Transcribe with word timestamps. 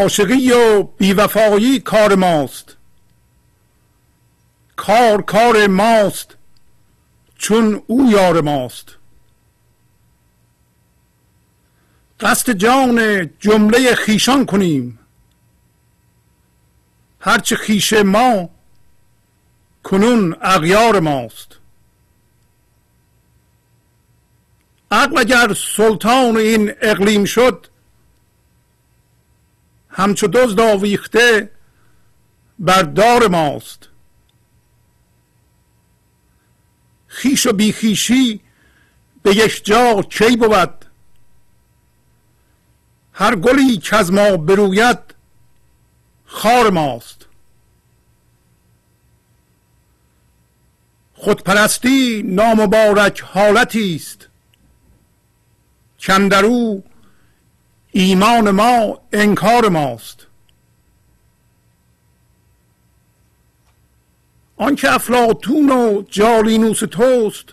عاشقی 0.00 0.52
و 0.52 0.82
بیوفایی 0.82 1.80
کار 1.80 2.14
ماست. 2.14 2.76
کار 4.76 5.22
کار 5.22 5.66
ماست 5.66 6.36
چون 7.38 7.82
او 7.86 8.10
یار 8.10 8.40
ماست. 8.40 8.96
قصد 12.20 12.52
جان 12.52 13.30
جمله 13.40 13.94
خیشان 13.94 14.46
کنیم. 14.46 14.98
هرچه 17.20 17.56
خیش 17.56 17.92
ما 17.92 18.48
کنون 19.82 20.36
اغیار 20.40 21.00
ماست. 21.00 21.56
عقل 24.90 25.18
اگر 25.18 25.54
سلطان 25.54 26.36
این 26.36 26.72
اقلیم 26.80 27.24
شد 27.24 27.69
همچو 29.90 30.26
دزد 30.26 30.60
آویخته 30.60 31.50
بر 32.58 32.82
دار 32.82 33.28
ماست. 33.28 33.88
خیش 37.06 37.46
و 37.46 37.52
بیخیشی 37.52 38.40
به 39.22 39.36
یک 39.36 39.64
جا 39.64 40.02
کی 40.02 40.36
بود؟ 40.36 40.84
هر 43.12 43.36
گلی 43.36 43.76
که 43.76 43.96
از 43.96 44.12
ما 44.12 44.36
بروید 44.36 44.98
خار 46.26 46.70
ماست. 46.70 47.26
خودپرستی 51.14 52.22
نامبارک 52.22 53.20
حالتی 53.20 53.96
است. 53.96 54.28
کندرو 56.00 56.82
ایمان 57.92 58.50
ما 58.50 58.98
انکار 59.12 59.68
ماست. 59.68 60.26
آنکه 64.56 64.94
افلاطون 64.94 65.70
و 65.70 66.02
جالینوس 66.02 66.78
توست 66.78 67.44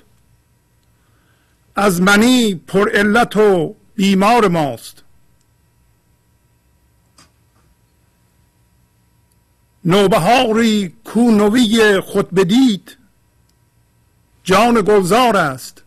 از 1.76 2.02
منی 2.02 2.56
پر 2.56 2.90
علت 2.90 3.38
و 3.38 3.76
بیمار 3.96 4.48
ماست. 4.48 5.04
نوبهاری 9.86 10.96
کو 11.04 11.32
نوی 11.32 12.00
خود 12.00 12.32
بدید 12.32 12.98
جان 14.44 14.82
گلزار 14.82 15.38
است 15.38 15.84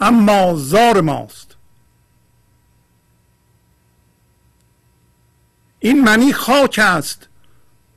اما 0.00 0.54
زار 0.56 1.00
ماست. 1.00 1.45
این 5.86 6.04
منی 6.04 6.32
خاک 6.32 6.80
است. 6.82 7.28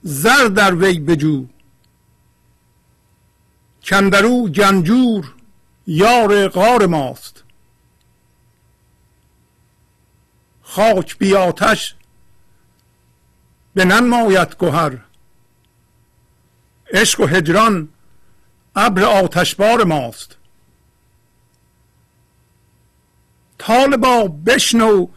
زر 0.03 0.47
در 0.47 0.75
وی 0.75 0.99
بجو. 0.99 1.45
کندرو 3.83 4.47
گنجور 4.49 5.35
یار 5.87 6.47
غار 6.47 6.85
ماست. 6.85 7.43
خاک 10.61 11.17
بی 11.17 11.35
آتش 11.35 11.95
به 13.73 13.85
ننماید 13.85 14.55
گهر. 14.59 14.97
عشق 16.93 17.19
و 17.19 17.25
هجران 17.25 17.89
ابر 18.75 19.03
آتشبار 19.03 19.83
ماست. 19.83 20.37
طالبا 23.57 24.27
بشنو 24.27 25.07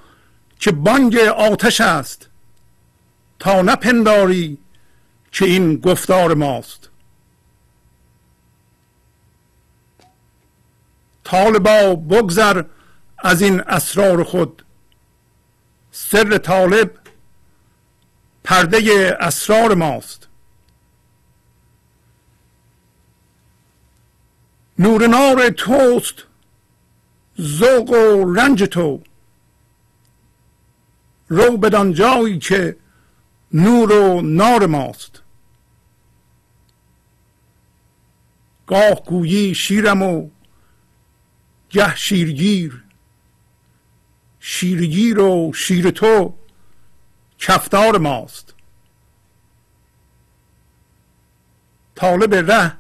که 0.58 0.72
بانگ 0.72 1.16
آتش 1.16 1.80
است. 1.80 2.31
تا 3.42 3.62
نپنداری 3.62 4.58
که 5.32 5.44
این 5.44 5.76
گفتار 5.76 6.34
ماست. 6.34 6.88
طالبا 11.24 11.94
بگذر 11.94 12.64
از 13.18 13.42
این 13.42 13.60
اسرار 13.60 14.24
خود. 14.24 14.64
سر 15.90 16.38
طالب 16.38 16.90
پرده 18.44 19.16
اسرار 19.20 19.74
ماست. 19.74 20.28
نور 24.78 25.06
نار 25.06 25.50
توست 25.50 26.14
ذوق 27.40 27.90
و 27.90 28.34
رنج 28.34 28.62
تو. 28.62 29.02
رو 31.28 31.56
بدان 31.56 31.92
جایی 31.92 32.38
که 32.38 32.81
نور 33.54 33.92
و 33.92 34.20
نار 34.20 34.66
ماست 34.66 35.22
گاه 38.66 39.04
گویی 39.06 39.54
شیرم 39.54 40.02
و 40.02 40.30
گه 41.70 41.96
شیرگیر 41.96 42.84
شیرگیر 44.40 45.18
و 45.18 45.52
شیر 45.52 45.90
تو 45.90 46.34
کفتار 47.38 47.98
ماست 47.98 48.54
طالب 51.94 52.34
ره 52.34 52.76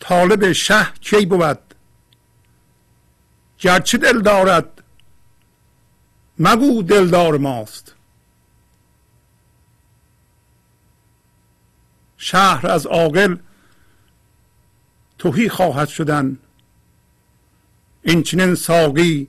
طالب 0.00 0.52
شه 0.52 0.86
کی 1.00 1.26
بود 1.26 1.74
گرچه 3.58 3.98
دل 3.98 4.20
دارد 4.20 4.84
مگو 6.38 6.82
دلدار 6.82 7.38
ماست 7.38 7.94
شهر 12.24 12.66
از 12.66 12.86
عاقل 12.86 13.36
توهی 15.18 15.48
خواهد 15.48 15.88
شدن. 15.88 16.38
این 18.02 18.22
چنین 18.22 18.54
ساقی 18.54 19.28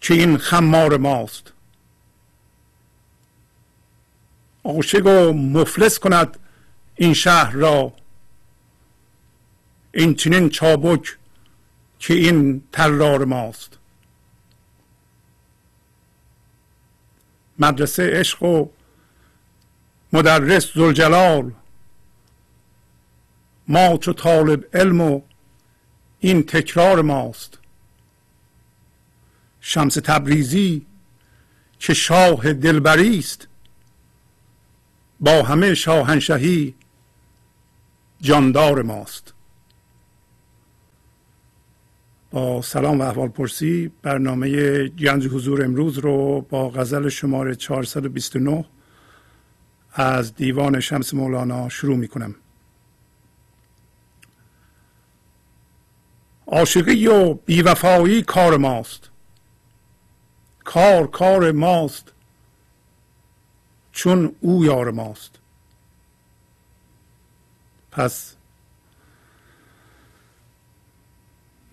که 0.00 0.14
این 0.14 0.38
خمار 0.38 0.96
ماست. 0.96 1.52
عاشق 4.64 5.06
و 5.06 5.32
مفلس 5.32 5.98
کند 5.98 6.38
این 6.94 7.14
شهر 7.14 7.52
را. 7.52 7.92
این 9.94 10.14
چنین 10.14 10.48
چابک 10.48 11.18
که 11.98 12.14
این 12.14 12.62
ترار 12.72 13.24
ماست. 13.24 13.78
مدرسه 17.58 18.10
عشق 18.10 18.42
و 18.42 18.68
مدرس 20.12 20.72
زلجلال 20.74 21.52
ما 23.72 23.96
چو 23.96 24.12
طالب 24.12 24.64
علم 24.72 25.00
و 25.00 25.20
این 26.18 26.42
تکرار 26.42 27.02
ماست. 27.02 27.58
شمس 29.60 29.94
تبریزی 29.94 30.86
که 31.78 31.94
شاه 31.94 32.52
دلبری 32.52 33.18
است. 33.18 33.48
با 35.20 35.42
همه 35.42 35.74
شاهنشهی 35.74 36.74
جاندار 38.20 38.82
ماست. 38.82 39.34
با 42.30 42.62
سلام 42.62 43.00
و 43.00 43.02
احوال 43.02 43.28
پرسی 43.28 43.90
برنامه 44.02 44.88
گنج 44.88 45.26
حضور 45.26 45.64
امروز 45.64 45.98
رو 45.98 46.40
با 46.40 46.70
غزل 46.70 47.08
شماره 47.08 47.54
429 47.54 48.64
از 49.92 50.34
دیوان 50.34 50.80
شمس 50.80 51.14
مولانا 51.14 51.68
شروع 51.68 51.96
می 51.96 52.08
کنم 52.08 52.34
عاشقی 56.52 57.06
و 57.06 57.34
بیوفایی 57.34 58.22
کار 58.22 58.56
ماست. 58.56 59.10
کار 60.64 61.06
کار 61.06 61.52
ماست. 61.52 62.12
چون 63.92 64.36
او 64.40 64.64
یار 64.64 64.90
ماست. 64.90 65.38
پس 67.90 68.36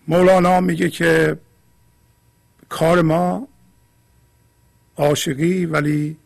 مولانا 0.08 0.62
میگه 0.62 0.90
که 0.90 1.40
کار 2.70 3.02
ما 3.02 3.48
عاشقی 4.98 5.66
ولی 5.66 6.18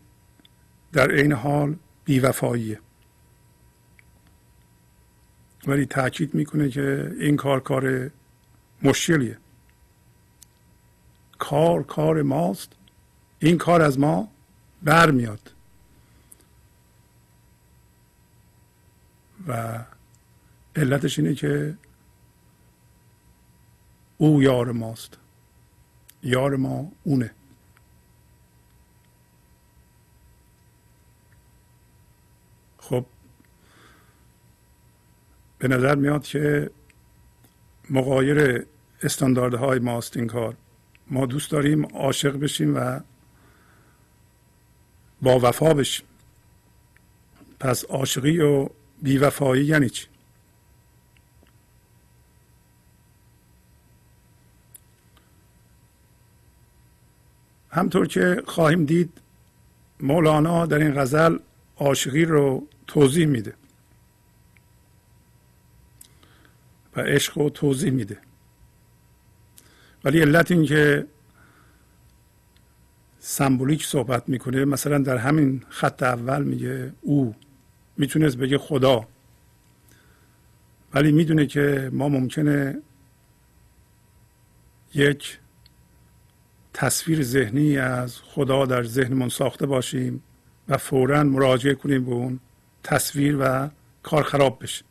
در 0.91 1.11
عین 1.11 1.31
حال 1.31 1.75
بیوفاییه. 2.05 2.79
ولی 5.67 5.85
تاکید 5.85 6.33
می‌کنه 6.33 6.69
که 6.69 7.15
این 7.19 7.37
کار 7.37 7.59
کار 7.59 8.11
مشکلیه 8.83 9.37
کار 11.43 11.83
کار 11.83 12.21
ماست. 12.21 12.71
این 13.39 13.57
کار 13.57 13.81
از 13.81 13.99
ما 13.99 14.31
برمیاد 14.83 15.51
و 19.47 19.79
علتش 20.75 21.19
اینه 21.19 21.35
که 21.35 21.77
او 24.17 24.43
یار 24.43 24.71
ماست. 24.71 25.17
یار 26.23 26.55
ما 26.55 26.91
اونه. 27.03 27.31
خب 32.77 33.05
به 35.59 35.67
نظر 35.67 35.95
میاد 35.95 36.23
که 36.23 36.71
مقایر 37.89 38.65
استانداردهای 39.03 39.79
ماست 39.79 40.17
این 40.17 40.27
کار. 40.27 40.55
ما 41.07 41.25
دوست 41.25 41.51
داریم 41.51 41.85
عاشق 41.85 42.39
بشیم 42.39 42.75
و 42.75 42.99
با 45.21 45.39
وفا 45.39 45.73
بشیم. 45.73 46.05
پس 47.59 47.85
عاشقی 47.85 48.39
و 48.39 48.69
بیوفایی 49.01 49.65
یعنی 49.65 49.89
چی؟ 49.89 50.07
همطور 57.71 58.07
که 58.07 58.43
خواهیم 58.47 58.85
دید 58.85 59.21
مولانا 59.99 60.65
در 60.65 60.77
این 60.77 61.01
غزل 61.01 61.37
عاشقی 61.77 62.25
رو 62.25 62.67
توضیح 62.87 63.25
میده. 63.25 63.53
و 66.95 67.01
عشق 67.01 67.37
رو 67.37 67.49
توضیح 67.49 67.91
میده. 67.91 68.17
ولی 70.03 70.21
علت 70.21 70.51
این 70.51 70.65
که 70.65 71.07
سمبولیک 73.19 73.85
صحبت 73.85 74.29
می‌کنه 74.29 74.65
مثلا 74.65 74.97
در 74.97 75.17
همین 75.17 75.63
خط 75.69 76.03
اول 76.03 76.43
میگه 76.43 76.93
او 77.01 77.35
می‌تونست 77.97 78.37
بگه 78.37 78.57
خدا. 78.57 79.07
ولی 80.93 81.11
می‌دونه 81.11 81.45
که 81.45 81.89
ما 81.93 82.09
ممکنه 82.09 82.81
یک 84.93 85.39
تصویر 86.73 87.23
ذهنی 87.23 87.77
از 87.77 88.17
خدا 88.17 88.65
در 88.65 88.83
ذهنمون 88.83 89.29
ساخته 89.29 89.65
باشیم 89.65 90.23
و 90.69 90.77
فورا 90.77 91.23
مراجعه 91.23 91.73
کنیم 91.73 92.05
به 92.05 92.11
اون 92.11 92.39
تصویر 92.83 93.37
و 93.39 93.69
کار 94.03 94.23
خراب 94.23 94.63
بشه. 94.63 94.85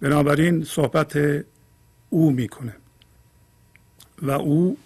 بنابراین 0.00 0.64
صحبت 0.64 1.44
او 2.10 2.30
می‌کنه. 2.30 2.76
و 4.22 4.30
او 4.30 4.76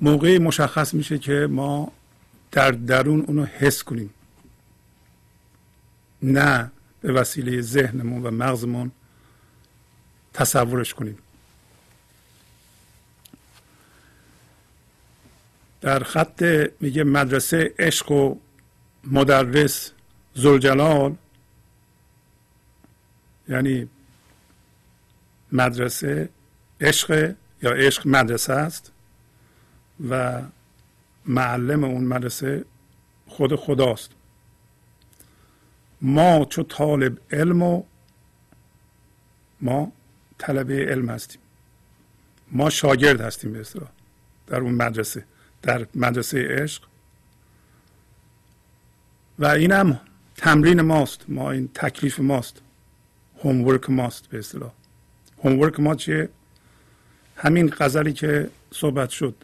موقعی 0.00 0.38
مشخص 0.38 0.94
میشه 0.94 1.18
که 1.18 1.46
ما 1.50 1.92
در 2.52 2.70
درون 2.70 3.20
اونو 3.20 3.44
حس 3.44 3.82
کنیم. 3.82 4.14
نه 6.22 6.70
به 7.00 7.12
وسیله 7.12 7.60
ذهنمون 7.60 8.22
و 8.22 8.30
مغزمون 8.30 8.90
تصورش 10.32 10.94
کنیم. 10.94 11.18
در 15.80 16.02
خط 16.02 16.42
میگه 16.80 17.04
مدرسه 17.04 17.74
عشق 17.78 18.10
و 18.10 18.36
مدرس 19.04 19.92
زلجلال 20.34 21.14
یعنی 23.48 23.88
مدرسه 25.52 26.28
عشق 26.80 27.34
یا 27.62 27.70
عشق 27.70 28.06
مدرسه 28.06 28.52
است 28.52 28.92
و 30.08 30.42
معلم 31.26 31.84
اون 31.84 32.04
مدرسه 32.04 32.64
خود 33.26 33.56
خداست. 33.56 34.10
ما 36.02 36.44
چو 36.44 36.62
طالب 36.62 37.18
علم 37.30 37.62
و 37.62 37.82
ما 39.60 39.92
طلبه 40.38 40.84
علم 40.84 41.08
هستیم. 41.08 41.40
ما 42.52 42.70
شاگرد 42.70 43.20
هستیم 43.20 43.52
به 43.52 43.64
در 44.46 44.60
اون 44.60 44.74
مدرسه 44.74 45.24
در 45.62 45.86
مدرسه 45.94 46.48
عشق. 46.50 46.82
و 49.38 49.46
اینم 49.46 50.00
تمرین 50.36 50.80
ماست. 50.80 51.24
ما 51.28 51.50
این 51.50 51.68
تکلیف 51.74 52.20
ماست. 52.20 52.62
هومورک 53.44 53.90
ماست 53.90 54.26
به 54.26 54.38
اصطلاح. 54.38 54.72
هومورک 55.44 55.80
ما 55.80 55.94
چیه؟ 55.94 56.28
همین 57.36 57.74
غزلی 57.78 58.12
که 58.12 58.50
صحبت 58.74 59.10
شد. 59.10 59.34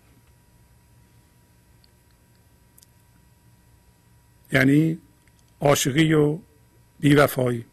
یعنی 4.52 4.98
عاشقی 5.60 6.12
و 6.12 6.38
بیوفایی. 7.00 7.64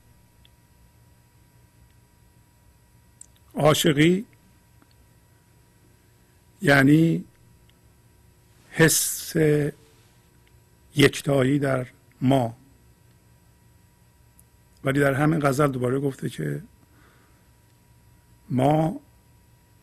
عاشقی 3.56 4.26
یعنی 6.62 7.24
حس 8.72 9.36
یکتایی 10.96 11.60
در 11.60 11.88
ما. 12.22 12.58
ولی 14.84 15.00
در 15.00 15.14
همین 15.14 15.40
غزل 15.40 15.68
دوباره 15.68 16.00
گفته 16.00 16.30
که 16.30 16.62
ما 18.50 19.00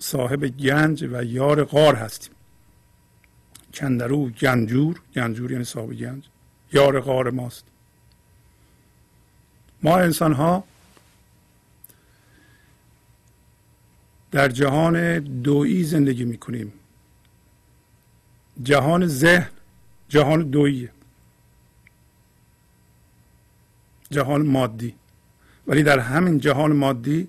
صاحب 0.02 0.44
گنج 0.44 1.04
و 1.12 1.24
یار 1.24 1.64
غار 1.64 1.94
هستیم. 1.94 2.34
کندرو 3.74 4.30
گنجور 4.30 5.00
گنجور 5.14 5.52
یعنی 5.52 5.64
صاحب 5.64 5.92
گنج 5.94 6.24
یار 6.72 7.00
غار 7.00 7.30
ماست. 7.30 7.64
ما 9.82 9.98
انسان 9.98 10.32
ها 10.32 10.64
در 14.30 14.48
جهان 14.48 15.18
دویی 15.18 15.84
زندگی 15.84 16.24
می 16.24 16.38
کنیم 16.38 16.72
جهان 18.62 19.06
ذهن 19.06 19.50
جهان 20.08 20.42
دوییه. 20.42 20.90
جهان 24.10 24.46
مادی. 24.46 24.94
ولی 25.66 25.82
در 25.82 25.98
همین 25.98 26.38
جهان 26.38 26.72
مادی 26.72 27.28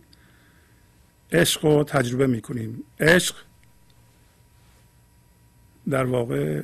عشق 1.34 1.66
رو 1.66 1.84
تجربه 1.84 2.28
می‌کنیم. 2.28 2.84
عشق 3.00 3.36
در 5.90 6.06
واقع 6.06 6.62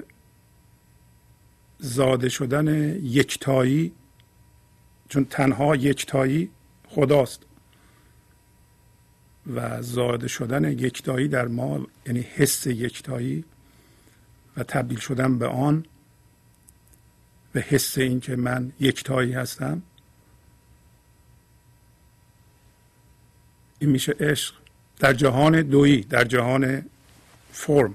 زاده 1.78 2.30
شدن 2.30 2.96
یکتایی 3.04 3.92
چون 5.10 5.26
تنها 5.26 5.76
یکتایی 5.76 6.50
خداست. 6.88 7.46
و 9.56 9.82
زاده 9.82 10.28
شدن 10.28 10.72
یکتایی 10.72 11.28
در 11.28 11.48
ما 11.48 11.88
یعنی 12.06 12.20
حس 12.20 12.68
یکتایی 12.68 13.46
و 14.58 14.64
تبدیل 14.64 15.00
شدن 15.00 15.38
به 15.38 15.48
آن 15.48 15.86
به 17.54 17.62
حس 17.62 17.98
اینکه 17.98 18.36
من 18.36 18.72
یکتایی 18.80 19.34
هستم 19.34 19.82
این 23.80 23.90
میشه 23.90 24.16
عشق. 24.20 24.54
در 25.00 25.14
جهان 25.14 25.62
دویی 25.62 26.02
در 26.02 26.24
جهان 26.24 26.86
فرم. 27.52 27.94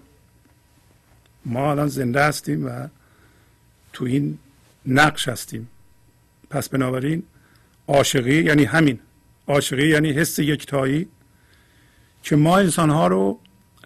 ما 1.46 1.70
الان 1.70 1.88
زنده 1.88 2.24
هستیم 2.24 2.66
و 2.66 2.88
تو 3.92 4.04
این 4.04 4.38
نقش 4.86 5.28
هستیم. 5.28 5.68
پس 6.50 6.68
بنابراین 6.68 7.22
عاشقی 7.88 8.42
یعنی 8.42 8.64
همین. 8.64 9.00
عاشقی 9.46 9.88
یعنی 9.88 10.12
حس 10.12 10.38
یکتایی 10.38 11.08
که 12.22 12.36
ما 12.36 12.58
انسان 12.58 12.90
ها 12.90 13.06
رو 13.06 13.40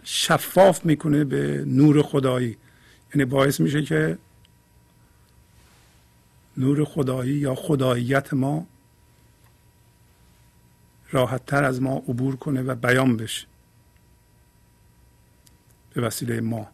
شفاف 0.05 0.85
می‌کنه 0.85 1.25
به 1.25 1.64
نور 1.67 2.02
خدایی. 2.02 2.57
یعنی 3.14 3.25
باعث 3.25 3.61
میشه 3.61 3.83
که 3.83 4.19
نور 6.57 6.85
خدایی 6.85 7.35
یا 7.35 7.55
خداییت 7.55 8.35
ما 8.35 8.67
راحت 11.11 11.47
تر 11.47 11.65
از 11.65 11.83
ما 11.83 11.97
عبور 11.97 12.37
کنه 12.37 12.62
و 12.62 12.75
بیان 12.75 13.17
بشه. 13.17 13.47
به 15.95 16.00
وسیله 16.00 16.41
ما. 16.41 16.69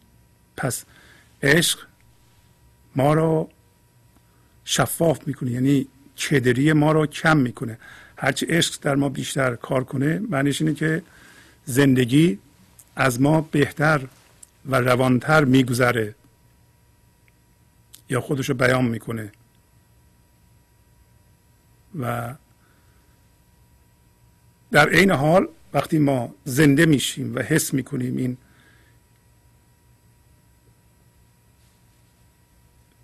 پس 0.57 0.85
عشق 1.43 1.79
ما 2.97 3.15
رو 3.15 3.51
شفاف 4.65 5.27
می‌کنه 5.27 5.51
یعنی 5.51 5.87
چدری 6.17 6.73
ما 6.73 6.93
رو 6.93 7.07
کم 7.07 7.37
می‌کنه. 7.37 7.79
هرچی 8.17 8.47
عشق 8.47 8.81
در 8.83 8.95
ما 8.95 9.09
بیشتر 9.09 9.57
کار 9.57 9.85
کنه 9.85 10.19
معنیش 10.19 10.63
اینه 10.63 10.75
که 10.75 11.03
زندگی 11.65 12.39
از 12.97 13.21
ما 13.21 13.41
بهتر 13.41 14.07
و 14.67 14.77
روانتر 14.77 15.45
میگذره. 15.45 16.15
یا 18.09 18.21
خودش 18.21 18.49
رو 18.49 18.55
بیان 18.55 18.85
می‌کنه. 18.85 19.33
و 22.01 22.35
در 24.75 24.89
عین 24.89 25.11
حال 25.11 25.49
وقتی 25.75 25.99
ما 25.99 26.35
زنده 26.45 26.87
میشیم 26.87 27.35
و 27.35 27.39
حس 27.39 27.75
می‌کنیم 27.75 28.17
این 28.17 28.37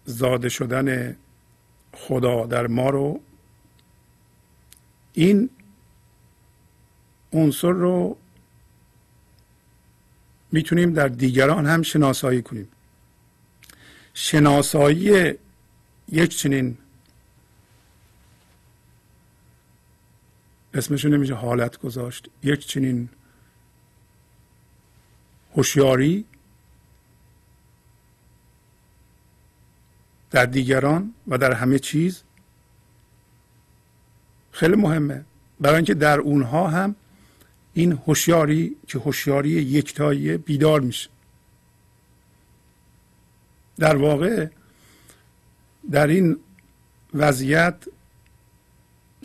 زاده 0.04 0.48
شدن 0.48 1.16
خدا 1.92 2.46
در 2.46 2.66
ما 2.66 2.90
رو 2.90 3.20
این 5.12 5.50
عنصر 7.32 7.70
رو 7.70 8.16
می‌تونیم 10.52 10.92
در 10.92 11.08
دیگران 11.08 11.66
هم 11.66 11.82
شناسایی 11.82 12.42
کنیم. 12.42 12.68
شناسایی 14.14 15.34
یک 16.08 16.36
چنین 16.36 16.78
اسمشو 20.74 21.08
نمیشه 21.08 21.34
حالت 21.34 21.78
گذاشت. 21.78 22.28
یک 22.42 22.66
چنین 22.66 23.08
هوشیاری 25.56 26.24
در 30.30 30.46
دیگران 30.46 31.14
و 31.28 31.38
در 31.38 31.52
همه 31.52 31.78
چیز 31.78 32.22
خیلی 34.52 34.76
مهمه. 34.76 35.24
برای 35.60 35.76
اینکه 35.76 35.94
در 35.94 36.18
اونها 36.18 36.68
هم 36.68 36.96
این 37.74 37.92
هوشیاری 37.92 38.76
که 38.86 38.98
هوشیاری 38.98 39.50
یکتایی 39.50 40.36
بیدار 40.36 40.80
میشه. 40.80 41.10
در 43.78 43.96
واقع 43.96 44.46
در 45.90 46.06
این 46.06 46.36
وضعیت 47.14 47.74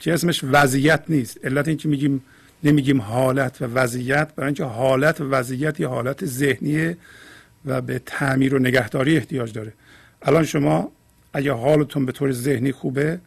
که 0.06 0.14
اسمش 0.14 0.44
وضعیت 0.44 1.04
نیست. 1.10 1.46
علت 1.46 1.68
اینکه 1.68 1.88
میگیم 1.88 2.24
نمیگیم 2.64 3.02
حالت 3.02 3.62
و 3.62 3.66
وضعیت 3.66 4.36
برای 4.36 4.48
اینکه 4.48 4.64
حالت 4.64 5.22
و 5.22 5.30
وضعیت 5.30 5.80
یه 5.80 5.88
حالت 5.88 6.26
ذهنیه 6.26 6.98
و 7.66 7.82
به 7.82 8.00
تعمیر 8.00 8.56
و 8.56 8.60
نگهداری 8.60 9.18
احتیاج 9.18 9.54
داره. 9.54 9.74
الان 10.22 10.44
شما 10.44 10.92
اگه 11.34 11.52
حالتون 11.52 12.06
به 12.06 12.12
طور 12.12 12.32
ذهنی 12.32 12.72
خوبه 12.72 13.20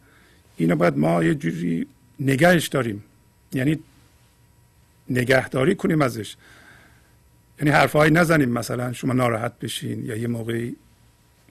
اینو 0.57 0.75
باید 0.75 0.97
ما 0.97 1.23
یه 1.23 1.35
جوری 1.35 1.87
نگهش 2.19 2.67
داریم. 2.67 3.03
یعنی 3.53 3.79
نگهداری 5.09 5.75
کنیم 5.75 6.01
ازش. 6.01 6.35
یعنی 7.59 7.71
حرفهایی 7.71 8.11
نزنیم. 8.11 8.49
مثلا 8.49 8.93
شما 8.93 9.13
ناراحت 9.13 9.59
بشین 9.59 10.05
یا 10.05 10.15
یه 10.15 10.27
موقعی 10.27 10.75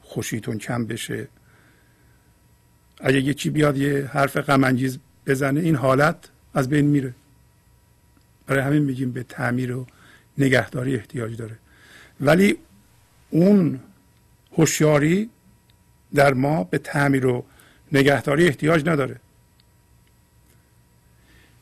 خوشیتون 0.03 0.59
کم 0.59 0.87
بشه. 0.87 1.29
اگه 3.01 3.21
یه 3.21 3.35
چی 3.35 3.51
بیاد 3.51 3.77
یه 3.77 4.11
حرف 4.13 4.37
غم 4.37 4.65
بزنه 5.29 5.61
این 5.61 5.75
حالت 5.75 6.17
از 6.55 6.69
بین 6.69 6.87
میره. 6.87 7.15
برای 8.47 8.63
همین 8.63 8.83
میگیم 8.83 9.13
به 9.13 9.23
تعمیر 9.23 9.77
و 9.77 9.87
نگهداری 10.39 10.95
احتیاج 10.97 11.37
داره. 11.37 11.59
ولی 12.21 12.57
اون 13.31 13.81
هوشیاری 14.57 15.31
در 16.15 16.35
ما 16.35 16.65
به 16.65 16.79
تعمیر 16.79 17.27
و 17.27 17.45
نگهداری 17.93 18.47
احتیاج 18.47 18.89
نداره. 18.89 19.17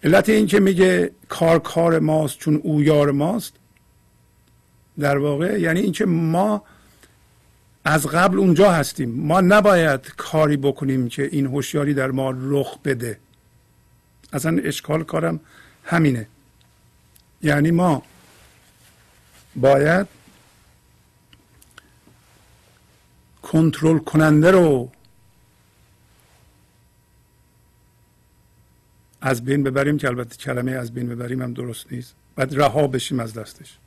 علت 0.04 0.28
این 0.28 0.46
که 0.46 0.60
میگه 0.60 1.10
کار 1.28 1.58
کار 1.58 1.98
ماست 1.98 2.38
چون 2.38 2.60
او 2.62 2.82
یار 2.82 3.10
ماست 3.10 3.52
در 4.98 5.18
واقع 5.18 5.60
یعنی 5.60 5.80
اینکه 5.80 6.06
ما 6.06 6.62
از 7.84 8.06
قبل 8.06 8.38
اونجا 8.38 8.72
هستیم. 8.72 9.10
ما 9.10 9.40
نباید 9.40 10.12
کاری 10.16 10.56
بکنیم 10.56 11.08
که 11.08 11.28
این 11.32 11.46
هوشیاری 11.46 11.94
در 11.94 12.10
ما 12.10 12.34
رخ 12.36 12.78
بده. 12.84 13.18
اصلا 14.36 14.60
اشکال 14.64 15.04
کارم 15.04 15.40
همینه. 15.84 16.26
یعنی 17.42 17.70
ما 17.70 18.02
باید 19.56 20.06
کنترل 23.42 23.98
کننده 23.98 24.50
رو 24.50 24.92
از 29.20 29.44
بین 29.44 29.62
ببریم 29.62 29.98
که 29.98 30.06
البته 30.06 30.36
کلمه 30.36 30.72
از 30.72 30.94
بین 30.94 31.08
ببریم 31.08 31.42
هم 31.42 31.52
درست 31.52 31.92
نیست. 31.92 32.14
باید 32.36 32.60
رها 32.60 32.86
بشیم 32.86 33.20
از 33.20 33.34
دستش. 33.34 33.78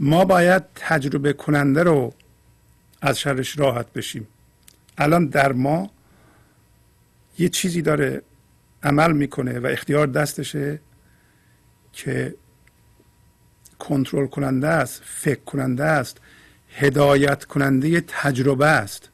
ما 0.00 0.24
باید 0.24 0.62
تجربه 0.74 1.32
کننده 1.32 1.82
رو 1.82 2.14
از 3.00 3.20
شرش 3.20 3.58
راحت 3.58 3.92
بشیم. 3.92 4.28
الان 4.98 5.26
در 5.26 5.52
ما 5.52 5.90
یه 7.38 7.48
چیزی 7.48 7.82
داره 7.82 8.22
عمل 8.82 9.12
می‌کنه 9.12 9.58
و 9.58 9.66
اختیار 9.66 10.06
دستشه 10.06 10.80
که 11.92 12.34
کنترل 13.78 14.26
کننده 14.26 14.68
است 14.68 15.02
فکر 15.04 15.40
کننده 15.40 15.84
است 15.84 16.18
هدایت 16.74 17.44
کننده 17.44 18.00
تجربه 18.00 18.66
است. 18.66 19.10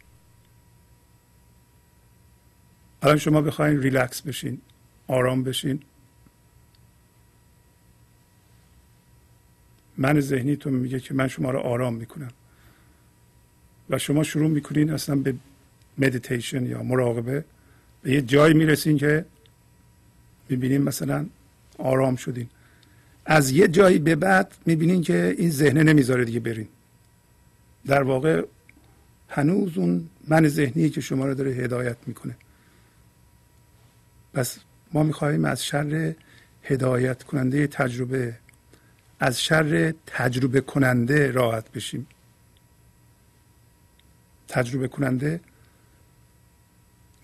الان 3.02 3.16
شما 3.16 3.40
بخواین 3.40 3.82
ریلکس 3.82 4.22
بشین 4.22 4.60
آرام 5.06 5.44
بشین. 5.44 5.82
من 9.98 10.20
ذهنیتون 10.20 10.72
میگه 10.72 11.00
که 11.00 11.14
من 11.14 11.28
شما 11.28 11.50
رو 11.50 11.58
آرام 11.58 11.94
می‌کنم. 11.94 12.30
و 13.90 13.98
شما 13.98 14.22
شروع 14.22 14.50
می‌کنین 14.50 14.92
اصلا 14.92 15.16
به 15.16 15.34
مدیتیشن 15.98 16.66
یا 16.66 16.82
مراقبه. 16.82 17.44
به 18.02 18.12
یه 18.12 18.22
جایی 18.22 18.54
می‌رسین 18.54 18.98
که 18.98 19.24
می‌بینین 20.48 20.82
مثلا 20.82 21.26
آرام 21.78 22.16
شدین. 22.16 22.48
از 23.26 23.50
یه 23.50 23.68
جایی 23.68 23.98
به 23.98 24.16
بعد 24.16 24.54
می‌بینین 24.66 25.02
که 25.02 25.34
این 25.38 25.50
ذهنه 25.50 25.82
نمی‌ذاره 25.82 26.24
دیگه 26.24 26.40
برین. 26.40 26.68
در 27.86 28.02
واقع 28.02 28.44
هنوز 29.28 29.78
اون 29.78 30.08
من 30.28 30.48
ذهنی 30.48 30.90
که 30.90 31.00
شما 31.00 31.26
رو 31.26 31.34
داره 31.34 31.50
هدایت 31.50 31.96
می‌کنه. 32.06 32.36
پس 34.34 34.58
ما 34.92 35.02
می‌خواهیم 35.02 35.44
از 35.44 35.64
شر 35.64 36.14
هدایت 36.62 37.22
کننده 37.22 37.66
تجربه 37.66 38.34
از 39.20 39.42
شر 39.42 39.94
تجربه 40.06 40.60
کننده 40.60 41.30
راحت 41.30 41.72
بشیم. 41.72 42.06
تجربه 44.48 44.88
کننده 44.88 45.40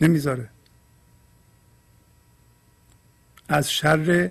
نمی‌ذاره. 0.01 0.49
از 3.49 3.73
شر 3.73 4.31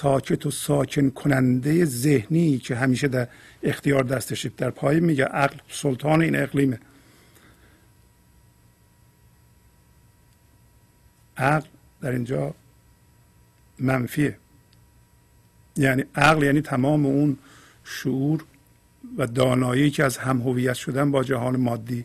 ساکت 0.00 0.46
و 0.46 0.50
ساکن 0.50 1.10
کننده 1.10 1.84
ذهنی 1.84 2.58
که 2.58 2.76
همیشه 2.76 3.08
در 3.08 3.28
اختیار 3.62 4.02
دستش 4.02 4.46
در 4.46 4.70
پای 4.70 5.00
میگه 5.00 5.24
عقل 5.24 5.56
سلطان 5.68 6.22
این 6.22 6.36
اقلیمه. 6.36 6.80
عقل 11.36 11.68
در 12.00 12.10
اینجا 12.10 12.54
منفیه. 13.78 14.38
یعنی 15.76 16.04
عقل 16.14 16.42
یعنی 16.42 16.60
تمام 16.60 17.06
اون 17.06 17.38
شعور 17.84 18.44
و 19.18 19.26
دانایی 19.26 19.90
که 19.90 20.04
از 20.04 20.18
هم 20.18 20.40
هویت 20.40 20.74
شدن 20.74 21.10
با 21.10 21.24
جهان 21.24 21.56
مادی 21.56 22.04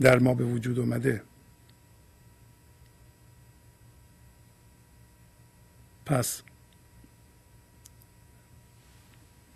در 0.00 0.18
ما 0.18 0.34
به 0.34 0.44
وجود 0.44 0.78
اومده. 0.78 1.22
پس 6.06 6.42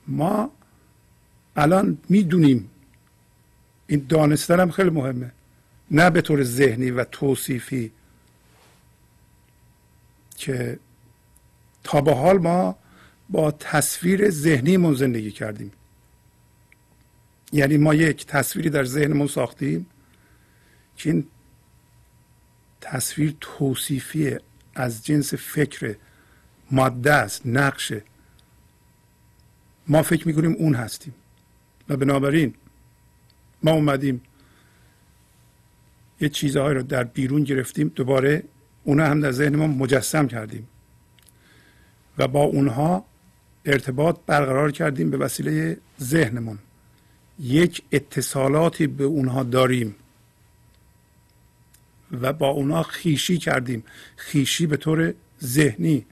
ما 0.06 0.50
الان 1.56 1.98
می‌دونیم 2.08 2.70
این 3.86 4.06
دانستن 4.08 4.60
هم 4.60 4.70
خیلی 4.70 4.90
مهمه 4.90 5.32
نه 5.90 6.10
به 6.10 6.20
طور 6.20 6.42
ذهنی 6.42 6.90
و 6.90 7.04
توصیفی 7.04 7.92
که 10.36 10.78
تا 11.84 12.00
به 12.00 12.14
حال 12.14 12.38
ما 12.38 12.76
با 13.28 13.50
تصویر 13.50 14.30
ذهنیمون 14.30 14.94
زندگی 14.94 15.30
کردیم. 15.30 15.72
یعنی 17.52 17.76
ما 17.76 17.94
یک 17.94 18.26
تصویری 18.26 18.70
در 18.70 18.84
ذهنمون 18.84 19.26
ساختیم 19.26 19.86
که 20.96 21.10
این 21.10 21.26
تصویر 22.80 23.36
توصیفی 23.40 24.36
از 24.74 25.06
جنس 25.06 25.34
فکر 25.34 25.96
ماده 26.70 27.12
است 27.12 27.46
نقشه 27.46 28.02
ما 29.88 30.02
فکر 30.02 30.28
می‌کنیم 30.28 30.52
اون 30.52 30.74
هستیم. 30.74 31.14
و 31.88 31.96
بنابراین 31.96 32.54
ما 33.62 33.70
اومدیم 33.70 34.20
یه 36.20 36.28
چیزهایی 36.28 36.74
رو 36.74 36.82
در 36.82 37.04
بیرون 37.04 37.44
گرفتیم 37.44 37.88
دوباره 37.88 38.42
اونها 38.84 39.06
هم 39.06 39.20
در 39.20 39.32
ذهن 39.32 39.56
ما 39.56 39.66
مجسم 39.66 40.26
کردیم. 40.26 40.68
و 42.18 42.28
با 42.28 42.42
اونها 42.42 43.04
ارتباط 43.64 44.16
برقرار 44.26 44.72
کردیم 44.72 45.10
به 45.10 45.16
وسیله 45.16 45.78
ذهنمون. 46.00 46.58
یک 47.38 47.82
اتصالاتی 47.92 48.86
به 48.86 49.04
اونها 49.04 49.42
داریم. 49.42 49.94
و 52.12 52.32
با 52.32 52.48
اونها 52.48 52.82
خیشی 52.82 53.38
کردیم. 53.38 53.84
خیشی 54.16 54.66
به 54.66 54.76
طور 54.76 55.14
ذهنی. 55.42 56.06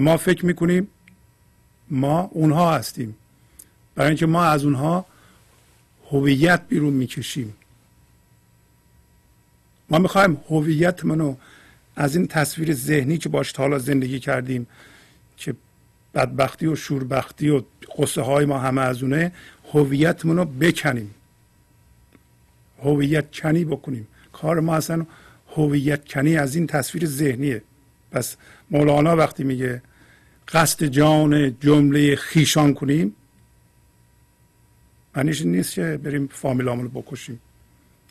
ما 0.00 0.16
فکر 0.16 0.46
می‌کنیم 0.46 0.88
ما 1.90 2.20
اونها 2.32 2.74
هستیم. 2.74 3.16
برای 3.94 4.08
اینکه 4.08 4.26
ما 4.26 4.44
از 4.44 4.64
اونها 4.64 5.06
هویت 6.10 6.62
بیرون 6.68 6.92
می‌کشیم. 6.92 7.54
ما 9.90 9.98
می‌خوایم 9.98 10.40
هویت 10.48 11.04
منو 11.04 11.36
از 11.96 12.16
این 12.16 12.26
تصویر 12.26 12.74
ذهنی 12.74 13.18
که 13.18 13.28
باش 13.28 13.52
حالا 13.52 13.78
زندگی 13.78 14.20
کردیم 14.20 14.66
که 15.36 15.54
بدبختی 16.14 16.66
و 16.66 16.74
شوربختی 16.74 17.48
و 17.48 17.62
قصه 17.98 18.22
های 18.22 18.44
ما 18.44 18.58
همه 18.58 18.80
از 18.80 19.02
اونه 19.02 19.32
هویت 19.72 20.26
منو 20.26 20.44
بکنیم. 20.44 21.14
هویت 22.82 23.40
کنی 23.40 23.64
بکنیم. 23.64 24.08
کار 24.32 24.60
ما 24.60 24.76
اصلا 24.76 25.06
هویت 25.56 26.08
کنی 26.08 26.36
از 26.36 26.54
این 26.54 26.66
تصویر 26.66 27.06
ذهنیه. 27.06 27.62
پس 28.10 28.36
مولانا 28.70 29.16
وقتی 29.16 29.44
میگه 29.44 29.82
قصد 30.48 30.84
جان 30.84 31.56
جمله 31.60 32.16
خیشان 32.16 32.74
کنیم 32.74 33.14
معنیش 35.16 35.42
نیست 35.42 35.74
که 35.74 36.00
بریم 36.02 36.26
فامیلامون 36.26 36.84
رو 36.84 37.02
بکشیم. 37.02 37.40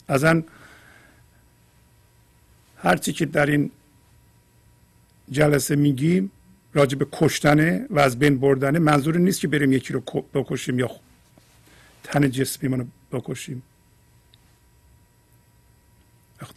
اصلا 0.09 0.43
هرچی 2.77 3.13
که 3.13 3.25
در 3.25 3.45
این 3.45 3.71
جلسه 5.31 5.75
میگیم 5.75 6.31
راجع 6.73 6.97
به 6.97 7.07
کشتنه 7.11 7.87
و 7.89 7.99
از 7.99 8.19
بین 8.19 8.39
بردنه 8.39 8.79
منظور 8.79 9.17
نیست 9.17 9.39
که 9.39 9.47
بریم 9.47 9.73
یکی 9.73 9.93
رو 9.93 9.99
بکشیم 10.33 10.79
یا 10.79 10.91
تن 12.03 12.31
جسمی 12.31 12.69
رو 12.69 12.85
بکشیم. 13.11 13.63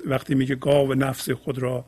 وقتی 0.07 0.35
میگه 0.35 0.55
گاو 0.55 0.95
نفس 0.95 1.31
خود 1.31 1.59
را 1.59 1.85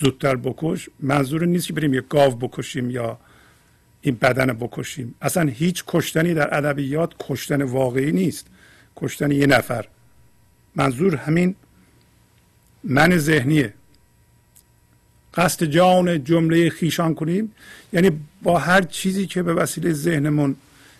زودتر 0.00 0.36
بکش. 0.36 0.88
منظور 1.00 1.46
نیست 1.46 1.66
که 1.66 1.72
بریم 1.72 1.94
یک 1.94 2.04
گاو 2.08 2.36
بکشیم 2.36 2.90
یا 2.90 3.18
این 4.00 4.14
بدن 4.14 4.52
بکشیم. 4.52 5.14
اصلا 5.22 5.42
هیچ 5.42 5.84
کشتنی 5.86 6.34
در 6.34 6.58
ادبیات 6.58 7.14
کشتن 7.20 7.62
واقعی 7.62 8.12
نیست. 8.12 8.46
کشتن 8.96 9.30
یه 9.30 9.46
نفر. 9.46 9.86
منظور 10.76 11.16
همین 11.16 11.54
من 12.84 13.18
ذهنیه. 13.18 13.74
قصد 15.34 15.64
جان 15.64 16.24
جمله 16.24 16.70
خیشان 16.70 17.14
کنیم. 17.14 17.52
یعنی 17.92 18.10
با 18.42 18.58
هر 18.58 18.82
چیزی 18.82 19.26
که 19.26 19.42
به 19.42 19.54
وسیله 19.54 19.92
ذهنمون 19.92 20.56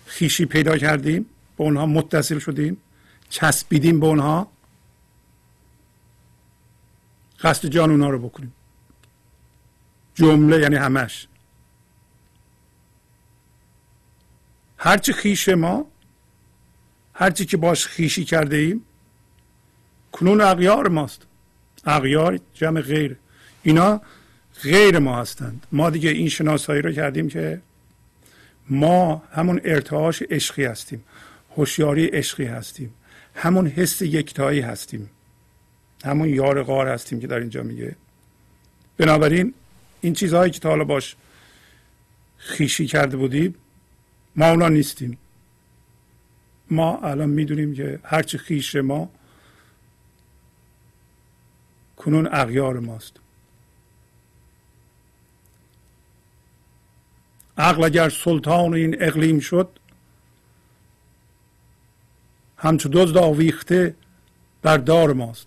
خیشی 0.06 0.44
پیدا 0.44 0.78
کردیم 0.78 1.26
به 1.56 1.64
اونها 1.64 1.86
متصل 1.86 2.38
شدیم 2.38 2.76
چسبیدیم 3.28 4.00
به 4.00 4.06
اونها 4.06 4.48
قصد 7.42 7.68
جان 7.68 7.90
اونها 7.90 8.10
رو 8.10 8.18
بکنیم. 8.18 8.52
جمله 10.18 10.60
یعنی 10.60 10.76
همش. 10.76 11.28
هرچی 14.78 15.12
خیش 15.12 15.48
ما 15.48 15.86
هرچی 17.14 17.44
که 17.44 17.56
باش 17.56 17.86
خیشی 17.86 18.24
کرده 18.24 18.56
ایم 18.56 18.84
کنون 20.12 20.40
اغیار 20.40 20.88
ماست. 20.88 21.22
اغیار 21.84 22.40
جمع 22.54 22.80
غیر. 22.80 23.16
اینا 23.62 24.00
غیر 24.62 24.98
ما 24.98 25.20
هستند. 25.20 25.66
ما 25.72 25.90
دیگه 25.90 26.10
این 26.10 26.28
شناسایی 26.28 26.82
رو 26.82 26.92
کردیم 26.92 27.28
که 27.28 27.60
ما 28.70 29.22
همون 29.32 29.60
ارتعاش 29.64 30.22
عشقی 30.22 30.64
هستیم. 30.64 31.04
هوشیاری 31.56 32.06
عشقی 32.06 32.44
هستیم. 32.44 32.94
همون 33.34 33.66
حس 33.66 34.02
یکتایی 34.02 34.60
هستیم. 34.60 35.10
همون 36.04 36.28
یار 36.28 36.62
غار 36.62 36.88
هستیم 36.88 37.20
که 37.20 37.26
در 37.26 37.38
اینجا 37.38 37.62
میگه. 37.62 37.96
بنابراین 38.96 39.54
این 40.00 40.12
چیزهایی 40.12 40.50
که 40.50 40.60
تا 40.60 40.68
حالا 40.68 40.84
باش 40.84 41.16
خیشی 42.36 42.86
کرده 42.86 43.16
بودیم 43.16 43.54
ما 44.36 44.50
اونا 44.50 44.68
نیستیم. 44.68 45.18
ما 46.70 46.98
الان 46.98 47.28
می‌دونیم 47.28 47.74
که 47.74 48.00
هرچی 48.02 48.38
خیش 48.38 48.76
ما 48.76 49.10
کنون 51.96 52.28
اغیار 52.32 52.78
ماست. 52.78 53.16
عقل 57.58 57.84
اگر 57.84 58.08
سلطان 58.08 58.74
این 58.74 59.02
اقلیم 59.02 59.40
شد 59.40 59.68
همچو 62.56 62.88
دزد 62.88 63.16
آویخته 63.16 63.94
بردار 64.62 65.12
ماست. 65.12 65.46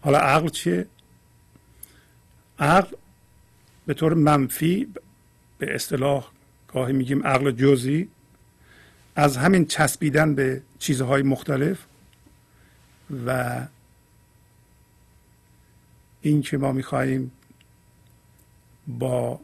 حالا 0.00 0.18
عقل 0.18 0.48
چیه؟ 0.48 0.86
عقل 2.58 2.96
به 3.86 3.94
طور 3.94 4.14
منفی 4.14 4.88
به 5.58 5.74
اصطلاح 5.74 6.30
گاهی 6.68 6.92
میگیم 6.92 7.26
عقل 7.26 7.50
جزئی 7.50 8.08
از 9.16 9.36
همین 9.36 9.66
چسبیدن 9.66 10.34
به 10.34 10.62
چیزهای 10.78 11.22
مختلف 11.22 11.86
و 13.26 13.60
این 16.20 16.42
که 16.42 16.58
ما 16.58 16.72
می‌خواهیم 16.72 17.32
با 18.86 19.40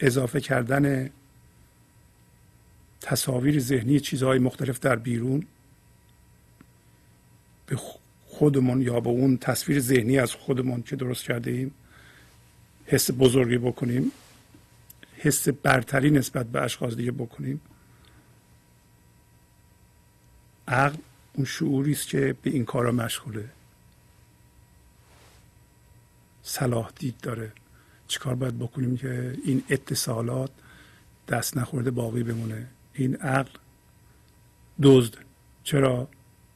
اضافه 0.00 0.40
کردن 0.40 1.10
تصاویر 3.00 3.60
ذهنی 3.60 4.00
چیزهای 4.00 4.38
مختلف 4.38 4.80
در 4.80 4.96
بیرون 4.96 5.46
به 7.66 7.76
خودمون 8.26 8.82
یا 8.82 9.00
به 9.00 9.10
اون 9.10 9.36
تصویر 9.36 9.80
ذهنی 9.80 10.18
از 10.18 10.34
خودمون 10.34 10.82
که 10.82 10.96
درست 10.96 11.24
کرده 11.24 11.50
ایم 11.50 11.74
حس 12.90 13.10
بزرگی 13.18 13.58
بکنیم 13.58 14.12
حس 15.16 15.48
برتری 15.48 16.10
نسبت 16.10 16.46
به 16.46 16.60
اشخاص 16.60 16.94
دیگه 16.94 17.12
بکنیم. 17.12 17.60
عقل 20.68 20.96
اون 21.34 21.44
شعوری 21.44 21.92
است 21.92 22.08
که 22.08 22.36
به 22.42 22.50
این 22.50 22.64
کارا 22.64 22.92
مشغوله. 22.92 23.48
صلاح 26.42 26.90
دید 26.98 27.14
داره. 27.22 27.52
چیکار 28.08 28.34
باید 28.34 28.58
بکنیم 28.58 28.96
که 28.96 29.38
این 29.44 29.62
اتصالات 29.68 30.50
دست 31.28 31.56
نخورده 31.56 31.90
باقی 31.90 32.22
بمونه؟ 32.22 32.68
این 32.94 33.16
عقل 33.16 33.58
دزد. 34.82 35.14
چرا؟ 35.64 36.08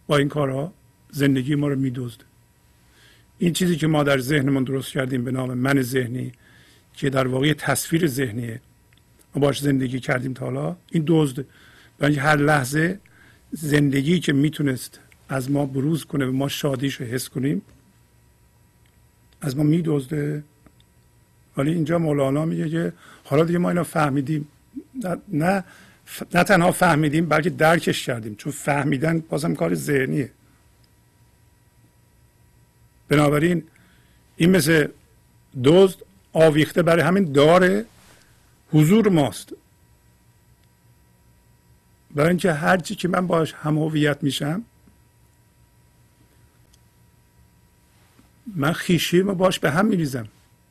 با 0.07 0.16
این 0.16 0.29
کارها 0.29 0.73
زندگی 1.11 1.55
ما 1.55 1.68
رو 1.68 1.77
میدزد 1.77 2.20
این 3.44 3.52
چیزی 3.52 3.76
که 3.76 3.87
ما 3.87 4.02
در 4.02 4.18
ذهنمون 4.18 4.64
درست 4.64 4.92
کردیم 4.92 5.24
به 5.24 5.30
نام 5.30 5.54
من 5.54 5.83
ذهنی 5.83 6.33
که 6.94 7.11
در 7.11 7.26
واقع 7.26 7.52
تصویر 7.52 8.07
ذهنیه 8.07 8.61
ما 9.35 9.40
باش 9.40 9.61
زندگی 9.61 10.00
کردیم 10.00 10.33
تا 10.33 10.44
حالا 10.44 10.76
این 10.90 11.04
دزد. 11.07 11.44
برای 11.98 12.14
هر 12.14 12.37
لحظه 12.37 13.00
زندگی 13.52 14.20
که 14.20 14.33
می‌تونست 14.33 15.00
از 15.28 15.50
ما 15.50 15.66
بروز 15.66 16.04
کنه 16.04 16.26
و 16.26 16.33
ما 16.33 16.48
شادیش 16.48 16.94
رو 16.94 17.07
حس 17.07 17.28
کنیم 17.28 17.62
از 19.40 19.57
ما 19.57 19.62
میدزده. 19.62 20.44
ولی 21.57 21.72
اینجا 21.72 21.98
مولانا 21.98 22.44
میگه 22.44 22.68
که 22.68 22.92
حالا 23.24 23.44
دیگه 23.44 23.59
ما 23.59 23.68
اینا 23.68 23.85
فهمیدیم. 23.85 24.48
نه 25.33 25.64
نه 26.35 26.44
تنها 26.44 26.72
فهمیدیم 26.72 27.26
بلکه 27.26 27.50
درکش 27.50 28.07
کردیم. 28.07 28.35
چون 28.35 28.52
فهمیدن 28.52 29.18
بازم 29.28 29.54
کار 29.54 29.74
ذهنیه. 29.74 30.30
بنابراین 33.14 33.64
این 34.37 34.50
مثل 34.50 34.88
دزد 35.64 35.98
آویخته 36.33 36.83
برای 36.83 37.03
همین 37.03 37.33
داره 37.33 37.85
حضور 38.72 39.09
ماست. 39.09 39.53
برای 42.14 42.29
اینکه 42.29 42.53
هرچی 42.53 42.94
که 42.94 43.09
من 43.09 43.27
باش 43.27 43.55
هم 43.55 43.79
هویت 43.79 44.22
میشم 44.22 44.64
من 48.57 48.72
خیشی 48.72 49.22
ما 49.22 49.35
باش 49.35 49.59
به 49.59 49.70
هم 49.70 49.87
میریزم. 49.87 50.29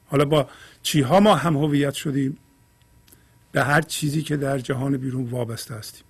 حالا 0.08 0.26
با 0.26 0.50
چیها 0.84 1.20
ما 1.20 1.36
هم 1.36 1.58
هویت 1.58 1.94
شدیم؟ 1.94 2.38
به 3.52 3.64
هر 3.64 3.82
چیزی 3.82 4.22
که 4.22 4.38
در 4.38 4.60
جهان 4.60 4.98
بیرون 4.98 5.26
وابسته 5.26 5.76
هستیم. 5.76 6.04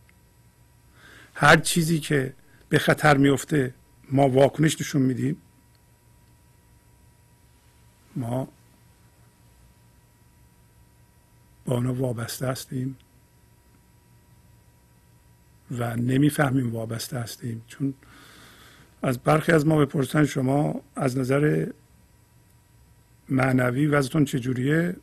هر 1.34 1.58
چیزی 1.58 2.00
که 2.00 2.34
به 2.69 2.80
خطر 2.80 3.17
میفته 3.17 3.74
ما 4.12 4.30
واکنش 4.30 4.82
نشون 4.82 5.02
میدیم. 5.02 5.38
ما 8.15 8.47
با 11.65 11.78
آنها 11.78 11.93
وابسته 11.93 12.47
هستیم 12.47 12.97
و 15.71 15.95
نمی‌فهمیم 15.95 16.71
وابسته 16.71 17.19
هستیم. 17.19 17.63
چون 17.67 17.93
از 19.02 19.19
برخی 19.19 19.52
از 19.52 19.67
ما 19.67 19.86
بپرسن 19.86 20.26
شما 20.26 20.82
از 20.95 21.17
نظر 21.17 21.67
معنوی 23.30 23.88
وضعتون 23.88 24.26
چجوریه؟ 24.26 24.95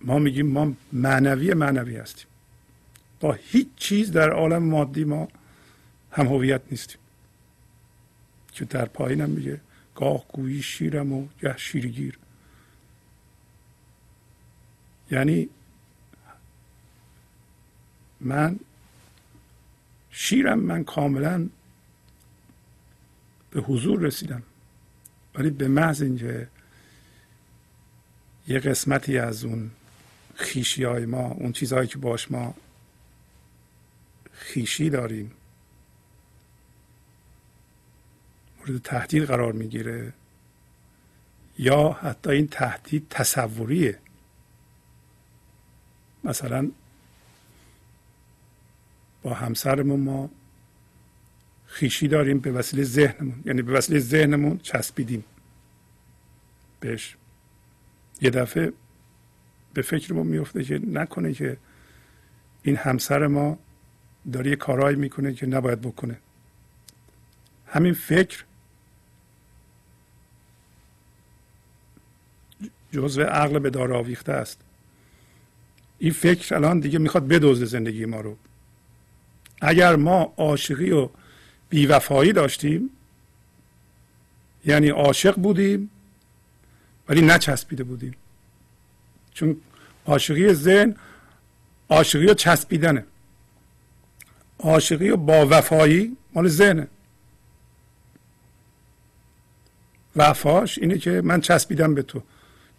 ما 0.00 0.18
میگیم 0.18 0.46
ما 0.46 0.72
معنوی 0.92 1.54
معنوی 1.54 1.96
هستیم. 1.96 2.26
با 3.20 3.32
هیچ 3.32 3.68
چیز 3.76 4.12
در 4.12 4.30
عالم 4.30 4.62
مادی 4.62 5.04
ما 5.04 5.28
هم 6.10 6.26
هویت 6.26 6.60
نیستیم. 6.70 6.98
که 8.52 8.64
در 8.64 8.84
پایینم 8.84 9.30
میگه. 9.30 9.60
گاه 9.94 10.24
گویی 10.28 10.62
شیرم 10.62 11.12
و 11.12 11.28
گه 11.40 11.56
شیرگیر 11.56 12.18
یعنی 15.10 15.48
من 18.20 18.58
شیرم 20.10 20.58
من 20.58 20.84
کاملا 20.84 21.48
به 23.50 23.60
حضور 23.60 24.00
رسیدم. 24.00 24.42
ولی 25.34 25.50
به 25.50 25.68
محض 25.68 26.02
اینکه 26.02 26.48
یه 28.48 28.58
قسمتی 28.58 29.18
از 29.18 29.44
اون 29.44 29.70
خیشی 30.34 30.84
های 30.84 31.06
ما 31.06 31.30
اون 31.30 31.52
چیزهایی 31.52 31.88
که 31.88 31.98
باش 31.98 32.30
ما 32.30 32.54
خیشی 34.32 34.90
داریم 34.90 35.32
مورد 38.66 38.82
تهدید 38.82 39.24
قرار 39.24 39.52
می‌گیره 39.52 40.12
یا 41.58 41.92
حتی 41.92 42.30
این 42.30 42.48
تهدید 42.48 43.06
تصوریه. 43.10 43.98
مثلا 46.24 46.70
با 49.22 49.34
همسرمون 49.34 50.00
ما 50.00 50.30
خیشی 51.66 52.08
داریم 52.08 52.38
به 52.38 52.52
وسیله 52.52 52.82
ذهنمون 52.82 53.42
یعنی 53.44 53.62
به 53.62 53.72
وسیله 53.72 53.98
ذهنمون 54.00 54.58
چسبیدیم. 54.58 55.24
بهش 56.80 57.16
یه 58.20 58.30
دفعه 58.30 58.72
به 59.74 59.82
فکرمون 59.82 60.26
میفته 60.26 60.64
که 60.64 60.80
نکنه 60.86 61.32
که 61.32 61.56
این 62.62 62.76
همسر 62.76 63.26
ما 63.26 63.58
داره 64.32 64.50
یه 64.50 64.56
کارهایی 64.56 64.96
می‌کنه 64.96 65.34
که 65.34 65.46
نباید 65.46 65.80
بکنه. 65.80 66.18
همین 67.66 67.94
فکر 67.94 68.44
جزء 72.92 73.22
عقل 73.22 73.58
به 73.58 73.70
دار 73.70 73.92
آویخته 73.92 74.32
است. 74.32 74.60
این 75.98 76.12
فکر 76.12 76.54
الان 76.54 76.80
دیگه 76.80 76.98
می‌خواد 76.98 77.28
بدوزه 77.28 77.64
زندگی 77.64 78.04
ما 78.04 78.20
رو. 78.20 78.36
اگر 79.60 79.96
ما 79.96 80.34
عاشقی 80.36 80.90
و 80.90 81.08
بیوفایی 81.68 82.32
داشتیم 82.32 82.90
یعنی 84.64 84.88
عاشق 84.88 85.34
بودیم 85.34 85.90
ولی 87.08 87.20
نچسبیده 87.20 87.84
بودیم. 87.84 88.14
چون 89.34 89.56
عاشقی 90.06 90.54
ذهن 90.54 90.96
عاشقی 91.88 92.26
و 92.26 92.34
چسبیدنه. 92.34 93.04
عاشقی 94.58 95.10
و 95.10 95.16
با 95.16 95.46
وفایی 95.50 96.16
مال 96.34 96.48
ذهنه. 96.48 96.88
وفاش 100.16 100.78
اینه 100.78 100.98
که 100.98 101.20
من 101.24 101.40
چسبیدم 101.40 101.94
به 101.94 102.02
تو. 102.02 102.22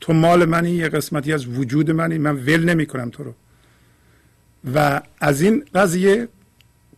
تو 0.04 0.14
مال 0.14 0.46
منی 0.46 0.72
یه 0.72 0.90
قسمتی 0.90 1.34
از 1.34 1.48
وجود 1.48 1.92
منی 1.92 2.18
من 2.18 2.36
ول 2.36 2.70
نمی 2.70 2.86
کنم 2.86 3.10
تو 3.10 3.24
رو. 3.24 3.34
و 4.76 5.02
از 5.20 5.42
این 5.42 5.66
قضیه 5.76 6.28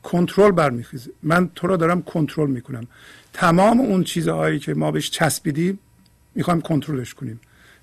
کنترل 0.03 0.51
برمیخیزه. 0.51 1.11
من 1.23 1.49
تو 1.55 1.67
رو 1.67 1.77
دارم 1.77 2.01
کنترل 2.01 2.49
می‌کنم. 2.49 2.87
تمام 3.33 3.79
اون 3.79 4.03
چیزهایی 4.03 4.59
که 4.59 4.73
ما 4.73 4.91
بهش 4.91 5.09
چسبیدیم 5.09 5.79
می‌خوایم 6.35 6.61
کنترلش 6.61 7.13
کنیم. 7.13 7.39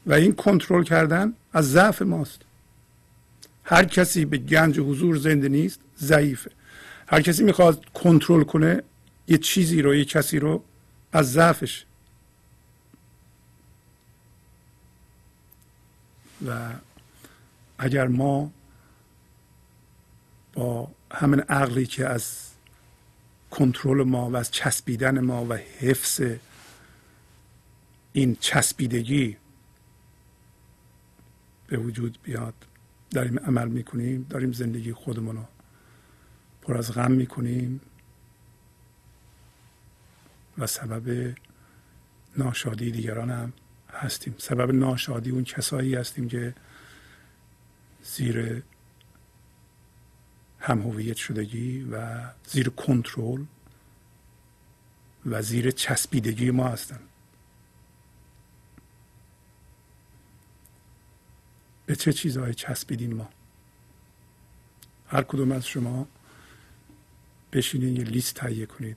و 0.07 0.13
این 0.13 0.33
کنترل 0.33 0.83
کردن 0.83 1.33
از 1.53 1.71
ضعف 1.71 2.03
ماست. 2.03 2.41
هر 3.65 3.85
کسی 3.85 4.25
به 4.25 4.39
گنج 4.39 4.81
حضور 4.81 5.17
زنده 5.17 5.49
نیست 5.49 5.81
ضعیفه. 5.99 6.51
هر 7.07 7.21
کسی 7.21 7.45
می‌خواد 7.45 7.85
کنترل 7.95 8.43
کنه 8.43 8.83
یه 9.29 9.39
چیزی 9.39 9.83
رو 9.83 9.95
یه 9.95 10.05
کسی 10.05 10.39
رو 10.39 10.65
از 11.13 11.33
ضعفش 11.33 11.85
و 16.47 16.73
اگر 17.79 18.09
ما 18.09 18.53
با 20.53 20.91
همین 21.13 21.41
عقلی 21.41 21.87
که 21.87 22.07
از 22.07 22.49
کنترل 23.51 24.03
ما 24.03 24.31
و 24.31 24.37
از 24.37 24.51
چسبیدن 24.51 25.21
ما 25.21 25.47
و 25.49 25.53
حفظ 25.55 26.23
این 28.13 28.37
چسبیدگی 28.41 29.37
به 31.67 31.77
وجود 31.77 32.19
بیاد 32.23 32.55
داریم 33.11 33.39
عمل 33.39 33.69
می‌کنیم 33.69 34.27
داریم 34.31 34.53
زندگی 34.53 34.93
خودمون 34.93 35.37
رو 35.37 35.45
پر 36.63 36.77
از 36.77 36.93
غم 36.93 37.13
می‌کنیم 37.13 37.81
و 40.59 40.67
سبب 40.67 41.35
ناشادی 42.37 42.91
دیگران 42.91 43.31
هم 43.31 43.53
هستیم. 43.93 44.35
سبب 44.39 44.75
ناشادی 44.75 45.31
اون 45.31 45.45
کسایی 45.45 45.95
هستیم 45.95 46.29
که 46.29 46.55
زیر 48.03 48.63
هم 50.61 50.83
هویت 50.83 51.17
شدگی 51.17 51.83
و 51.83 52.23
زیر 52.47 52.69
کنترل 52.69 53.45
و 55.27 55.43
زیر 55.43 55.71
چسبیدگی 55.71 56.51
ما 56.51 56.69
هستن. 56.69 57.01
به 61.87 61.97
چه 61.97 62.13
چیزهایی 62.13 62.55
چسبیدیم 62.55 63.15
ما؟ 63.15 63.29
هر 65.07 65.23
کدوم 65.23 65.53
از 65.53 65.67
شما 65.67 66.09
بشینید 67.53 67.99
یه 67.99 68.05
لیست 68.05 68.35
تهیه 68.35 68.67
کنید. 68.67 68.97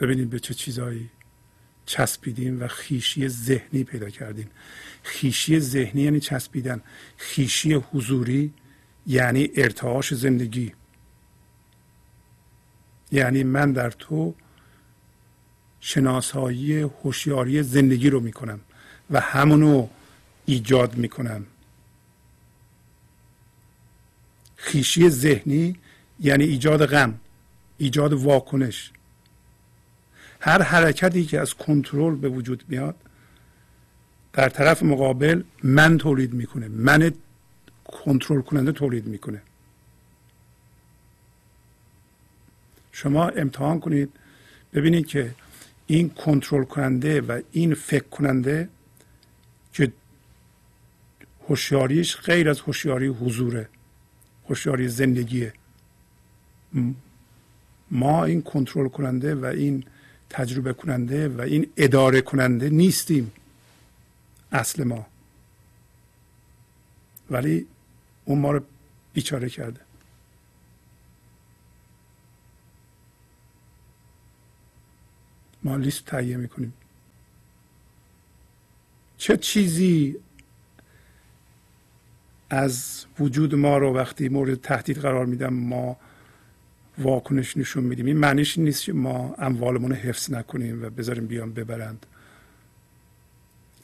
ببینید 0.00 0.30
به 0.30 0.40
چه 0.40 0.54
چیزهایی 0.54 1.10
چسبیدیم 1.86 2.62
و 2.62 2.68
خیشی 2.68 3.28
ذهنی 3.28 3.84
پیدا 3.84 4.10
کردیم. 4.10 4.50
خیشی 5.02 5.60
ذهنی 5.60 6.02
یعنی 6.02 6.20
چسبیدن. 6.20 6.80
خیشی 7.16 7.74
حضوری 7.74 8.52
یعنی 9.06 9.48
ارتعاش 9.56 10.14
زندگی. 10.14 10.72
یعنی 13.12 13.42
من 13.42 13.72
در 13.72 13.90
تو 13.90 14.34
شناسایی 15.80 16.80
هوشیاری 16.80 17.62
زندگی 17.62 18.10
رو 18.10 18.20
می‌کنم 18.20 18.60
و 19.10 19.20
همونو 19.20 19.88
ایجاد 20.46 20.96
می‌کنم. 20.96 21.46
خیشی 24.56 25.08
ذهنی 25.08 25.76
یعنی 26.20 26.44
ایجاد 26.44 26.86
غم 26.86 27.20
ایجاد 27.78 28.12
واکنش. 28.12 28.92
هر 30.44 30.62
حرکتی 30.62 31.24
که 31.24 31.40
از 31.40 31.54
کنترل 31.54 32.14
به 32.14 32.28
وجود 32.28 32.64
میاد 32.68 32.96
در 34.32 34.48
طرف 34.48 34.82
مقابل 34.82 35.42
من 35.62 35.98
تولید 35.98 36.32
می‌کنه 36.32 36.68
من 36.68 37.12
کنترل 37.84 38.40
کننده 38.40 38.72
تولید 38.72 39.06
می‌کنه. 39.06 39.42
شما 42.92 43.28
امتحان 43.28 43.80
کنید 43.80 44.10
ببینید 44.72 45.06
که 45.06 45.34
این 45.86 46.08
کنترل 46.10 46.64
کننده 46.64 47.20
و 47.20 47.40
این 47.52 47.74
فکر 47.74 48.08
کننده 48.08 48.68
که 49.72 49.92
هوشیاریش 51.48 52.16
غیر 52.16 52.50
از 52.50 52.60
هوشیاری 52.60 53.06
حضوره 53.06 53.68
هوشیاری 54.48 54.88
زندگیه. 54.88 55.52
ما 57.90 58.24
این 58.24 58.42
کنترل 58.42 58.88
کننده 58.88 59.34
و 59.34 59.44
این 59.44 59.84
تجربه 60.32 60.72
کننده 60.72 61.28
و 61.28 61.40
این 61.40 61.72
اداره 61.76 62.20
کننده 62.20 62.70
نیستیم. 62.70 63.32
اصل 64.52 64.84
ما. 64.84 65.06
ولی 67.30 67.66
اون 68.24 68.38
ما 68.38 68.52
رو 68.52 68.60
بیچاره 69.12 69.48
کرده. 69.48 69.80
ما 75.62 75.76
لیست 75.76 76.04
تهیه 76.04 76.36
می‌کنیم. 76.36 76.72
چه 79.18 79.36
چیزی 79.36 80.16
از 82.50 83.04
وجود 83.18 83.54
ما 83.54 83.78
رو 83.78 83.94
وقتی 83.94 84.28
مورد 84.28 84.60
تهدید 84.60 84.98
قرار 84.98 85.26
میدم 85.26 85.54
ما 85.54 85.96
واکنش 86.98 87.56
نشون 87.56 87.84
میدیم. 87.84 88.06
این 88.06 88.16
معنیش 88.16 88.58
نیست 88.58 88.84
که 88.84 88.92
ما 88.92 89.34
اموالمون 89.38 89.90
رو 89.90 89.96
حفظ 89.96 90.30
نکنیم 90.32 90.84
و 90.84 90.90
بذاریم 90.90 91.26
بیان 91.26 91.52
ببرند. 91.52 92.06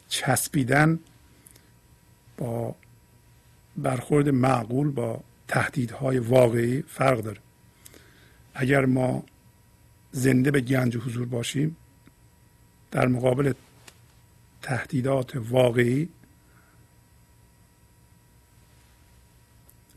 چسبیدن 0.09 0.99
با 2.37 2.75
برخورد 3.77 4.29
معقول 4.29 4.91
با 4.91 5.25
تهدیدهای 5.49 6.19
واقعی 6.19 6.83
فرق 6.83 7.21
داره. 7.21 7.41
اگر 8.55 8.87
ما 8.87 9.25
زنده 10.13 10.51
به 10.51 10.61
گنج 10.61 10.97
حضور 10.97 11.27
باشیم 11.27 11.77
در 12.91 13.07
مقابل 13.07 13.53
تهدیدات 14.63 15.37
واقعی 15.37 16.09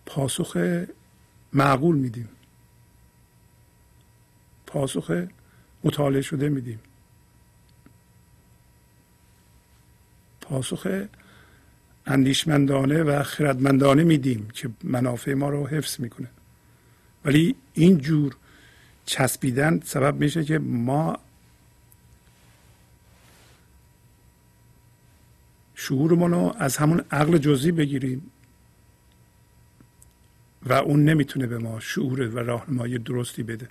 پاسخ 0.05 0.57
معقول 1.53 1.95
میدیم. 1.95 2.29
پاسخ 4.71 5.27
مطالعه 5.83 6.21
شده 6.21 6.49
میدیم. 6.49 6.79
پاسخ 10.41 10.87
اندیشمندانه 12.05 13.03
و 13.03 13.23
خردمندانه 13.23 14.03
میدیم 14.03 14.47
که 14.53 14.69
منافع 14.83 15.33
ما 15.33 15.49
رو 15.49 15.67
حفظ 15.67 15.99
می‌کنه. 15.99 16.27
ولی 17.25 17.55
این 17.73 17.97
جور 17.97 18.35
چسبیدن 19.05 19.79
سبب 19.85 20.15
میشه 20.15 20.43
که 20.43 20.59
ما 20.59 21.19
شعورمون 25.75 26.31
رو 26.31 26.55
از 26.57 26.77
همون 26.77 27.03
عقل 27.11 27.37
جزئی 27.37 27.71
بگیریم 27.71 28.31
و 30.63 30.73
اون 30.73 31.05
نمی‌تونه 31.05 31.47
به 31.47 31.57
ما 31.57 31.79
شعور 31.79 32.21
و 32.27 32.39
راهنمایی 32.39 32.97
درستی 32.97 33.43
بده. 33.43 33.69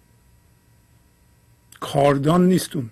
کاردان 1.81 2.49
نیستون 2.49 2.90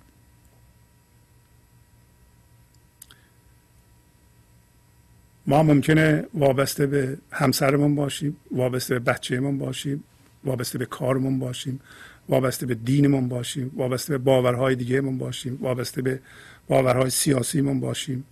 ما 5.46 5.62
ممکنه 5.62 6.26
وابسته 6.34 6.86
به 6.86 7.18
همسرمون 7.30 7.94
باشیم 7.94 8.36
وابسته 8.50 8.98
به 8.98 9.12
بچهمون 9.12 9.58
باشیم 9.58 10.04
وابسته 10.44 10.78
به 10.78 10.86
کارمون 10.86 11.38
باشیم 11.38 11.80
وابسته 12.28 12.66
به 12.66 12.74
دینمون 12.74 13.28
باشیم 13.28 13.70
وابسته 13.76 14.12
به 14.12 14.24
باورهای 14.24 14.74
دیگهمون 14.74 15.18
باشیم 15.18 15.58
وابسته 15.60 16.02
به 16.02 16.20
باورهای 16.68 17.10
سیاسیمون 17.10 17.80
باشیم. 17.80 18.24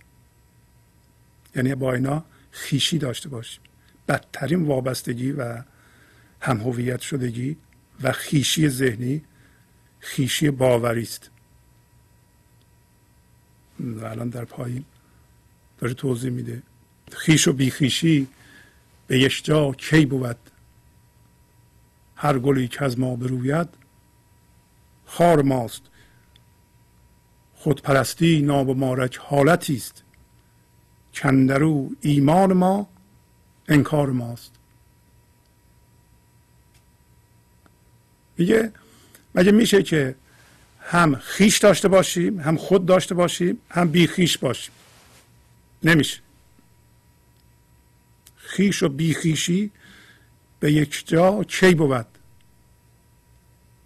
یعنی 1.55 1.75
با 1.75 1.93
اینا 1.93 2.23
خیشی 2.51 2.97
داشته 2.97 3.29
باشیم. 3.29 3.61
بدترین 4.07 4.63
وابستگی 4.63 5.31
و 5.31 5.63
هم 6.41 6.97
شدگی 6.97 7.57
و 8.03 8.11
خیشی 8.11 8.69
ذهنی 8.69 9.21
خیشی 9.99 10.49
باوری 10.49 11.01
است. 11.01 11.29
و 13.79 14.05
الان 14.05 14.29
در 14.29 14.45
پایین 14.45 14.85
داره 15.77 15.93
توضیح 15.93 16.31
میده. 16.31 16.63
خیش 17.11 17.47
و 17.47 17.53
بیخیشی 17.53 18.27
به 19.07 19.19
یک 19.19 19.43
جا 19.43 19.71
کی 19.71 20.05
بود؟ 20.05 20.37
هر 22.15 22.39
گلی 22.39 22.67
که 22.67 22.83
از 22.83 22.99
ما 22.99 23.15
بروید 23.15 23.67
خار 25.05 25.41
ماست. 25.41 25.81
خودپرستی 27.55 28.41
ناب 28.41 28.69
و 28.69 28.73
مارک 28.73 29.17
حالتی 29.17 29.75
است. 29.75 30.03
کندرو 31.13 31.89
ایمان 32.01 32.53
ما 32.53 32.87
انکار 33.67 34.09
ماست. 34.09 34.51
میگه 38.37 38.71
مگه 39.37 39.51
میشه 39.51 39.83
که 39.83 40.15
هم 40.81 41.15
خیش 41.15 41.57
داشته 41.57 41.87
باشیم 41.87 42.39
هم 42.39 42.57
خود 42.57 42.85
داشته 42.85 43.15
باشیم 43.15 43.61
هم 43.69 43.89
بی 43.89 44.07
خیش 44.07 44.37
باشیم؟ 44.37 44.73
نمیشه. 45.83 46.19
خیش 48.35 48.83
و 48.83 48.89
بیخیشی 48.89 49.71
به 50.59 50.71
یک 50.71 51.07
جا 51.07 51.43
کی 51.43 51.75
بود؟ 51.75 52.05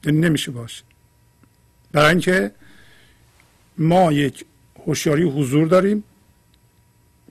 نمیشه 0.06 0.52
باشه. 0.52 0.84
برای 1.92 2.10
اینکه 2.10 2.52
ما 3.78 4.12
یک 4.12 4.46
هوشیاری 4.86 5.24
حضور 5.24 5.68
داریم 5.68 6.04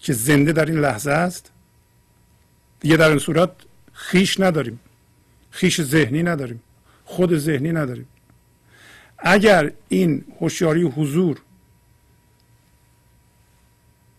که 0.00 0.12
زنده 0.12 0.52
در 0.52 0.64
این 0.64 0.80
لحظه 0.80 1.11
است. 1.11 1.50
دیگه 2.80 2.96
در 2.96 3.09
این 3.09 3.18
صورت 3.18 3.50
خیش 3.92 4.40
نداریم. 4.40 4.80
خیش 5.50 5.83
ذهنی 5.83 6.22
نداریم. 6.22 6.62
خود 7.11 7.38
ذهنی 7.38 7.73
نداریم. 7.73 8.07
اگر 9.18 9.73
این 9.88 10.25
هوشیاری 10.40 10.83
حضور 10.83 11.40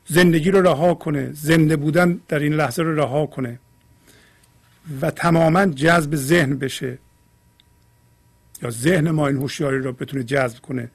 زندگی 0.08 0.52
رو 0.52 0.62
رها 0.62 0.94
کنه 0.94 1.32
زنده 1.34 1.76
بودن 1.76 2.20
در 2.28 2.40
این 2.40 2.54
لحظه 2.54 2.84
رو 2.84 2.96
رها 2.96 3.26
کنه 3.26 3.60
و 5.02 5.12
تماما 5.12 5.66
جذب 5.66 6.16
ذهن 6.16 6.58
بشه 6.58 6.98
یا 8.62 8.70
ذهن 8.70 9.12
ما 9.12 9.28
این 9.28 9.38
هوشیاری 9.38 9.80
رو 9.80 9.94
بتونه 9.94 10.24
جذب 10.24 10.60
کنه 10.60 10.92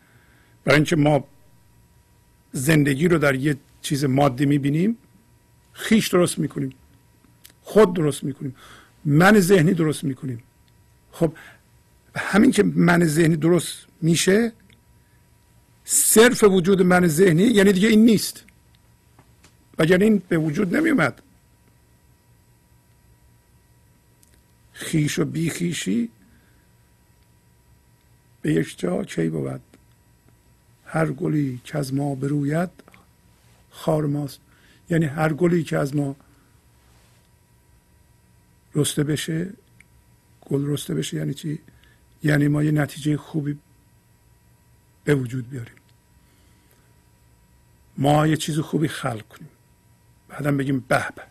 برای 0.65 0.77
اینکه 0.77 0.97
ما 0.97 1.25
زندگی 2.53 3.09
رو 3.09 3.19
در 3.19 3.35
یه 3.35 3.57
چیز 3.83 4.05
مادی 4.05 4.47
می‌بینیم 4.47 4.97
خیش 5.73 6.09
درست 6.09 6.39
می‌کنیم 6.39 6.73
خود 7.63 7.95
درست 7.95 8.25
می‌کنیم 8.25 8.57
من 9.05 9.41
ذهنی 9.41 9.75
درست 9.75 10.05
می‌کنیم. 10.05 10.43
خب 11.13 11.33
همین 12.17 12.51
که 12.51 12.63
من 12.63 13.05
ذهنی 13.05 13.37
درست 13.37 13.87
میشه 14.03 14.53
صرف 15.85 16.45
وجود 16.45 16.83
من 16.83 17.07
ذهنی 17.07 17.43
یعنی 17.43 17.73
دیگه 17.73 17.89
این 17.89 18.05
نیست. 18.05 18.45
وگر 19.79 19.99
این 19.99 20.23
به 20.29 20.39
وجود 20.39 20.77
نمیومد 20.77 21.23
خیش 24.73 25.19
و 25.19 25.25
بیخیشی 25.25 26.09
به 28.43 28.53
یک 28.53 28.79
جا 28.79 29.05
کی 29.05 29.29
بود؟ 29.29 29.61
هر 30.85 31.07
گلی 31.07 31.61
که 31.65 31.79
از 31.79 31.95
ما 31.95 32.15
بروید 32.15 32.71
خار 33.71 34.07
ماست. 34.07 34.41
یعنی 34.91 35.05
هر 35.05 35.33
گلی 35.33 35.65
که 35.65 35.79
از 35.79 35.97
ما 35.97 36.17
رسته 38.75 39.05
بشه 39.05 39.51
گل 40.41 40.67
رسته 40.67 40.95
بشه 40.95 41.17
یعنی 41.17 41.35
چی؟ 41.35 41.59
یعنی 42.23 42.49
ما 42.49 42.63
یه 42.63 42.71
نتیجه 42.71 43.17
خوبی 43.17 43.59
به 45.05 45.15
وجود 45.15 45.51
بیاریم. 45.51 45.75
ما 47.99 48.27
یه 48.27 48.37
چیز 48.37 48.59
خوبی 48.59 48.89
خلق 48.89 49.29
کنیم. 49.29 49.49
بعدم 50.29 50.57
بگیم 50.57 50.81
به 50.81 51.07
به. 51.17 51.23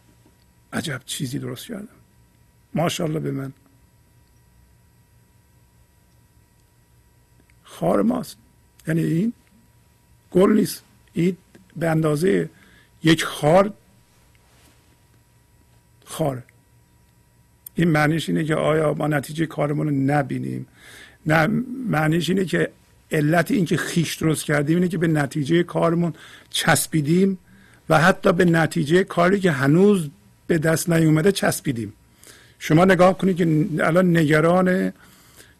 عجب 0.74 1.02
چیزی 1.06 1.39
درست 1.39 1.67
کردم. 1.67 1.88
ماشاءالله 2.74 3.19
به 3.19 3.32
من. 3.32 3.54
خار 7.63 8.02
ماست. 8.02 8.38
یعنی 8.88 9.04
این 9.04 9.34
گل 10.32 10.54
نیست. 10.54 10.84
این 11.13 11.38
به 11.76 11.89
اندازه 11.89 12.50
یک 13.04 13.24
خار 13.24 13.74
خاره. 16.06 16.43
این 17.76 17.89
معنیش 17.89 18.30
اینه 18.30 18.43
که 18.43 18.56
آیا 18.56 18.93
ما 18.93 19.08
نتیجه 19.08 19.45
کارمون 19.45 19.88
رو 19.88 19.93
نبینیم؟ 19.93 20.67
نه 21.25 21.47
معنیش 21.89 22.29
اینه 22.29 22.45
که 22.45 22.69
علت 23.11 23.51
اینکه 23.51 23.77
خیش 23.77 24.15
درست 24.15 24.43
کردیم 24.43 24.75
اینه 24.75 24.88
که 24.88 24.97
به 24.97 25.07
نتیجه 25.07 25.63
کارمون 25.63 26.13
چسبیدیم 26.49 27.38
و 27.89 28.01
حتی 28.01 28.33
به 28.33 28.45
نتیجه 28.45 29.03
کاری 29.03 29.39
که 29.39 29.51
هنوز 29.51 30.09
به 30.47 30.57
دست 30.57 30.89
نیومده 30.89 31.31
چسبیدیم. 31.31 31.93
شما 32.59 32.85
نگاه 32.85 33.17
کنید 33.17 33.38
که 33.38 33.67
الان 33.79 34.17
نگران 34.17 34.93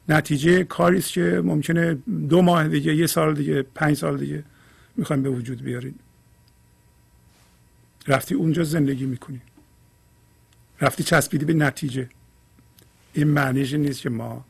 نتیجه 0.10 0.63
کاری 0.63 0.97
است 0.97 1.12
که 1.12 1.41
ممکنه 1.43 1.97
دو 2.30 2.41
ماه 2.41 2.67
دیگه 2.67 2.95
یه 2.95 3.08
سال 3.08 3.36
دیگه 3.36 3.62
پنج 3.62 3.97
سال 3.97 4.17
دیگه 4.17 4.43
می‌خوایم 4.97 5.23
به 5.23 5.30
وجود 5.30 5.62
بیارید 5.62 5.95
رفتی 8.08 8.36
اونجا 8.36 8.63
زندگی 8.63 9.06
می‌کنی. 9.06 9.41
رفتی 10.82 11.04
چسبیدی 11.04 11.45
به 11.45 11.54
نتیجه. 11.54 12.10
این 13.13 13.28
معنیش 13.28 13.73
نیست 13.73 14.01
که 14.01 14.10
ما 14.10 14.45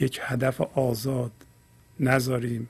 یک 0.00 0.20
هدف 0.22 0.60
آزاد 0.60 1.32
نذاریم 2.00 2.68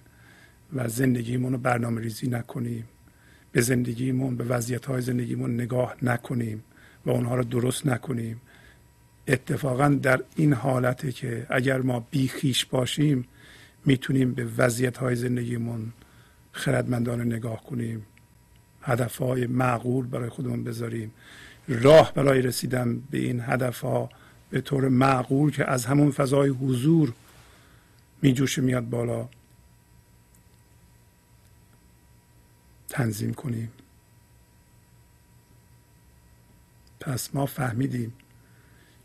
و 0.72 0.88
زندگیمون 0.88 1.52
رو 1.52 1.58
برنامه 1.58 2.00
ریزی 2.00 2.28
نکنیم. 2.28 2.88
به 3.52 3.61
زندگیمون 3.61 4.37
به 4.37 4.44
وضعیت 4.44 4.87
های 4.87 5.00
زندگیمون 5.00 5.54
نگاه 5.54 5.96
نکنیم 6.02 6.64
و 7.06 7.11
اونها 7.11 7.35
رو 7.35 7.44
درست 7.44 7.87
نکنیم. 7.87 8.40
اتفاقا 9.28 9.88
در 9.88 10.22
این 10.37 10.52
حالته 10.52 11.12
که 11.12 11.46
اگر 11.50 11.80
ما 11.80 12.06
بیخیش 12.11 12.64
باشیم 12.64 13.24
می‌تونیم 13.85 14.35
به 14.35 14.44
وضعیت 14.58 14.96
های 14.96 15.16
زندگیمون 15.16 15.92
خردمندانه 16.52 17.24
نگاه 17.24 17.64
کنیم. 17.64 18.06
هدف 18.82 19.18
های 19.18 19.46
معقول 19.46 20.06
برای 20.06 20.28
خودمون 20.28 20.64
بذاریم. 20.64 21.12
راه 21.68 22.12
برای 22.14 22.42
رسیدن 22.42 23.02
به 23.11 23.18
این 23.18 23.40
هدف 23.40 23.80
ها 23.80 24.11
به 24.52 24.60
طور 24.60 24.88
معقول 24.88 25.52
که 25.52 25.70
از 25.70 25.86
همون 25.86 26.10
فضای 26.10 26.48
حضور 26.48 27.12
میجوشه 28.22 28.62
میاد 28.62 28.90
بالا. 28.90 29.28
تنظیم 32.88 33.34
کنیم. 33.34 33.72
پس 37.00 37.34
ما 37.34 37.46
فهمیدیم 37.46 38.12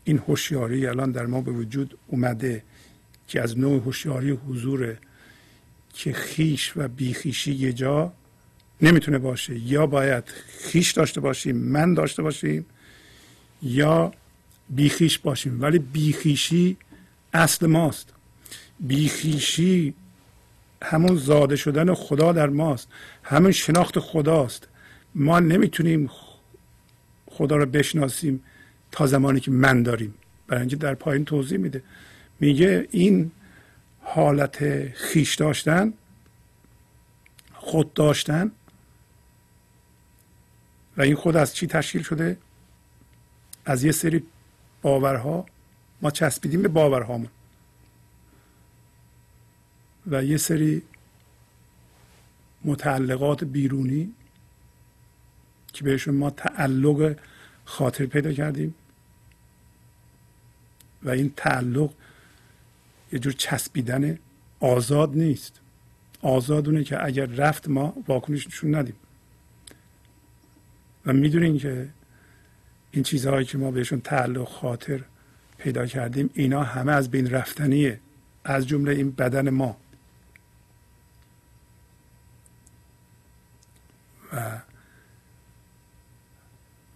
این 0.04 0.18
هوشیاری 0.18 0.86
الان 0.86 1.12
در 1.12 1.26
ما 1.26 1.40
به 1.40 1.50
وجود 1.50 1.98
اومده 2.06 2.62
که 3.28 3.42
از 3.42 3.58
نوع 3.58 3.82
هوشیاری 3.82 4.30
حضوره 4.30 4.98
که 5.94 6.12
خیش 6.12 6.72
و 6.76 6.88
بیخیشی 6.88 7.52
یه 7.52 7.72
جا 7.72 8.12
نمی‌تونه 8.80 9.18
باشه. 9.18 9.58
یا 9.58 9.86
باید 9.86 10.24
خیش 10.58 10.92
داشته 10.92 11.20
باشیم 11.20 11.56
من 11.56 11.94
داشته 11.94 12.22
باشیم 12.22 12.66
یا 13.62 14.12
بیخیش 14.70 15.18
باشیم. 15.18 15.62
ولی 15.62 15.78
بیخیشی 15.78 16.76
اصل 17.32 17.66
ماست. 17.66 18.12
بیخیشی 18.80 19.94
همون 20.82 21.16
زاده 21.16 21.56
شدن 21.56 21.94
خدا 21.94 22.32
در 22.32 22.48
ماست. 22.48 22.88
همون 23.22 23.52
شناخت 23.52 23.98
خداست. 23.98 24.68
ما 25.14 25.40
نمی‌تونیم 25.40 26.10
خدا 27.26 27.56
رو 27.56 27.66
بشناسیم 27.66 28.44
تا 28.92 29.06
زمانی 29.06 29.40
که 29.40 29.50
من 29.50 29.82
داریم. 29.82 30.14
برای 30.46 30.60
اینکه 30.60 30.76
در 30.76 30.94
پایین 30.94 31.24
توضیح 31.24 31.58
میده. 31.58 31.82
میگه 32.40 32.88
این 32.90 33.30
حالت 34.00 34.88
خیش 34.94 35.34
داشتن 35.34 35.92
خود 37.54 37.94
داشتن 37.94 38.50
و 40.96 41.02
این 41.02 41.14
خود 41.14 41.36
از 41.36 41.54
چی 41.54 41.66
تشکیل 41.66 42.02
شده؟ 42.02 42.36
از 43.64 43.84
یه 43.84 43.92
سری 43.92 44.22
باورها 44.82 45.46
ما 46.02 46.10
چسبیدیم 46.10 46.62
به 46.62 46.68
باورهامون. 46.68 47.30
و 50.06 50.24
یه 50.24 50.36
سری 50.36 50.82
متعلقات 52.64 53.44
بیرونی 53.44 54.14
که 55.72 55.84
بهشون 55.84 56.14
ما 56.14 56.30
تعلق 56.30 57.16
خاطر 57.64 58.06
پیدا 58.06 58.32
کردیم 58.32 58.74
و 61.02 61.10
این 61.10 61.32
تعلق 61.36 61.90
یه 63.12 63.18
جور 63.18 63.32
چسبیدن 63.32 64.18
آزاد 64.60 65.16
نیست. 65.16 65.60
آزاد 66.22 66.68
اونه 66.68 66.84
که 66.84 67.04
اگر 67.04 67.26
رفت 67.26 67.68
ما 67.68 67.94
واکنش 68.08 68.46
نشون 68.46 68.74
ندیم. 68.74 68.96
و 71.06 71.12
می‌دونین 71.12 71.58
که 71.58 71.88
این 72.90 73.02
چیزهایی 73.02 73.46
که 73.46 73.58
ما 73.58 73.70
بهشون 73.70 74.00
تعلق 74.00 74.48
خاطر 74.48 75.04
پیدا 75.58 75.86
کردیم 75.86 76.30
اینا 76.34 76.62
همه 76.62 76.92
از 76.92 77.10
بین 77.10 77.30
رفتنیه. 77.30 78.00
از 78.44 78.68
جمله 78.68 78.92
این 78.92 79.10
بدن 79.10 79.50
ما. 79.50 79.76
و 84.32 84.60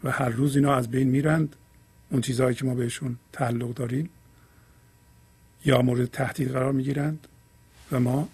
و 0.05 0.11
هر 0.11 0.28
روز 0.28 0.57
اینا 0.57 0.74
از 0.74 0.90
بین 0.90 1.09
میرند. 1.09 1.57
اون 2.11 2.20
چیزهایی 2.20 2.55
که 2.55 2.64
ما 2.64 2.74
بهشون 2.74 3.18
تعلق 3.33 3.74
داریم 3.74 4.11
یا 5.64 5.83
مورد 5.83 6.05
تهدید 6.05 6.50
قرار 6.52 6.72
می‌گیرند 6.72 7.28
و 7.92 8.00
ما 8.00 8.28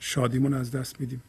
شادیمون 0.00 0.54
از 0.54 0.70
دست 0.70 1.00
میدیم. 1.00 1.22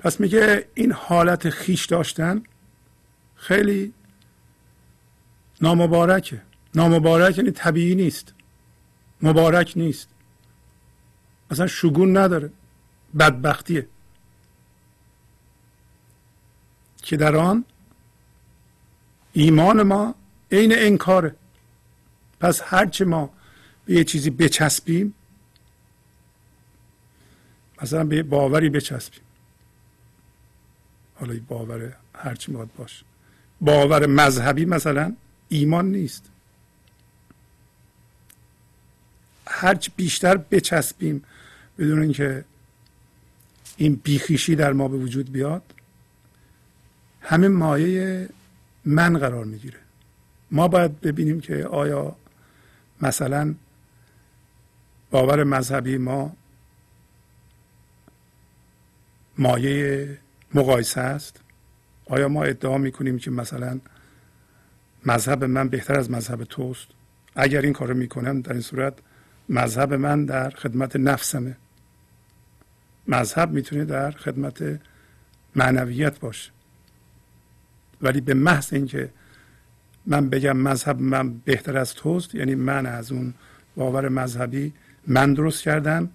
پس 0.00 0.20
میگه 0.20 0.68
این 0.74 0.92
حالت 0.92 1.50
خیش 1.50 1.86
داشتن 1.86 2.42
خیلی 3.34 3.92
نامبارکه. 5.60 6.42
نامبارک 6.74 7.38
یعنی 7.38 7.50
طبیعی 7.50 7.94
نیست. 7.94 8.34
مبارک 9.22 9.72
نیست. 9.76 10.08
اصلا 11.50 11.66
شگون 11.66 12.16
نداره. 12.16 12.52
بدبختیه. 13.18 13.88
که 17.02 17.16
در 17.16 17.36
آن 17.36 17.64
ایمان 19.32 19.82
ما 19.82 20.14
عین 20.52 20.72
انکاره. 20.76 21.36
پس 22.40 22.60
هرچه 22.64 23.04
ما 23.04 23.30
به 23.84 23.94
یه 23.94 24.04
چیزی 24.04 24.30
بچسبیم 24.30 25.14
مثلا 27.82 28.04
به 28.04 28.22
باوری 28.22 28.68
بچسبیم. 28.68 29.29
حالا 31.20 31.40
باور 31.48 31.92
هرچی 32.14 32.52
می‌خواد 32.52 32.70
باشه 32.76 33.04
باور 33.60 34.06
مذهبی 34.06 34.64
مثلا 34.64 35.16
ایمان 35.48 35.90
نیست. 35.90 36.24
هرچی 39.46 39.92
بیشتر 39.96 40.36
بچسبیم 40.36 41.24
بدون 41.78 42.02
اینکه 42.02 42.44
این 43.76 44.00
بیخیشی 44.04 44.56
در 44.56 44.72
ما 44.72 44.88
به 44.88 44.96
وجود 44.96 45.32
بیاد 45.32 45.62
همه 47.20 47.48
مایه 47.48 48.28
من 48.84 49.18
قرار 49.18 49.44
می‌گیره. 49.44 49.78
ما 50.50 50.68
باید 50.68 51.00
ببینیم 51.00 51.40
که 51.40 51.64
آیا 51.64 52.16
مثلا 53.02 53.54
باور 55.10 55.44
مذهبی 55.44 55.98
ما 55.98 56.36
مایه 59.38 60.18
مقایسه 60.54 61.00
است؟ 61.00 61.40
آیا 62.06 62.28
ما 62.28 62.44
ادعا 62.44 62.78
می‌کنیم 62.78 63.18
که 63.18 63.30
مثلا 63.30 63.80
مذهب 65.06 65.44
من 65.44 65.68
بهتر 65.68 65.98
از 65.98 66.10
مذهب 66.10 66.44
توست؟ 66.44 66.88
اگر 67.36 67.60
این 67.60 67.72
کارو 67.72 67.94
می‌کنم 67.94 68.40
در 68.40 68.52
این 68.52 68.60
صورت 68.60 68.94
مذهب 69.48 69.94
من 69.94 70.24
در 70.24 70.50
خدمت 70.50 70.96
نفسمه. 70.96 71.56
مذهب 73.08 73.50
می‌تونه 73.50 73.84
در 73.84 74.10
خدمت 74.10 74.80
معنویت 75.56 76.20
باشه. 76.20 76.50
ولی 78.02 78.20
به 78.20 78.34
محض 78.34 78.72
اینکه 78.72 79.10
من 80.06 80.28
بگم 80.28 80.56
مذهب 80.56 81.00
من 81.00 81.38
بهتر 81.38 81.78
از 81.78 81.94
توست 81.94 82.34
یعنی 82.34 82.54
من 82.54 82.86
از 82.86 83.12
اون 83.12 83.34
باور 83.76 84.08
مذهبی 84.08 84.72
من 85.06 85.34
درست 85.34 85.62
کردم 85.62 86.10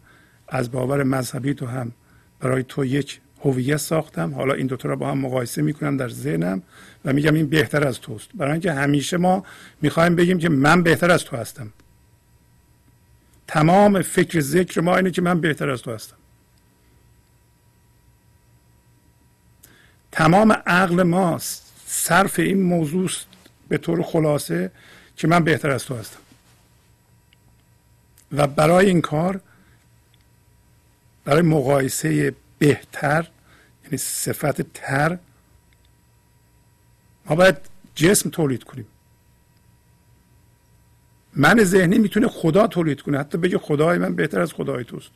از 0.48 0.72
باور 0.72 1.04
مذهبی 1.04 1.54
تو 1.54 1.66
هم 1.66 1.92
برای 2.40 2.64
تو 2.64 2.86
یک 2.86 3.22
هویت 3.46 3.78
ساختم. 3.78 4.34
حالا 4.34 4.54
این 4.54 4.68
دوتا 4.68 4.90
رو 4.90 4.96
با 4.96 5.12
هم 5.12 5.18
مقایسه 5.18 5.62
می‌کنم 5.62 5.98
در 5.98 6.10
ذهنم 6.10 6.62
و 7.06 7.14
میگم 7.14 7.34
این 7.34 7.48
بهتر 7.48 7.88
از 7.88 8.00
توست. 8.00 8.30
برای 8.34 8.52
اینکه 8.52 8.74
همیشه 8.74 9.18
ما 9.18 9.46
می‌خوایم 9.82 10.16
بگیم 10.16 10.38
که 10.38 10.50
من 10.50 10.84
بهتر 10.84 11.12
از 11.12 11.24
تو 11.24 11.38
هستم. 11.38 11.74
تمام 13.48 14.02
فکر 14.02 14.40
ذکر 14.40 14.82
ما 14.82 14.98
اینه 14.98 15.12
که 15.12 15.22
من 15.22 15.42
بهتر 15.42 15.70
از 15.70 15.82
تو 15.82 15.94
هستم. 15.94 16.16
تمام 20.12 20.52
عقل 20.52 21.04
ما 21.04 21.40
صرف 21.86 22.40
این 22.40 22.62
موضوع 22.62 23.10
به 23.70 23.78
طور 23.78 24.04
خلاصه 24.04 24.72
که 25.18 25.28
من 25.28 25.44
بهتر 25.44 25.72
از 25.72 25.86
تو 25.86 25.96
هستم. 25.96 26.20
و 28.32 28.48
برای 28.48 28.86
این 28.86 29.02
کار 29.02 29.42
برای 31.26 31.42
مقایسه 31.42 32.36
بهتر 32.60 33.28
یعنی 33.86 33.98
صفت 33.98 34.62
تر. 34.62 35.18
ما 37.26 37.36
باید 37.36 37.58
جسم 37.96 38.30
تولید 38.30 38.64
کنیم. 38.64 38.88
من 41.34 41.64
ذهنی 41.64 41.98
می‌تونه 41.98 42.28
خدا 42.28 42.68
تولید 42.68 43.02
کنه. 43.02 43.20
حتی 43.20 43.38
بگه 43.38 43.58
خدای 43.58 43.98
من 43.98 44.16
بهتر 44.16 44.42
از 44.42 44.54
خدای 44.54 44.84
توست. 44.84 45.10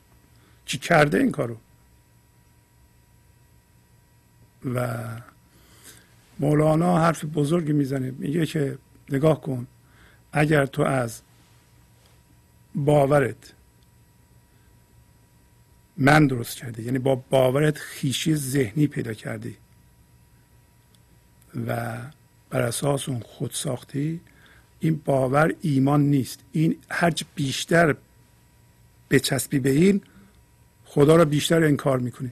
چی 0.65 0.77
کرده 0.77 1.17
این 1.17 1.31
کارو؟ 1.31 1.57
و 4.65 4.97
مولانا 6.39 6.97
حرف 6.97 7.25
بزرگی 7.25 7.73
می‌زنه. 7.73 8.11
میگه 8.11 8.45
که 8.45 8.77
نگاه 9.09 9.41
کن. 9.41 9.67
اگر 10.31 10.65
تو 10.65 10.81
از 10.81 11.21
باورت 12.75 13.53
من 15.99 16.27
درست 16.27 16.57
کردی. 16.57 16.83
یعنی 16.83 16.99
با 16.99 17.15
باورت 17.15 17.77
خیشی 17.77 18.35
ذهنی 18.35 18.87
پیدا 18.87 19.13
کردی. 19.13 19.57
و 21.67 21.97
بر 22.49 22.61
اساس 22.61 23.09
اون 23.09 23.19
خود 23.19 23.51
ساختی 23.51 24.21
این 24.79 25.01
باور 25.05 25.55
ایمان 25.61 26.01
نیست. 26.01 26.39
این 26.51 26.77
هرچه 26.89 27.25
بیشتر 27.35 27.95
بچسبی 29.09 29.59
به 29.59 29.69
این 29.69 30.01
خدا 30.85 31.15
را 31.15 31.25
بیشتر 31.25 31.63
انکار 31.63 31.99
می‌کنی. 31.99 32.31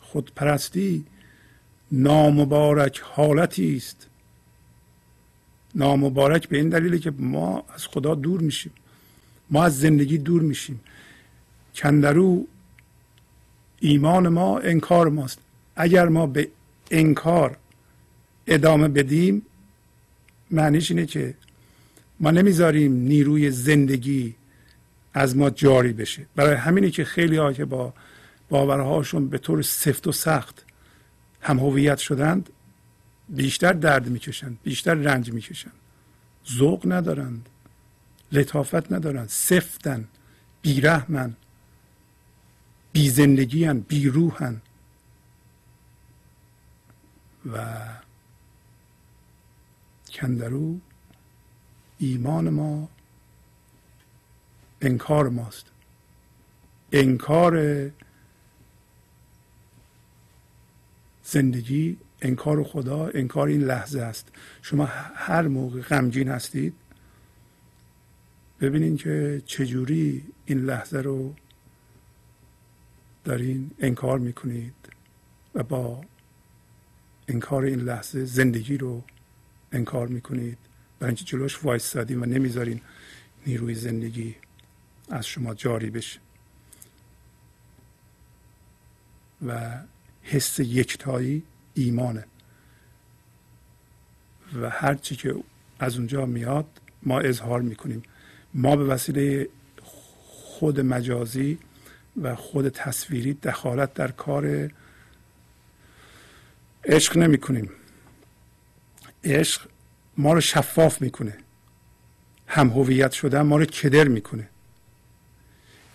خودپرستی 0.00 1.04
نامبارک 1.92 3.00
حالتی 3.04 3.76
است. 3.76 4.06
نامبارک 5.74 6.48
به 6.48 6.56
این 6.56 6.68
دلیله 6.68 6.98
که 6.98 7.10
ما 7.18 7.64
از 7.74 7.86
خدا 7.86 8.14
دور 8.14 8.40
میشیم. 8.40 8.72
ما 9.52 9.64
از 9.64 9.80
زندگی 9.80 10.18
دور 10.18 10.42
میشیم. 10.42 10.80
کندرو 11.74 12.46
ایمان 13.80 14.28
ما 14.28 14.58
انکار 14.58 15.08
ماست. 15.08 15.38
اگر 15.76 16.08
ما 16.08 16.26
به 16.26 16.48
انکار 16.90 17.56
ادامه 18.46 18.88
بدیم 18.88 19.42
معنیش 20.50 20.90
اینه 20.90 21.06
که 21.06 21.34
ما 22.20 22.30
نمی‌ذاریم 22.30 22.92
نیروی 22.92 23.50
زندگی 23.50 24.34
از 25.14 25.36
ما 25.36 25.50
جاری 25.50 25.92
بشه. 25.92 26.26
برای 26.36 26.54
همینه 26.54 26.90
که 26.90 27.04
خیلی 27.04 27.36
ها 27.36 27.52
که 27.52 27.64
با 27.64 27.94
باورهاشون 28.48 29.28
به 29.28 29.38
طور 29.38 29.62
سفت 29.62 30.06
و 30.06 30.12
سخت 30.12 30.64
هم 31.40 31.58
هویت 31.58 31.98
شدند 31.98 32.50
بیشتر 33.28 33.72
درد 33.72 34.08
می‌کشند 34.08 34.58
بیشتر 34.62 34.94
رنج 34.94 35.32
می‌کشند. 35.32 35.74
ذوق 36.52 36.92
ندارند. 36.92 37.48
لطافت 38.32 38.92
ندارند 38.92 39.28
سفتن 39.28 40.08
بیرحمن 40.62 41.36
بی 42.92 43.10
زندگی 43.10 43.72
بی 43.72 44.08
روحن 44.08 44.60
و 47.52 47.86
کندرو 50.12 50.78
ایمان 51.98 52.50
ما 52.50 52.88
انکار 54.80 55.28
ماست. 55.28 55.66
انکار 56.92 57.90
زندگی 61.24 61.96
انکار 62.22 62.64
خدا 62.64 63.06
انکار 63.06 63.48
این 63.48 63.64
لحظه 63.64 64.00
است. 64.00 64.28
شما 64.62 64.84
هر 65.14 65.48
موقع 65.48 65.80
غمگین 65.80 66.28
هستید 66.28 66.74
ببینید 68.62 68.98
که 68.98 69.42
چجوری 69.46 70.24
این 70.46 70.58
لحظه 70.58 70.98
رو 70.98 71.34
دارین 73.24 73.70
انکار 73.78 74.18
می‌کنید 74.18 74.74
و 75.54 75.62
با 75.62 76.04
انکار 77.28 77.64
این 77.64 77.80
لحظه 77.80 78.24
زندگی 78.24 78.76
رو 78.76 79.04
انکار 79.72 80.08
می‌کنید. 80.08 80.58
برای 80.98 81.08
اینکه 81.08 81.24
جلوش 81.24 81.64
وایستادیم 81.64 82.22
و 82.22 82.24
نمی‌ذارین 82.24 82.80
نیروی 83.46 83.74
زندگی 83.74 84.34
از 85.10 85.26
شما 85.26 85.54
جاری 85.54 85.90
بشه. 85.90 86.20
و 89.46 89.78
حس 90.22 90.58
یکتایی 90.58 91.42
ایمانه. 91.74 92.24
و 94.60 94.70
هر 94.70 94.94
چی 94.94 95.16
که 95.16 95.34
از 95.78 95.96
اونجا 95.96 96.26
میاد 96.26 96.80
ما 97.02 97.20
اظهار 97.20 97.62
می‌کنیم. 97.62 98.02
ما 98.54 98.76
به 98.76 98.84
وسیله 98.84 99.48
خود 100.22 100.80
مجازی 100.80 101.58
و 102.22 102.36
خود 102.36 102.68
تصویری 102.68 103.34
دخالت 103.34 103.94
در 103.94 104.10
کار 104.10 104.70
عشق 106.84 107.16
نمی 107.16 107.38
کنیم 107.38 107.70
عشق 109.24 109.68
ما 110.16 110.32
رو 110.32 110.40
شفاف 110.40 111.02
می‌کنه. 111.02 111.38
هم 112.46 112.68
هویت 112.68 113.12
شدن 113.12 113.42
ما 113.42 113.56
رو 113.56 113.64
کدر 113.64 114.08
می‌کنه. 114.08 114.48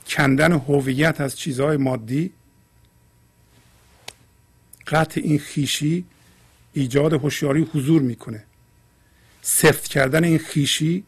کندن 0.07 0.51
هویت 0.51 1.21
از 1.21 1.37
چیزهای 1.37 1.77
مادی 1.77 2.33
قطع 4.87 5.21
این 5.23 5.39
خیشی 5.39 6.05
ایجاد 6.73 7.13
هوشیاری 7.13 7.61
حضور 7.73 8.01
می‌کنه. 8.01 8.43
سفت 9.41 9.87
کردن 9.87 10.23
این 10.23 10.37
خیشی 10.37 11.03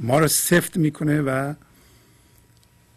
ما 0.00 0.18
رو 0.18 0.28
سفت 0.28 0.76
می‌کنه 0.76 1.20
و 1.20 1.54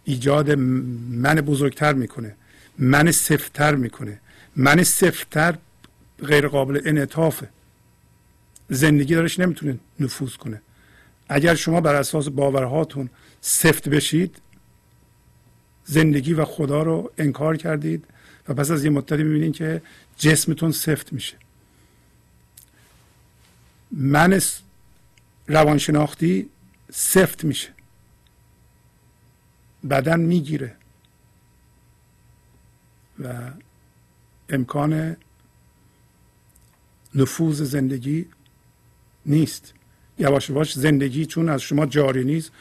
ایجاد 0.03 0.51
من 0.51 1.35
بزرگتر 1.35 1.93
می‌کنه 1.93 2.35
من 2.77 3.11
سفتتر 3.11 3.75
می‌کنه 3.75 4.19
من 4.55 4.83
سفتتر 4.83 5.57
غیر 6.23 6.47
قابل 6.47 6.81
انعطافه 6.85 7.49
زندگی 8.69 9.15
دارش 9.15 9.39
نمی‌تونه 9.39 9.79
نفوذ 9.99 10.35
کنه. 10.35 10.61
اگر 11.29 11.55
شما 11.55 11.81
بر 11.81 11.95
اساس 11.95 12.29
باورهاتون 12.29 13.09
سفت 13.41 13.89
بشید 13.89 14.37
زندگی 15.85 16.33
و 16.33 16.45
خدا 16.45 16.83
رو 16.83 17.11
انکار 17.17 17.57
کردید 17.57 18.05
و 18.47 18.53
پس 18.53 18.71
از 18.71 18.85
یه 18.85 18.89
مدتی 18.89 19.23
می‌بینید 19.23 19.55
که 19.55 19.81
جسمتون 20.17 20.71
سفت 20.71 21.13
میشه. 21.13 21.35
من 23.91 24.41
روانشناختی 25.47 26.49
سفت 26.95 27.43
میشه. 27.43 27.69
بدن 29.89 30.19
می‌گیره. 30.19 30.75
و 33.19 33.51
امکان 34.49 35.17
نفوذ 37.15 37.61
زندگی 37.61 38.25
نیست. 39.25 39.73
یواش 40.19 40.49
یواش 40.49 40.73
زندگی 40.73 41.25
چون 41.25 41.49
از 41.49 41.61
شما 41.61 41.85
جاری 41.85 42.23
نیست 42.23 42.51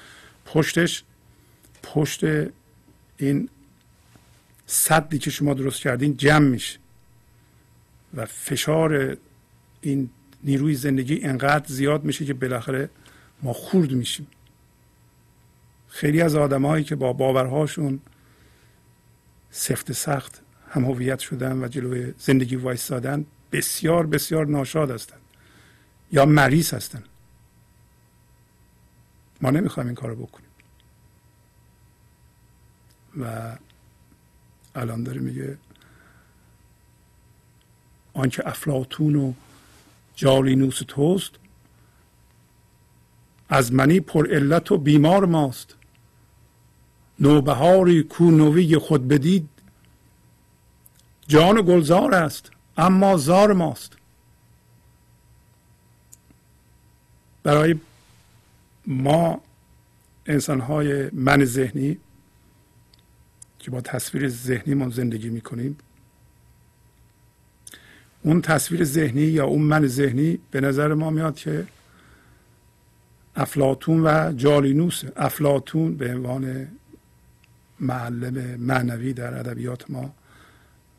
پشتش 0.44 1.04
پشت 1.82 2.24
این 3.16 3.48
صدی 4.66 5.18
که 5.18 5.30
شما 5.30 5.54
درست 5.54 5.80
کردین 5.80 6.16
جمع 6.16 6.48
میشه. 6.48 6.78
و 8.14 8.26
فشار 8.26 9.16
این 9.80 10.10
نیروی 10.44 10.74
زندگی 10.74 11.20
انقدر 11.22 11.66
زیاد 11.68 12.04
میشه 12.04 12.24
که 12.24 12.34
بالاخره 12.34 12.90
ما 13.42 13.52
خورد 13.52 13.92
میشیم. 13.92 14.26
خیلی 15.88 16.22
از 16.22 16.34
آدمایی 16.34 16.84
که 16.84 16.96
با 16.96 17.12
باورهاشون 17.12 18.00
سفت 19.50 19.92
سخت 19.92 20.42
هم 20.68 20.84
هویت 20.84 21.18
شدن 21.18 21.64
و 21.64 21.68
جلوی 21.68 22.14
زندگی 22.18 22.56
وایستادن 22.56 23.26
بسیار 23.52 24.06
بسیار 24.06 24.46
ناشاد 24.46 24.90
هستند 24.90 25.20
یا 26.12 26.26
مریض 26.26 26.74
هستند 26.74 27.08
ما 29.40 29.50
نمی‌خوایم 29.50 29.86
این 29.86 29.94
کارو 29.94 30.16
بکنیم. 30.16 30.48
و 33.20 33.56
الان 34.74 35.02
داره 35.02 35.20
میگه 35.20 35.58
آنکه 38.12 38.48
افلاتون 38.48 39.16
و 39.16 39.32
جالینوس 40.14 40.82
توست 40.88 41.32
از 43.52 43.72
منی 43.72 44.00
پر 44.00 44.34
علت 44.34 44.72
و 44.72 44.78
بیمار 44.78 45.24
ماست. 45.24 45.74
نوبهاری 47.20 48.02
کو 48.02 48.30
نوی 48.30 48.78
خود 48.78 49.08
بدید. 49.08 49.48
جان 51.28 51.62
گلزار 51.62 52.14
است 52.14 52.50
اما 52.76 53.16
زار 53.16 53.52
ماست. 53.52 53.96
برای 57.42 57.74
ما 58.86 59.40
انسان 60.26 60.60
های 60.60 61.10
من 61.12 61.44
ذهنی 61.44 61.98
که 63.58 63.70
با 63.70 63.80
تصویر 63.80 64.28
ذهنی 64.28 64.74
ما 64.74 64.88
زندگی 64.88 65.28
می‌کنیم 65.28 65.76
اون 68.22 68.42
تصویر 68.42 68.84
ذهنی 68.84 69.22
یا 69.22 69.44
اون 69.44 69.62
من 69.62 69.86
ذهنی 69.86 70.38
به 70.50 70.60
نظر 70.60 70.94
ما 70.94 71.10
میاد 71.10 71.36
که 71.36 71.66
افلاتون 73.36 74.06
و 74.06 74.32
جالینوس. 74.32 75.04
افلاتون 75.16 75.96
به 75.96 76.14
عنوان 76.14 76.68
معلم 77.80 78.60
معنوی 78.60 79.12
در 79.12 79.38
ادبیات 79.38 79.90
ما 79.90 80.14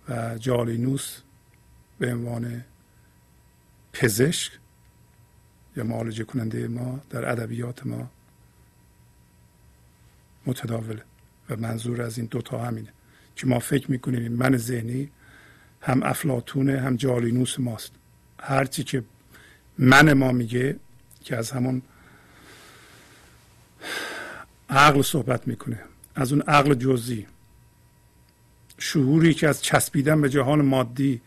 و 0.10 0.38
جالینوس 0.38 1.18
به 2.00 2.14
عنوان 2.14 2.64
پزشک 3.94 4.52
یا 5.78 5.84
معالجه 5.84 6.24
کننده 6.24 6.68
ما 6.68 7.00
در 7.10 7.32
ادبیات 7.32 7.86
ما 7.86 8.10
متداوله 10.46 11.02
و 11.50 11.56
منظور 11.56 12.02
از 12.02 12.18
این 12.18 12.28
دوتا 12.32 12.60
همینه 12.60 12.90
که 13.36 13.48
ما 13.48 13.60
فکر 13.60 13.92
می‌کنیم 13.92 14.32
من 14.32 14.58
ذهنی 14.58 15.10
هم 15.82 16.04
افلاتونه 16.04 16.80
هم 16.80 16.96
جالینوس 16.96 17.60
ماست. 17.60 17.92
هرچی 18.40 18.84
که 18.84 19.04
من 19.78 20.14
ما 20.14 20.32
میگه 20.32 20.80
که 21.24 21.38
از 21.38 21.52
همون 21.52 21.82
عقل 24.70 25.02
صحبت 25.02 25.48
می‌کنه. 25.48 25.80
از 26.16 26.32
اون 26.32 26.42
عقل 26.42 26.74
جزئی. 26.74 27.28
شعوری 28.78 29.34
که 29.34 29.48
از 29.48 29.62
چسبیدن 29.62 30.22
به 30.22 30.30
جهان 30.30 30.62
مادی 30.62 31.22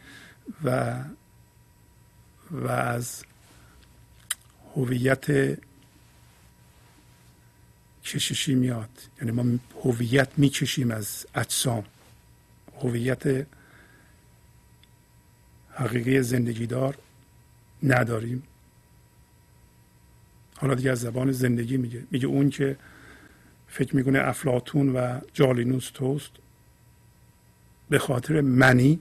و 0.65 0.95
و 2.51 2.69
از 2.69 3.25
هویت 4.77 5.27
کششی 8.05 8.55
میاد. 8.55 8.91
یعنی 9.19 9.31
ما 9.31 9.59
هویت 9.85 10.29
می‌کشیم 10.37 10.91
از 10.91 11.27
اجسام. 11.35 11.85
هویت 12.83 13.47
حقیقی 15.71 16.23
زندگی 16.23 16.67
دار 16.67 16.99
نداریم. 17.83 18.43
حالا 20.57 20.75
دیگه 20.75 20.91
از 20.91 21.01
زبان 21.01 21.33
زندگی 21.33 21.77
میگه. 21.77 22.07
میگه 22.11 22.27
اون 22.27 22.51
که 22.51 22.77
فکر 23.69 23.97
می‌کنه 23.97 24.19
افلاتون 24.19 24.97
و 24.97 25.21
جالینوس 25.33 25.91
توست 25.91 26.31
به 27.89 27.99
خاطر 27.99 28.41
منی 28.41 29.01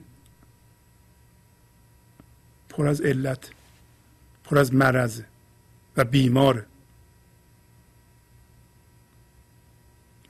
پر 2.68 2.86
از 2.86 3.00
علت 3.00 3.50
پر 4.44 4.58
از 4.58 4.74
مرض 4.74 5.22
و 5.96 6.04
بیماره 6.04 6.66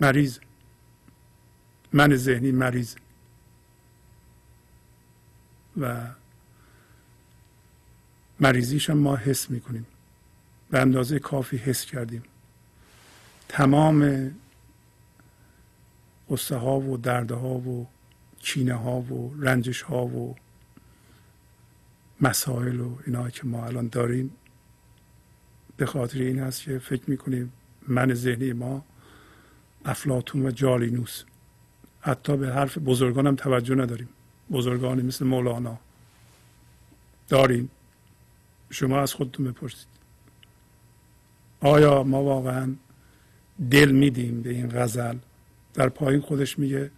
مریض. 0.00 0.38
من 1.92 2.16
ذهنی 2.16 2.52
مریض. 2.52 2.94
و 5.76 6.06
مریضیش 8.40 8.90
هم 8.90 8.98
ما 8.98 9.16
حس 9.16 9.50
می‌کنیم. 9.50 9.86
به 10.70 10.80
اندازه 10.80 11.18
کافی 11.18 11.56
حس 11.56 11.84
کردیم. 11.84 12.22
تمام 13.48 14.30
قصه 16.30 16.56
ها 16.56 16.80
و 16.80 16.96
درده 16.96 17.34
ها 17.34 17.54
و 17.54 17.86
کینه 18.38 18.74
ها 18.74 19.00
و 19.00 19.34
رنجش 19.40 19.82
ها 19.82 20.06
و 20.06 20.36
مسائل 22.20 22.80
و 22.80 22.96
اینا 23.06 23.30
که 23.30 23.46
ما 23.46 23.66
الان 23.66 23.88
داریم 23.88 24.30
به 25.76 25.86
خاطر 25.86 26.18
این 26.18 26.38
هست 26.38 26.62
که 26.62 26.78
فکر 26.78 27.10
می‌کنیم 27.10 27.52
من 27.88 28.14
ذهنی 28.14 28.52
ما 28.52 28.84
افلاتون 29.84 30.46
و 30.46 30.50
جالینوس. 30.50 31.24
حتی 32.00 32.36
به 32.36 32.52
حرف 32.52 32.78
بزرگان 32.78 33.26
هم 33.26 33.36
توجه 33.36 33.74
نداریم. 33.74 34.08
بزرگانی 34.50 35.02
مثل 35.02 35.24
مولانا. 35.24 35.78
داریم 37.28 37.70
شما 38.70 39.00
از 39.00 39.14
خودتون 39.14 39.46
بپرسید. 39.46 39.95
آیا 41.60 42.02
ما 42.02 42.22
واقعا 42.22 42.74
دل 43.70 43.90
میدیم 43.90 44.42
به 44.42 44.50
این 44.50 44.68
غزل؟ 44.68 45.16
در 45.74 45.88
پایین 45.88 46.20
خودش 46.20 46.58
میگه 46.58 46.90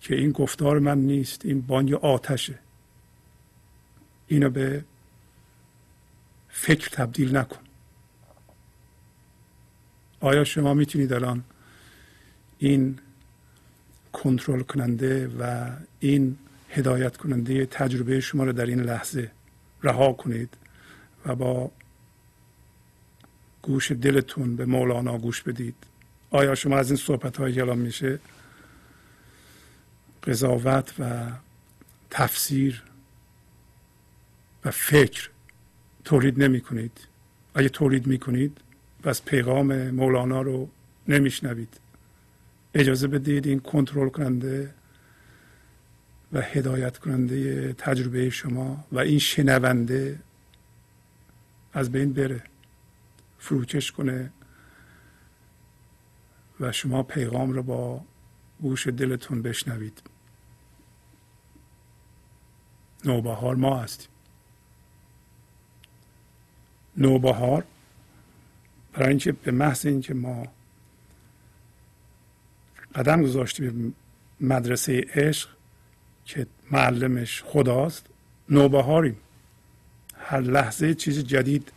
که 0.00 0.14
این 0.14 0.30
گفتار 0.30 0.78
من 0.78 0.98
نیست 0.98 1.44
این 1.44 1.60
بانگ 1.60 1.94
آتشه. 1.94 2.58
اینو 4.26 4.50
به 4.50 4.84
فکر 6.48 6.88
تبدیل 6.88 7.36
نکن. 7.36 7.60
آیا 10.20 10.44
شما 10.44 10.74
می‌تونید 10.74 11.12
الان 11.12 11.44
این 12.58 12.98
کنترل 14.12 14.62
کننده 14.62 15.28
و 15.28 15.70
این 16.00 16.36
هدایت 16.70 17.16
کننده 17.16 17.66
تجربه 17.66 18.20
شما 18.20 18.44
رو 18.44 18.52
در 18.52 18.66
این 18.66 18.80
لحظه 18.80 19.30
رها 19.82 20.12
کنید 20.12 20.54
و 21.26 21.34
با 21.34 21.70
گوش 23.68 23.92
دلتون 23.92 24.56
به 24.56 24.66
مولانا 24.66 25.18
گوش 25.18 25.42
بدید. 25.42 25.74
آیا 26.30 26.54
شما 26.54 26.78
از 26.78 26.90
این 26.90 26.96
صحبت 26.96 27.36
های 27.36 27.52
کلام 27.52 27.78
میشه؟ 27.78 28.18
قضاوت 30.26 30.94
و 30.98 31.26
تفسیر 32.10 32.82
و 34.64 34.70
فکر 34.70 35.30
تولید 36.04 36.42
نمی 36.42 36.60
کنید 36.60 37.00
اگه 37.54 37.68
تولید 37.68 38.06
می 38.06 38.18
کنید 38.18 38.58
پس 39.02 39.22
پیغام 39.22 39.90
مولانا 39.90 40.42
رو 40.42 40.68
نمیشنوید. 41.08 41.80
اجازه 42.74 43.08
بدید 43.08 43.46
این 43.46 43.60
کنترل 43.60 44.08
کننده 44.08 44.74
و 46.32 46.40
هدایت 46.40 46.98
کننده 46.98 47.72
تجربه 47.72 48.30
شما 48.30 48.84
و 48.92 48.98
این 48.98 49.18
شنونده 49.18 50.18
از 51.72 51.92
بین 51.92 52.12
بره. 52.12 52.42
فروکش 53.38 53.92
کنه 53.92 54.32
و 56.60 56.72
شما 56.72 57.02
پیغام 57.02 57.50
رو 57.50 57.62
با 57.62 58.04
گوش 58.62 58.86
دلتون 58.86 59.42
بشنوید. 59.42 60.02
نوبهار 63.04 63.54
ما 63.54 63.78
هستیم. 63.78 64.08
نوبهار 66.96 67.64
برای 68.92 69.08
اینکه 69.08 69.32
به 69.32 69.50
محض 69.50 69.86
اینکه 69.86 70.14
ما 70.14 70.46
قدم 72.94 73.22
گذاشتیم 73.22 73.70
به 73.70 73.94
مدرسه 74.46 75.06
عشق 75.14 75.48
که 76.24 76.46
معلمش 76.70 77.42
خداست 77.42 78.06
نوبهاریم. 78.48 79.16
هر 80.18 80.40
لحظه 80.40 80.94
چیز 80.94 81.24
جدید 81.24 81.72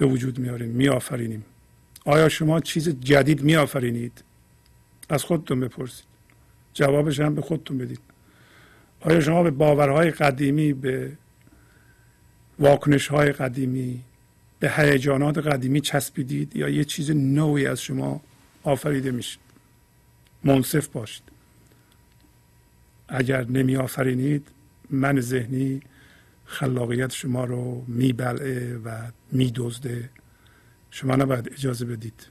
به 0.00 0.06
وجود 0.06 0.38
میاریم 0.38 0.68
میآفرینیم. 0.68 1.44
آیا 2.04 2.28
شما 2.28 2.60
چیز 2.60 2.88
جدید 2.88 3.42
میآفرینید؟ 3.42 4.24
از 5.08 5.24
خودتون 5.24 5.60
بپرسید. 5.60 6.04
جوابش 6.74 7.20
هم 7.20 7.34
به 7.34 7.42
خودتون 7.42 7.78
بدید. 7.78 8.00
آیا 9.00 9.20
شما 9.20 9.42
به 9.42 9.50
باورهای 9.50 10.10
قدیمی 10.10 10.72
به 10.72 11.12
واکنش 12.58 13.08
های 13.08 13.32
قدیمی 13.32 14.00
به 14.60 14.70
هیجانات 14.70 15.38
قدیمی 15.38 15.80
چسبیدید 15.80 16.56
یا 16.56 16.68
یه 16.68 16.84
چیز 16.84 17.10
نوعی 17.10 17.66
از 17.66 17.82
شما 17.82 18.20
آفریده 18.62 19.10
میشه 19.10 19.38
منصف 20.44 20.88
باشید. 20.88 21.22
اگر 23.08 23.44
نمی 23.44 23.76
آفرینید 23.76 24.48
من 24.90 25.20
ذهنی 25.20 25.80
خلاقیت 26.50 27.12
شما 27.12 27.44
رو 27.44 27.84
میبلعه 27.88 28.76
و 28.76 29.10
میدزده. 29.32 30.10
شما 30.90 31.16
نباید 31.16 31.52
اجازه 31.52 31.84
بدید. 31.84 32.26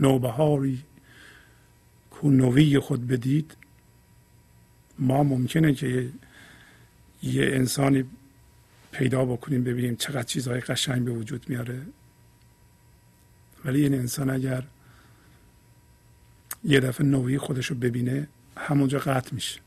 نوبهاری 0.00 0.82
کو 2.10 2.30
نوی 2.30 2.78
خود 2.78 3.06
بدید. 3.06 3.56
ما 4.98 5.22
ممکنه 5.22 5.74
که 5.74 6.08
یه 7.22 7.44
انسانی 7.44 8.04
پیدا 8.92 9.24
بکنیم 9.24 9.64
ببینیم 9.64 9.96
چقدر 9.96 10.22
چیزهای 10.22 10.60
قشنگ 10.60 11.04
به 11.04 11.10
وجود 11.10 11.48
میاره. 11.48 11.82
ولی 13.64 13.82
این 13.82 13.94
انسان 13.94 14.30
اگر 14.30 14.64
یه 16.64 16.80
دفعه 16.80 17.06
نوعی 17.06 17.38
خودش 17.38 17.66
رو 17.66 17.76
ببینه 17.76 18.28
همونجا 18.56 18.98
قطع 18.98 19.34
میشه. 19.34 19.60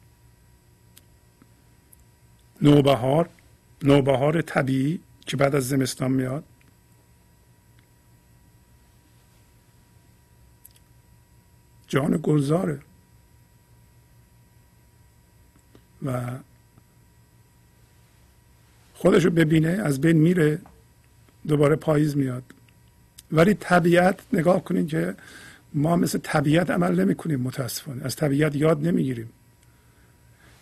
نوبهار 2.61 3.29
نوبهار 3.83 4.41
طبیعی 4.41 4.99
که 5.25 5.37
بعد 5.37 5.55
از 5.55 5.67
زمستان 5.67 6.11
میاد. 6.11 6.43
جان 11.87 12.19
گلزاره. 12.23 12.79
و 16.05 16.21
خودشو 18.93 19.29
ببینه 19.29 19.67
از 19.69 20.01
بین 20.01 20.17
میره 20.17 20.61
دوباره 21.47 21.75
پاییز 21.75 22.17
میاد. 22.17 22.43
ولی 23.31 23.53
طبیعت 23.53 24.19
نگاه 24.33 24.63
کنید 24.63 24.87
که 24.87 25.15
ما 25.73 25.95
مثل 25.95 26.19
طبیعت 26.23 26.69
عمل 26.69 26.99
نمی 26.99 27.15
کنیم 27.15 27.41
متاسفانه. 27.41 28.05
از 28.05 28.15
طبیعت 28.15 28.55
یاد 28.55 28.87
نمی‌گیریم. 28.87 29.29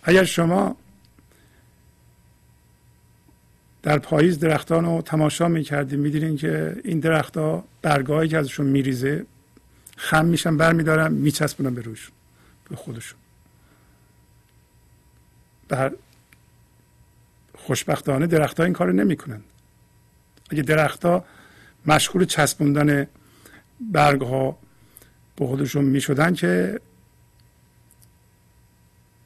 اگر 0.03 0.23
شما 0.23 0.75
در 3.83 3.99
پاییز 3.99 4.39
درختان 4.39 4.85
رو 4.85 5.01
تماشا 5.01 5.47
می‌کردیم. 5.47 5.99
می‌دیدین 5.99 6.37
که 6.37 6.81
این 6.83 6.99
درختها 6.99 7.63
برگاهی 7.81 8.27
که 8.27 8.37
ازشون 8.37 8.65
میریزه 8.65 9.25
خم 9.97 10.25
میشن 10.25 10.57
برمیدارن 10.57 11.13
میچسبونن 11.13 11.75
به 11.75 11.81
روش 11.81 12.11
به 12.69 12.75
خودشون. 12.75 13.19
در 15.69 15.91
خوشبختانه 17.55 18.27
درختها 18.27 18.63
این 18.63 18.73
کار 18.73 18.91
نمی‌کنن. 18.91 19.41
اگه 20.49 20.63
درختها 20.63 21.25
مشغول 21.85 22.25
چسبوندن 22.25 23.07
برگ 23.79 24.21
ها 24.21 24.57
به 25.35 25.45
خودشون 25.47 25.85
می‌شدن 25.85 26.33
که 26.33 26.79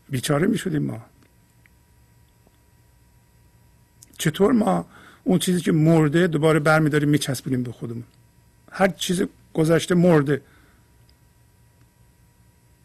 بیچاره 0.10 0.48
می‌شدیم 0.48 0.84
ما. 0.84 1.06
چطور 4.18 4.52
ما 4.52 4.86
اون 5.24 5.40
چیزی 5.40 5.62
که 5.62 5.72
مرده 5.72 6.28
دوباره 6.28 6.60
برمیداریم 6.60 7.10
میچسبونیم 7.10 7.64
به 7.64 7.72
خودمون؟ 7.72 8.04
هر 8.72 8.88
چیز 8.88 9.24
گذشته 9.54 9.96
مرده. 9.96 10.42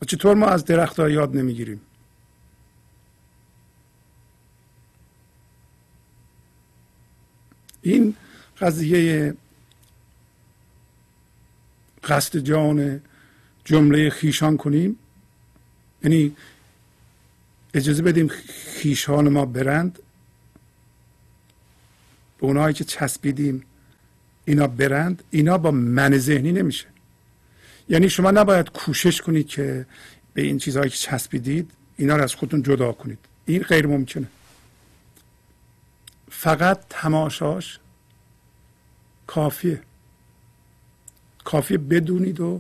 و 0.03 0.05
چطور 0.05 0.35
ما 0.35 0.47
از 0.47 0.65
درخت 0.65 1.01
ها 1.01 1.09
یاد 1.09 1.37
نمی‌گیریم؟ 1.37 1.81
این 7.83 8.17
قضیه 8.61 9.35
قصد 12.05 12.39
جان 12.39 13.01
جمله 13.65 14.11
خیشان 14.11 14.57
کنیم؟ 14.57 14.99
یعنی 16.03 16.37
اجازه 17.75 18.03
بدیم 18.03 18.29
خیشان 18.29 19.29
ما 19.29 19.45
برند؟ 19.47 19.99
به 22.43 22.49
اونایی 22.49 22.75
که 22.75 22.85
چسبیدیم 22.85 23.65
اینا 24.45 24.67
برند 24.67 25.25
اینا 25.31 25.59
با 25.59 25.71
من 25.71 26.19
ذهنی 26.19 26.53
نمیشه. 26.53 26.87
یعنی 27.89 28.09
شما 28.09 28.31
نباید 28.31 28.71
کوشش 28.71 29.21
کنید 29.21 29.47
که 29.47 29.87
به 30.35 30.43
این 30.43 30.59
چیزهایی 30.59 30.91
که 30.91 30.97
چسبیدید 30.97 31.71
اینا 31.97 32.17
رو 32.17 32.23
از 32.23 32.35
خودتون 32.35 32.63
جدا 32.63 32.93
کنید. 32.93 33.19
این 33.47 33.63
غیر 33.63 33.87
ممکنه. 33.87 34.27
فقط 36.31 36.81
تماشاش 36.91 37.79
کافیه. 39.27 39.83
کافیه 41.45 41.79
بدونید 41.79 42.41
و 42.41 42.59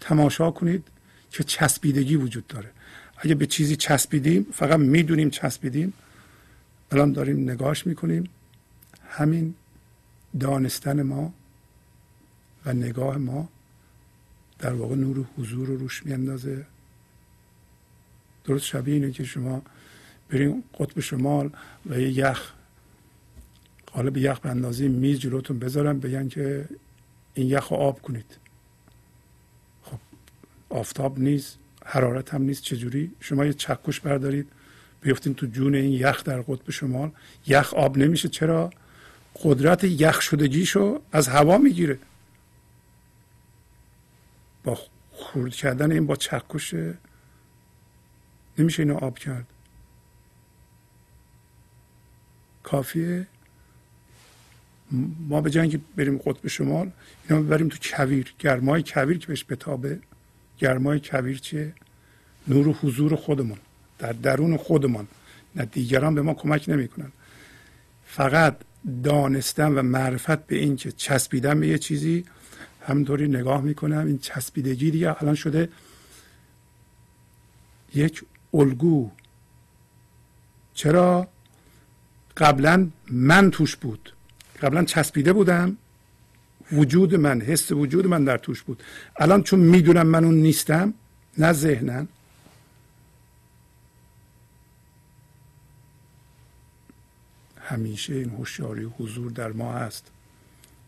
تماشا 0.00 0.50
کنید 0.50 0.88
که 1.30 1.44
چسبیدگی 1.44 2.16
وجود 2.16 2.46
داره. 2.46 2.70
اگه 3.18 3.34
به 3.34 3.46
چیزی 3.46 3.76
چسبیدیم 3.76 4.46
فقط 4.52 4.78
می‌دونیم 4.78 5.30
چسبیدیم 5.30 5.92
الان 6.92 7.12
داریم 7.12 7.50
نگاش 7.50 7.86
می‌کنیم. 7.86 8.30
همین 9.10 9.54
دانستن 10.40 11.02
ما 11.02 11.32
و 12.66 12.72
نگاه 12.72 13.18
ما 13.18 13.48
در 14.58 14.72
واقع 14.72 14.94
نور 14.94 15.26
حضور 15.38 15.66
رو 15.66 15.76
روش 15.76 16.06
میاندازه. 16.06 16.66
درست 18.44 18.64
شبیه 18.64 18.94
اینه 18.94 19.10
که 19.10 19.24
شما 19.24 19.62
بریم 20.30 20.64
قطب 20.78 21.00
شمال 21.00 21.50
و 21.86 22.00
یه 22.00 22.18
یخ 22.18 22.52
قالب 23.86 24.16
یخ 24.16 24.40
به 24.40 24.50
اندازه 24.50 24.88
میز 24.88 25.18
جلوتون 25.18 25.58
بذارن 25.58 25.98
بگن 25.98 26.28
که 26.28 26.68
این 27.34 27.46
یخ 27.46 27.68
رو 27.68 27.76
آب 27.76 28.02
کنید. 28.02 28.38
خب 29.82 29.98
آفتاب 30.68 31.18
نیست 31.18 31.58
حرارت 31.84 32.34
هم 32.34 32.42
نیست 32.42 32.62
چجوری؟ 32.62 33.12
شما 33.20 33.44
یه 33.44 33.52
چکش 33.52 34.00
بردارید 34.00 34.48
بیفتین 35.00 35.34
تو 35.34 35.46
جون 35.46 35.74
این 35.74 35.92
یخ 35.92 36.24
در 36.24 36.40
قطب 36.40 36.70
شمال. 36.70 37.10
یخ 37.46 37.74
آب 37.74 37.98
نمیشه 37.98 38.28
چرا؟ 38.28 38.70
قدرت 39.42 39.84
یخ 39.84 40.20
شدگیشو 40.20 41.02
از 41.12 41.28
هوا 41.28 41.58
می‌گیره. 41.58 41.98
با 44.64 44.78
خورد 45.12 45.54
کردن 45.54 45.92
این 45.92 46.06
با 46.06 46.16
چکش 46.16 46.74
نمیشه 48.58 48.82
اینو 48.82 48.96
آب 48.96 49.18
کرد. 49.18 49.46
کافیه. 52.62 53.26
ما 55.28 55.40
به 55.40 55.50
جنگ 55.50 55.80
بریم 55.96 56.18
قطب 56.18 56.48
شمال 56.48 56.90
اینا 57.30 57.42
بریم 57.42 57.68
تو 57.68 57.78
کویر. 57.82 58.34
گرمای 58.38 58.82
کویر 58.82 59.18
که 59.18 59.26
بهش 59.26 59.44
بتابه. 59.48 60.00
گرمای 60.58 61.00
کویر 61.00 61.38
چیه؟ 61.38 61.74
نور 62.48 62.68
و 62.68 62.72
حضور 62.72 63.16
خودمون. 63.16 63.58
در 63.98 64.12
درون 64.12 64.56
خودمان. 64.56 65.08
نه 65.56 65.64
دیگران 65.64 66.14
به 66.14 66.22
ما 66.22 66.34
کمک 66.34 66.68
نمی‌کنن. 66.68 67.12
فقط 68.06 68.56
دانستن 69.04 69.72
و 69.72 69.82
معرفت 69.82 70.46
به 70.46 70.56
این 70.56 70.76
که 70.76 70.92
چسبیدن 70.92 71.60
به 71.60 71.68
یه 71.68 71.78
چیزی 71.78 72.24
همینطوری 72.80 73.28
نگاه 73.28 73.60
می‌کنم 73.60 74.06
این 74.06 74.18
چسبیدگی 74.18 74.90
دیگه 74.90 75.22
الان 75.22 75.34
شده 75.34 75.68
یک 77.94 78.24
الگو. 78.54 79.10
چرا؟ 80.74 81.28
قبلا 82.36 82.88
من 83.10 83.50
توش 83.50 83.76
بود. 83.76 84.12
قبلا 84.62 84.84
چسبیده 84.84 85.32
بودم. 85.32 85.76
وجود 86.72 87.14
من 87.14 87.40
حس 87.40 87.72
وجود 87.72 88.06
من 88.06 88.24
در 88.24 88.38
توش 88.38 88.62
بود. 88.62 88.82
الان 89.16 89.42
چون 89.42 89.60
می‌دونم 89.60 90.06
من 90.06 90.24
اون 90.24 90.34
نیستم 90.34 90.94
نه 91.38 91.52
ذهنن 91.52 92.08
همیشه 97.70 98.14
این 98.14 98.30
هوشیاری 98.30 98.84
حضور 98.84 99.30
در 99.30 99.52
ما 99.52 99.72
هست. 99.72 100.10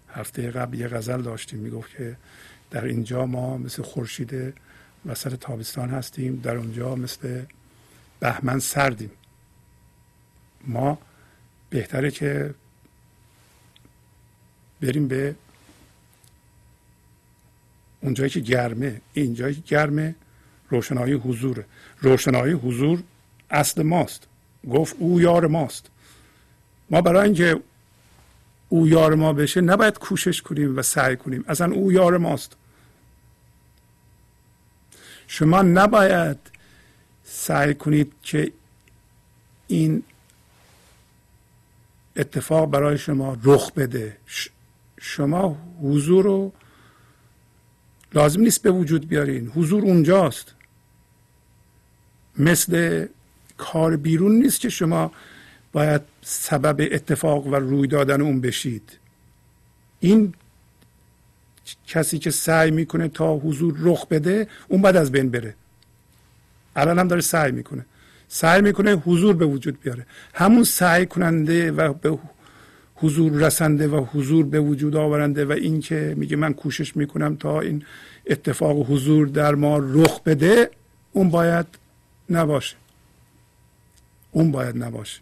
هفته 0.08 0.50
قبل 0.50 0.80
یه 0.80 0.88
غزل 0.88 1.22
داشتیم 1.22 1.58
می‌گفت 1.58 1.96
که 1.96 2.16
در 2.70 2.84
اینجا 2.84 3.26
ما 3.26 3.58
مثل 3.58 3.82
خورشید 3.82 4.54
وسط 5.06 5.34
تابستان 5.34 5.90
هستیم 5.90 6.36
در 6.36 6.56
اونجا 6.56 6.94
مثل 6.94 7.42
بهمن 8.20 8.58
سردیم. 8.58 9.10
ما 10.66 10.98
بهتره 11.70 12.10
که 12.10 12.54
بریم 14.80 15.08
به 15.08 15.34
اونجایی 18.00 18.30
که 18.30 18.40
گرمه. 18.40 19.00
اینجایی 19.12 19.54
که 19.54 19.60
گرمه 19.60 20.14
روشنایی 20.68 21.12
حضور. 21.12 21.64
روشنایی 22.00 22.52
حضور 22.52 23.02
اصل 23.50 23.82
ماست. 23.82 24.26
گفت 24.70 24.96
او 24.98 25.20
یار 25.20 25.46
ماست. 25.46 25.91
ما 26.92 27.00
برای 27.00 27.24
اینکه 27.24 27.60
او 28.68 28.88
یار 28.88 29.14
ما 29.14 29.32
بشه 29.32 29.60
نباید 29.60 29.98
کوشش 29.98 30.42
کنیم 30.42 30.78
و 30.78 30.82
سعی 30.82 31.16
کنیم. 31.16 31.44
اصلا 31.48 31.72
او 31.72 31.92
یار 31.92 32.18
ماست. 32.18 32.56
شما 35.26 35.62
نباید 35.62 36.38
سعی 37.24 37.74
کنید 37.74 38.12
که 38.22 38.52
این 39.66 40.02
اتفاق 42.16 42.70
برای 42.70 42.98
شما 42.98 43.36
رخ 43.44 43.72
بده. 43.72 44.16
شما 45.00 45.58
حضور 45.82 46.24
رو 46.24 46.52
لازم 48.14 48.40
نیست 48.40 48.62
به 48.62 48.70
وجود 48.70 49.08
بیارین. 49.08 49.48
حضور 49.48 49.82
اونجاست. 49.82 50.54
مثل 52.38 53.06
کار 53.56 53.96
بیرون 53.96 54.32
نیست 54.32 54.60
که 54.60 54.68
شما 54.68 55.12
باید 55.72 56.11
سبب 56.22 56.88
اتفاق 56.92 57.46
و 57.46 57.54
روی 57.54 57.86
دادن 57.86 58.20
اون 58.20 58.40
بشید. 58.40 58.98
این 60.00 60.34
کسی 61.86 62.18
که 62.18 62.30
سعی 62.30 62.70
می‌کنه 62.70 63.08
تا 63.08 63.36
حضور 63.36 63.74
رخ 63.78 64.06
بده 64.06 64.48
اون 64.68 64.82
بعد 64.82 64.96
از 64.96 65.12
بین 65.12 65.30
بره. 65.30 65.54
الان 66.76 66.98
هم 66.98 67.08
داره 67.08 67.20
سعی 67.20 67.52
می‌کنه. 67.52 67.86
سعی 68.28 68.62
می‌کنه 68.62 68.92
حضور 68.92 69.34
به 69.34 69.46
وجود 69.46 69.80
بیاره. 69.80 70.06
همون 70.34 70.64
سعی 70.64 71.06
کننده 71.06 71.72
و 71.72 71.92
به 71.92 72.18
حضور 72.94 73.32
رسنده 73.32 73.88
و 73.88 74.04
حضور 74.04 74.46
به 74.46 74.60
وجود 74.60 74.96
آورنده 74.96 75.44
و 75.44 75.52
این 75.52 75.80
که 75.80 76.14
میگه 76.16 76.36
من 76.36 76.52
کوشش 76.52 76.96
می‌کنم 76.96 77.36
تا 77.36 77.60
این 77.60 77.84
اتفاق 78.26 78.90
حضور 78.90 79.26
در 79.28 79.54
ما 79.54 79.78
رخ 79.78 80.20
بده 80.22 80.70
اون 81.12 81.30
باید 81.30 81.66
نباشه. 82.30 82.76
اون 84.30 84.52
باید 84.52 84.82
نباشه. 84.82 85.20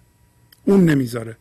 اون 0.70 0.84
نمی‌ذاره. 0.84 1.36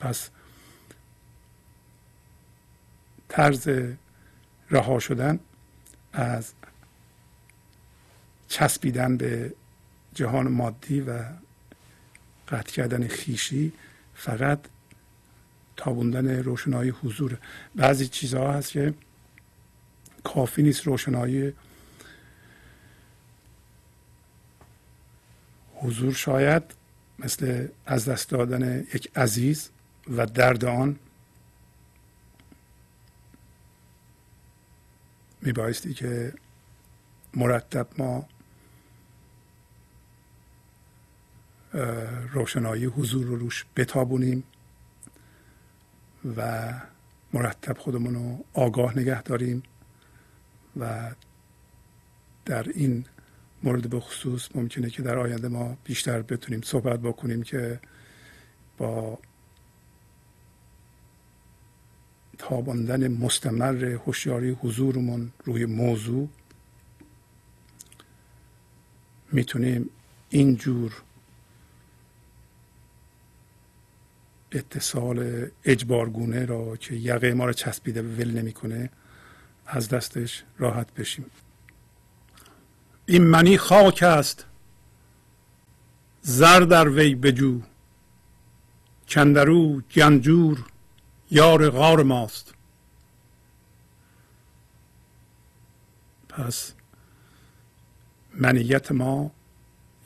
پس 0.00 0.30
طرز 3.28 3.68
رها 4.70 4.98
شدن 4.98 5.40
از 6.12 6.52
چسبیدن 8.48 9.16
به 9.16 9.54
جهان 10.14 10.48
مادی 10.48 11.00
و 11.00 11.24
قطع 12.48 12.72
کردن 12.72 13.08
خیشی 13.08 13.72
فقط 14.14 14.58
تابوندن 15.76 16.42
روشنایی 16.42 16.90
حضور. 16.90 17.38
بعضی 17.74 18.08
چیزها 18.08 18.52
هست 18.52 18.70
که 18.72 18.94
کافی 20.24 20.62
نیست 20.62 20.86
روشنایی 20.86 21.52
حضور 25.84 26.12
شاید 26.12 26.62
مثل 27.18 27.68
از 27.86 28.08
دست 28.08 28.30
دادن 28.30 28.80
یک 28.94 29.10
عزیز 29.16 29.70
و 30.08 30.26
درد 30.26 30.64
آن 30.64 30.98
میبایستی 35.42 35.94
که 35.94 36.32
مرتب 37.34 37.86
ما 37.98 38.28
روشنایی 42.32 42.84
حضور 42.84 43.26
رو 43.26 43.36
روش 43.36 43.64
بتابونیم 43.76 44.44
و 46.36 46.72
مرتب 47.32 47.78
خودمون 47.78 48.14
رو 48.14 48.44
آگاه 48.52 48.98
نگه 48.98 49.22
داریم 49.22 49.62
و 50.76 51.10
در 52.44 52.68
این 52.68 53.04
مورد 53.64 53.90
به 53.90 54.00
خصوص 54.00 54.48
ممکنه 54.54 54.90
که 54.90 55.02
در 55.02 55.18
آینده 55.18 55.48
ما 55.48 55.76
بیشتر 55.84 56.22
بتونیم 56.22 56.62
صحبت 56.62 57.00
بکنیم 57.00 57.42
که 57.42 57.80
با 58.78 59.18
تاباندن 62.38 63.08
مستمر 63.08 63.84
هوشیاری 63.84 64.50
حضورمون 64.50 65.32
روی 65.44 65.66
موضوع 65.66 66.28
می‌تونیم 69.32 69.90
اینجور 70.30 71.02
اتصال 74.52 75.48
اجبارگونه 75.64 76.44
را 76.44 76.76
که 76.76 76.94
یقه 76.94 77.34
ما 77.34 77.46
را 77.46 77.52
چسبیده 77.52 78.02
ول 78.02 78.30
نمی‌کنه 78.30 78.90
از 79.66 79.88
دستش 79.88 80.44
راحت 80.58 80.94
بشیم. 80.94 81.24
این 83.06 83.26
منی 83.26 83.58
خاک 83.58 84.02
است. 84.02 84.46
زر 86.22 86.60
در 86.60 86.88
وی 86.88 87.14
بجو. 87.14 87.62
چندرو 89.06 89.80
گنجور 89.80 90.64
یار 91.30 91.70
غار 91.70 92.02
ماست. 92.02 92.54
پس 96.28 96.74
منیت 98.34 98.92
ما 98.92 99.30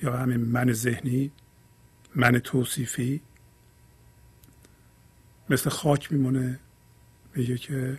یا 0.03 0.17
همین 0.17 0.41
من 0.41 0.73
ذهنی 0.73 1.33
من 2.15 2.39
توصیفی 2.39 3.21
مثل 5.51 5.71
خاک 5.71 6.13
میمونه 6.13 6.61
میگه 7.35 7.59
که 7.59 7.99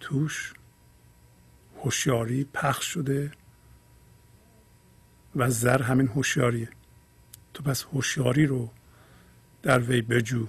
توش 0.00 0.54
هوشیاری 1.84 2.44
پخش 2.44 2.86
شده 2.86 3.32
و 5.36 5.50
زر 5.50 5.82
همین 5.82 6.08
هوشیاریه. 6.08 6.68
تو 7.54 7.62
پس 7.62 7.84
هوشیاری 7.84 8.46
رو 8.46 8.70
در 9.62 9.78
وی 9.78 10.02
بجو 10.02 10.46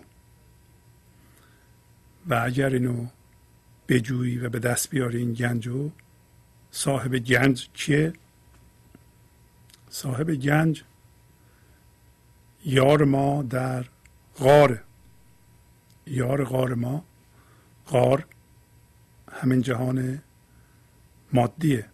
و 2.27 2.41
اگر 2.45 2.69
اینو 2.69 3.07
بجویی 3.87 4.37
و 4.37 4.49
به 4.49 4.59
دست 4.59 4.89
بیاری 4.89 5.17
این 5.17 5.33
گنجو 5.33 5.91
صاحب 6.71 7.17
گنج 7.17 7.69
کیه؟ 7.73 8.13
صاحب 9.89 10.35
گنج 10.35 10.83
یار 12.65 13.03
ما 13.03 13.43
در 13.43 13.85
غار 14.37 14.83
یار 16.07 16.43
غار 16.43 16.73
ما 16.73 17.05
غار 17.87 18.25
همین 19.31 19.61
جهان 19.61 20.21
مادیه. 21.33 21.85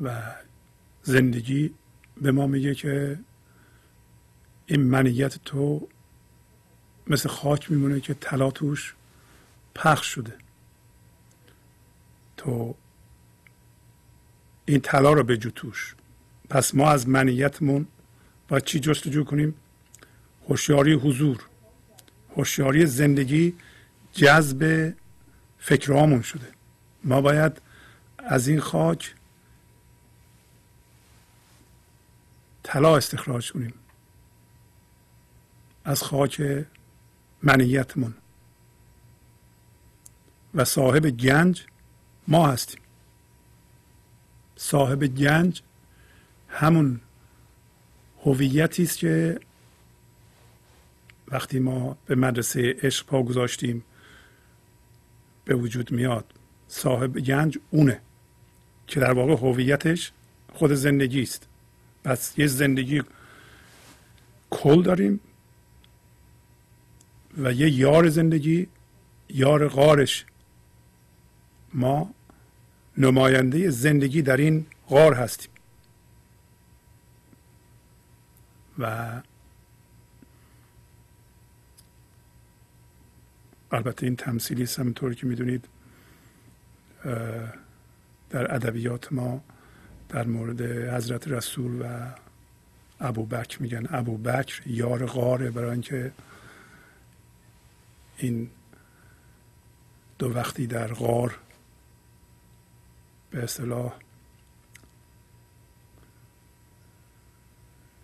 و 0.00 0.34
زندگی 1.02 1.74
به 2.20 2.32
ما 2.32 2.46
میگه 2.46 2.74
که 2.74 3.18
این 4.66 4.80
منیت 4.80 5.44
تو 5.44 5.88
مثل 7.06 7.28
خاک 7.28 7.70
میمونه 7.70 8.00
که 8.00 8.14
طلا 8.14 8.50
توش 8.50 8.94
پخش 9.74 10.06
شده. 10.06 10.34
تو 12.36 12.74
این 14.66 14.80
طلا 14.80 15.12
رو 15.12 15.24
بجو 15.24 15.50
توش. 15.50 15.94
پس 16.50 16.74
ما 16.74 16.90
از 16.90 17.08
منیتمون 17.08 17.86
باید 18.48 18.64
چی 18.64 18.80
جستجو 18.80 19.24
کنیم؟ 19.24 19.54
هوشیاری 20.48 20.92
حضور. 20.92 21.38
هوشیاری 22.36 22.86
زندگی 22.86 23.54
جذب 24.12 24.92
فکرهامون 25.58 26.22
شده. 26.22 26.46
ما 27.04 27.20
باید 27.20 27.62
از 28.18 28.48
این 28.48 28.60
خاک 28.60 29.14
طلا 32.62 32.96
استخراج 32.96 33.52
کنیم. 33.52 33.74
از 35.84 36.02
خاک 36.02 36.42
منیتمون. 37.42 38.14
و 40.54 40.64
صاحب 40.64 41.06
گنج 41.10 41.66
ما 42.28 42.48
هستیم. 42.48 42.80
صاحب 44.56 45.06
گنج 45.06 45.62
همون 46.48 47.00
هویتی 48.24 48.82
است 48.82 48.98
که 48.98 49.40
وقتی 51.28 51.58
ما 51.58 51.96
به 52.06 52.14
مدرسه 52.14 52.76
عشق 52.82 53.06
پا 53.06 53.22
گذاشتیم 53.22 53.84
به 55.44 55.54
وجود 55.54 55.92
میاد. 55.92 56.34
صاحب 56.68 57.18
گنج 57.18 57.58
اونه 57.70 58.00
که 58.86 59.00
در 59.00 59.12
واقع 59.12 59.32
هویتش 59.32 60.12
خود 60.52 60.72
زندگی 60.72 61.22
است. 61.22 61.48
پس 62.04 62.38
یه 62.38 62.46
زندگی 62.46 63.02
کل 64.50 64.82
داریم 64.82 65.20
و 67.38 67.52
یه 67.52 67.70
یار 67.70 68.08
زندگی 68.08 68.68
یار 69.28 69.68
غارش. 69.68 70.26
ما 71.74 72.14
نماینده 72.98 73.70
زندگی 73.70 74.22
در 74.22 74.36
این 74.36 74.66
غار 74.88 75.14
هستیم. 75.14 75.50
و 78.78 79.22
البته 83.70 84.06
این 84.06 84.16
تمثیلی 84.16 84.62
است 84.62 84.78
همونطور 84.78 85.14
که 85.14 85.26
می‌دونید. 85.26 85.68
در 88.30 88.54
ادبیات 88.54 89.12
ما 89.12 89.44
در 90.08 90.26
مورد 90.26 90.60
حضرت 90.94 91.28
رسول 91.28 91.82
و 91.82 92.10
ابو 93.00 93.26
بکر 93.26 93.62
میگن. 93.62 93.86
ابو 93.90 94.18
بکر 94.18 94.62
یار 94.66 95.06
غاره 95.06 95.50
برای 95.50 95.70
اینکه 95.70 96.12
این 98.18 98.50
دو 100.18 100.34
وقتی 100.34 100.66
در 100.66 100.92
غار 100.92 101.38
به 103.30 103.44
اصطلاح 103.44 103.94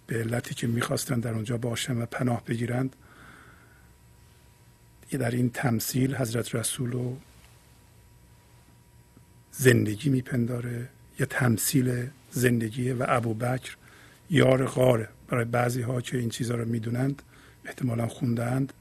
به 0.07 0.19
علتی 0.19 0.55
که 0.55 0.67
می‌خواستند 0.67 1.23
در 1.23 1.33
اونجا 1.33 1.57
باشن 1.57 2.03
و 2.03 2.07
پناه 2.07 2.45
بگیرند 2.45 2.97
در 5.11 5.31
این 5.31 5.51
تمثیل 5.51 6.17
حضرت 6.17 6.55
رسول 6.55 6.93
رو 6.93 7.17
زندگی 9.53 10.11
میپنداره 10.11 10.89
یا 11.19 11.27
تمثیل 11.27 12.07
زندگی 12.31 12.91
و 12.93 13.05
ابو 13.09 13.35
بکر 13.35 13.77
یار 14.31 14.67
غاره 14.67 15.09
برای 15.29 15.45
بعضی 15.45 15.83
ها 15.83 16.01
که 16.01 16.19
این 16.19 16.29
چیزها 16.29 16.57
رو 16.57 16.65
می‌دونند 16.65 17.23
احتمالا 17.65 18.09
خوندند 18.09 18.73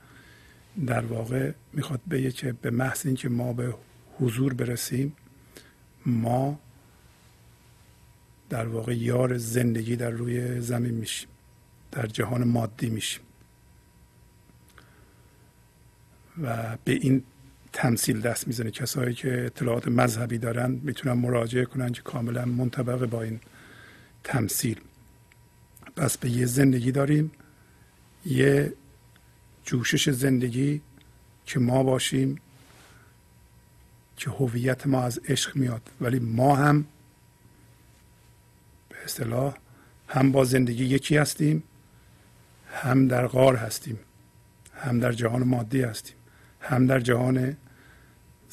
در 0.86 1.05
واقع 1.05 1.51
می‌خواد 1.74 2.01
بگه 2.11 2.32
که 2.32 2.53
به 2.53 2.70
محض 2.70 3.05
اینکه 3.05 3.30
ما 3.30 3.53
به 3.53 3.74
حضور 4.20 4.53
برسیم 4.53 5.15
ما 6.05 6.59
در 8.49 8.67
واقع 8.67 8.97
یار 8.97 9.38
زندگی 9.38 9.95
در 9.95 10.09
روی 10.09 10.61
زمین 10.61 10.93
میشیم 10.93 11.30
در 11.91 12.05
جهان 12.05 12.43
مادی 12.43 12.89
میشیم. 12.89 13.22
و 16.43 16.78
به 16.86 16.91
این 16.91 17.24
تمثیل 17.74 18.22
دست 18.22 18.47
می‌زنه. 18.47 18.72
کسایی 18.72 19.13
که 19.13 19.45
اطلاعات 19.45 19.88
مذهبی 19.88 20.38
دارن 20.38 20.72
می‌تونن 20.84 21.13
مراجعه 21.13 21.65
کنن 21.65 21.91
که 21.91 22.01
کاملا 22.01 22.45
منطبق 22.45 23.05
با 23.05 23.22
این 23.22 23.39
تمثیل. 24.24 24.82
پس 25.95 26.17
به 26.17 26.30
یه 26.30 26.45
زندگی 26.45 26.91
داریم 26.91 27.32
یه 28.26 28.74
جوشش 29.63 30.09
زندگی 30.09 30.82
که 31.45 31.59
ما 31.59 31.84
باشیم 31.84 32.41
که 34.17 34.30
هویت 34.30 34.88
ما 34.88 35.03
از 35.03 35.20
عشق 35.28 35.55
میاد. 35.55 35.89
ولی 36.01 36.20
ما 36.20 36.55
هم 36.55 36.86
به 38.89 38.95
اصطلاح 39.03 39.57
هم 40.07 40.32
با 40.32 40.45
زندگی 40.45 40.86
یکی 40.86 41.17
هستیم 41.17 41.63
هم 42.72 43.07
در 43.07 43.28
غار 43.28 43.55
هستیم 43.55 43.99
هم 44.74 44.99
در 44.99 45.11
جهان 45.11 45.43
مادی 45.43 45.82
هستیم. 45.82 46.15
هم 46.60 46.88
در 46.88 46.99
جهان 46.99 47.57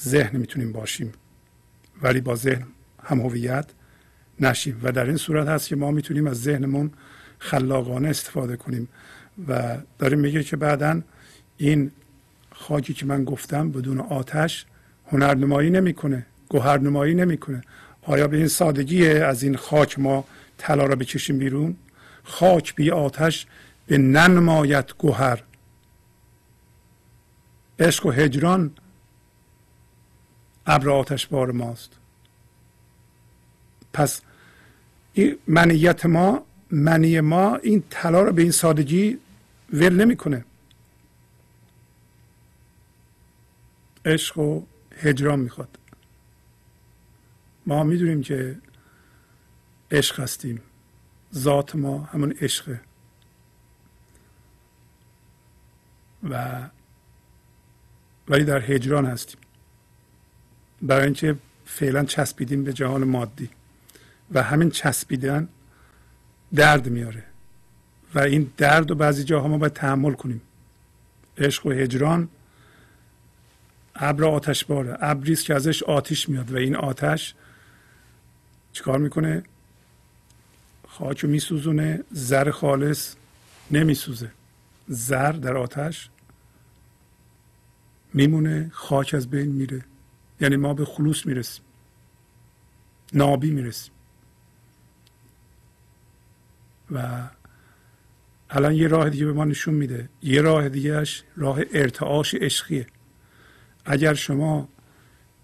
ذهن 0.00 0.36
می‌تونیم 0.36 0.72
باشیم. 0.72 1.12
ولی 2.02 2.20
با 2.20 2.34
ذهن 2.34 2.66
هم 3.04 3.20
هویت 3.20 3.66
نشیم. 4.40 4.80
و 4.82 4.92
در 4.92 5.04
این 5.04 5.16
صورت 5.16 5.48
هست 5.48 5.68
که 5.68 5.76
ما 5.76 5.90
می‌تونیم 5.90 6.26
از 6.26 6.42
ذهنمون 6.42 6.90
خلاقانه 7.38 8.08
استفاده 8.08 8.56
کنیم. 8.56 8.88
و 9.48 9.76
داریم 9.98 10.18
میگه 10.18 10.42
که 10.42 10.56
بعدا 10.56 11.02
این 11.56 11.90
خاکی 12.52 12.94
که 12.94 13.06
من 13.06 13.24
گفتم 13.24 13.70
بدون 13.70 14.00
آتش 14.00 14.66
هنرنمایی 15.06 15.70
نمی‌کنه 15.70 16.26
گوهرنمایی 16.48 17.14
نمی‌کنه. 17.14 17.62
آیا 18.02 18.28
به 18.28 18.36
این 18.36 18.48
سادگی 18.48 19.08
از 19.08 19.42
این 19.42 19.56
خاک 19.56 19.98
ما 19.98 20.24
طلا 20.58 20.86
را 20.86 20.96
بکشیم 20.96 21.38
بیرون؟ 21.38 21.76
خاک 22.24 22.74
بی 22.74 22.90
آتش 22.90 23.46
به 23.86 23.98
ننمایت 23.98 24.92
گوهر. 24.98 25.42
عشق 27.78 28.06
و 28.06 28.10
هجران 28.10 28.70
ابر 30.66 30.90
آتش 30.90 31.26
بار 31.26 31.50
ماست. 31.52 31.92
پس 33.92 34.20
این 35.12 35.38
منیت 35.46 36.06
ما 36.06 36.46
منی 36.70 37.20
ما 37.20 37.56
این 37.56 37.84
طلا 37.90 38.22
رو 38.22 38.32
به 38.32 38.42
این 38.42 38.50
سادگی 38.50 39.18
ول 39.72 40.04
نمی‌کنه. 40.04 40.44
عشق 44.04 44.38
و 44.38 44.62
هجران 44.96 45.40
می‌خواد. 45.40 45.78
ما 47.66 47.84
می‌دونیم 47.84 48.22
که 48.22 48.58
عشق 49.90 50.20
هستیم. 50.20 50.60
ذات 51.34 51.76
ما 51.76 51.98
همون 51.98 52.32
عشقه. 52.32 52.80
و 56.30 56.68
ولی 58.28 58.44
در 58.44 58.60
هجران 58.60 59.06
هستیم. 59.06 59.40
برای 60.82 61.04
اینکه 61.04 61.36
فعلا 61.66 62.04
چسبیدیم 62.04 62.64
به 62.64 62.72
جهان 62.72 63.04
مادی. 63.04 63.50
و 64.32 64.42
همین 64.42 64.70
چسبیدن 64.70 65.48
درد 66.54 66.88
میاره. 66.88 67.24
و 68.14 68.18
این 68.18 68.52
درد 68.56 68.90
و 68.90 68.94
بعضی 68.94 69.24
جاها 69.24 69.48
ما 69.48 69.58
باید 69.58 69.72
تحمل 69.72 70.12
کنیم. 70.12 70.42
عشق 71.38 71.66
و 71.66 71.70
هجران 71.70 72.28
ابر 73.94 74.24
آتش 74.24 74.64
باره. 74.64 74.96
ابری 75.00 75.36
که 75.36 75.54
ازش 75.54 75.82
آتش 75.82 76.28
میاد 76.28 76.52
و 76.52 76.56
این 76.56 76.76
آتش 76.76 77.34
چیکار 78.72 78.98
می‌کنه؟ 78.98 79.42
خاک 80.88 81.18
رو 81.18 81.28
میسوزونه 81.28 82.04
زر 82.10 82.50
خالص 82.50 83.14
نمیسوزه. 83.70 84.30
زر 84.88 85.32
در 85.32 85.56
آتش 85.56 86.08
میمونه 88.16 88.70
خاک 88.72 89.14
از 89.14 89.30
بین 89.30 89.48
میره. 89.52 89.84
یعنی 90.40 90.56
ما 90.56 90.74
به 90.74 90.84
خلوص 90.84 91.26
می‌رسیم. 91.26 91.64
نابی 93.12 93.50
می‌رسیم. 93.50 93.92
و 96.90 97.28
الان 98.50 98.74
یه 98.74 98.88
راه 98.88 99.10
دیگه 99.10 99.24
به 99.26 99.32
ما 99.32 99.44
نشون 99.44 99.74
میده. 99.74 100.08
یه 100.22 100.40
راه 100.40 100.68
دیگهش 100.68 101.22
راه 101.36 101.60
ارتعاش 101.72 102.34
عشقیه. 102.34 102.86
اگر 103.84 104.14
شما 104.14 104.68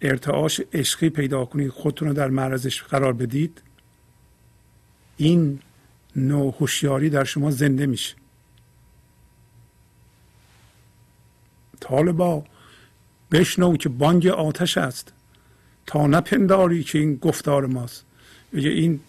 ارتعاش 0.00 0.60
عشقی 0.72 1.10
پیدا 1.10 1.44
کنید 1.44 1.70
خودتون 1.70 2.08
رو 2.08 2.14
در 2.14 2.28
معرضش 2.28 2.82
قرار 2.82 3.12
بدید 3.12 3.62
این 5.16 5.60
نوع 6.16 6.54
هوشیاری 6.60 7.10
در 7.10 7.24
شما 7.24 7.50
زنده 7.50 7.86
میشه. 7.86 8.16
طالبا 11.80 12.44
بشنو 13.32 13.76
که 13.76 13.88
بانگ 13.88 14.26
آتش 14.26 14.78
است. 14.78 15.12
تا 15.86 16.06
نپنداری 16.06 16.82
که 16.82 16.98
این 16.98 17.16
گفتار 17.16 17.66
ماست. 17.66 18.04
میگه 18.52 18.70
این 18.70 19.00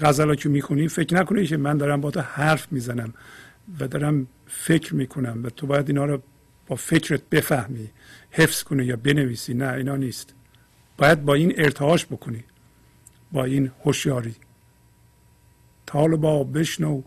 غزلا 0.00 0.34
که 0.34 0.48
می‌خونی 0.48 0.88
فکر 0.88 1.14
نکنی 1.14 1.46
که 1.46 1.56
من 1.56 1.76
دارم 1.76 2.00
با 2.00 2.10
تو 2.10 2.20
حرف 2.20 2.72
می‌زنم 2.72 3.14
و 3.80 3.88
دارم 3.88 4.26
فکر 4.46 4.94
می‌کنم 4.94 5.44
و 5.44 5.50
تو 5.50 5.66
باید 5.66 5.88
اینا 5.88 6.04
رو 6.04 6.22
با 6.66 6.76
فکرت 6.76 7.22
بفهمی 7.30 7.90
حفظ 8.30 8.62
کنی 8.62 8.84
یا 8.84 8.96
بنویسی. 8.96 9.54
نه 9.54 9.72
اینا 9.72 9.96
نیست. 9.96 10.34
باید 10.98 11.24
با 11.24 11.34
این 11.34 11.54
ارتعاش 11.56 12.06
بکنی. 12.06 12.44
با 13.32 13.44
این 13.44 13.70
هوشیاری. 13.84 14.34
طالبا 15.86 16.44
بشنو 16.44 17.02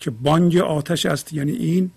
که 0.00 0.10
بانگ 0.10 0.56
آتش 0.56 1.06
است. 1.06 1.32
یعنی 1.32 1.52
این 1.52 1.90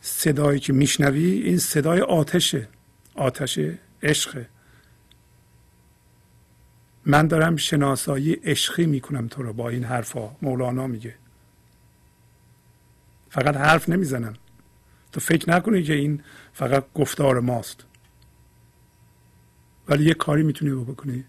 صدایی 0.00 0.60
که 0.60 0.72
میشنوی 0.72 1.30
این 1.30 1.58
صدای 1.58 2.00
آتشه. 2.00 2.68
آتش 3.16 3.58
عشق. 4.02 4.44
من 7.06 7.26
دارم 7.26 7.56
شناسایی 7.56 8.32
عشقی 8.32 8.86
می‌کنم 8.86 9.28
تو 9.28 9.42
رو 9.42 9.52
با 9.52 9.68
این 9.68 9.84
حرفا. 9.84 10.36
مولانا 10.42 10.86
میگه. 10.86 11.14
فقط 13.30 13.56
حرف 13.56 13.88
نمی‌زنم 13.88 14.34
تو 15.12 15.20
فکر 15.20 15.50
نکنی 15.50 15.82
که 15.82 15.92
این 15.92 16.22
فقط 16.52 16.84
گفتار 16.94 17.40
ماست. 17.40 17.84
ولی 19.88 20.04
یه 20.04 20.14
کاری 20.14 20.42
می‌تونی 20.42 20.84
بکنی. 20.84 21.24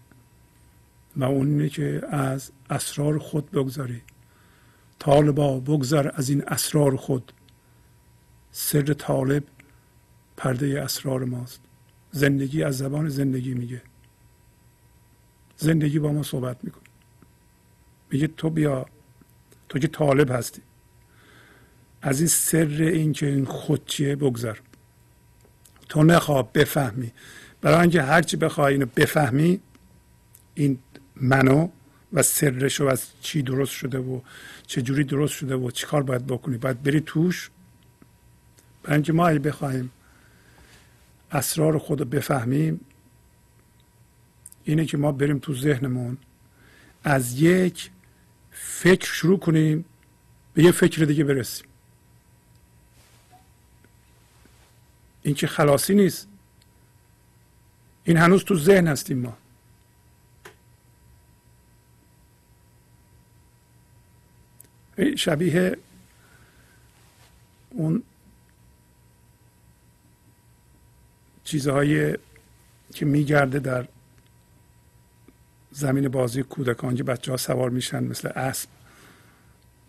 و 1.16 1.24
اون 1.24 1.46
اینه 1.46 1.68
که 1.68 2.02
از 2.10 2.52
اسرار 2.70 3.18
خود 3.18 3.50
بگذاری 3.50 4.02
طالبا 4.98 5.60
بگذر 5.60 6.10
از 6.14 6.28
این 6.28 6.44
اسرار 6.48 6.96
خود. 6.96 7.32
سر 8.52 8.82
طالب 8.82 9.44
پرده 10.36 10.82
اسرار 10.82 11.24
ماست. 11.24 11.60
زندگی 12.12 12.62
از 12.62 12.78
زبان 12.78 13.08
زندگی 13.08 13.54
میگه. 13.54 13.82
زندگی 15.56 15.98
با 15.98 16.12
ما 16.12 16.22
صحبت 16.22 16.64
می‌کنه. 16.64 16.84
میگه 18.10 18.26
تو 18.26 18.50
بیا 18.50 18.86
تو 19.68 19.78
که 19.78 19.88
طالب 19.88 20.30
هستی. 20.30 20.62
از 22.02 22.20
این 22.20 22.28
سر 22.28 22.66
این 22.80 23.12
که 23.12 23.26
این 23.26 23.44
خود 23.44 23.86
چیه 23.86 24.16
بگذر. 24.16 24.56
تو 25.88 26.02
نخواه 26.02 26.52
بفهمی. 26.52 27.12
برای 27.60 27.80
اینکه 27.80 28.02
هرچی 28.02 28.36
بخوای 28.36 28.72
اینو 28.72 28.86
بفهمی 28.96 29.60
این 30.54 30.78
منو 31.16 31.68
و 32.12 32.22
سرش 32.22 32.80
و 32.80 32.86
از 32.86 33.06
چی 33.20 33.42
درست 33.42 33.72
شده 33.72 33.98
و 33.98 34.20
چه 34.66 34.82
جوری 34.82 35.04
درست 35.04 35.34
شده 35.34 35.56
و 35.56 35.70
چیکار 35.70 36.02
باید 36.02 36.26
بکنی؟ 36.26 36.58
باید 36.58 36.82
بری 36.82 37.00
توش. 37.00 37.50
برای 38.82 38.94
اینکه 38.94 39.12
ما 39.12 39.28
اگه 39.28 39.38
بخوایم 39.38 39.90
اسرار 41.32 41.78
خود 41.78 42.00
رو 42.00 42.06
بفهمیم 42.06 42.80
اینه 44.64 44.86
که 44.86 44.96
ما 44.96 45.12
بریم 45.12 45.38
تو 45.38 45.54
ذهنمون 45.54 46.18
از 47.04 47.40
یک 47.40 47.90
فکر 48.50 49.12
شروع 49.12 49.38
کنیم 49.38 49.84
به 50.54 50.62
یه 50.62 50.72
فکر 50.72 51.04
دیگه 51.04 51.24
برسیم. 51.24 51.66
این 55.22 55.34
که 55.34 55.46
خلاصی 55.46 55.94
نیست. 55.94 56.28
این 58.04 58.16
هنوز 58.16 58.44
تو 58.44 58.58
ذهن 58.58 58.86
هستیم 58.86 59.18
ما. 59.18 59.36
شبیه 65.16 65.78
اون 67.70 68.02
چیزهایی 71.48 72.14
که 72.94 73.06
میگرده 73.06 73.58
در 73.58 73.88
زمین 75.70 76.08
بازی 76.08 76.42
کودکان 76.42 76.94
که 76.94 77.02
بچه 77.02 77.30
ها 77.30 77.36
سوار 77.36 77.70
میشن 77.70 78.04
مثل 78.04 78.28
اسب 78.28 78.68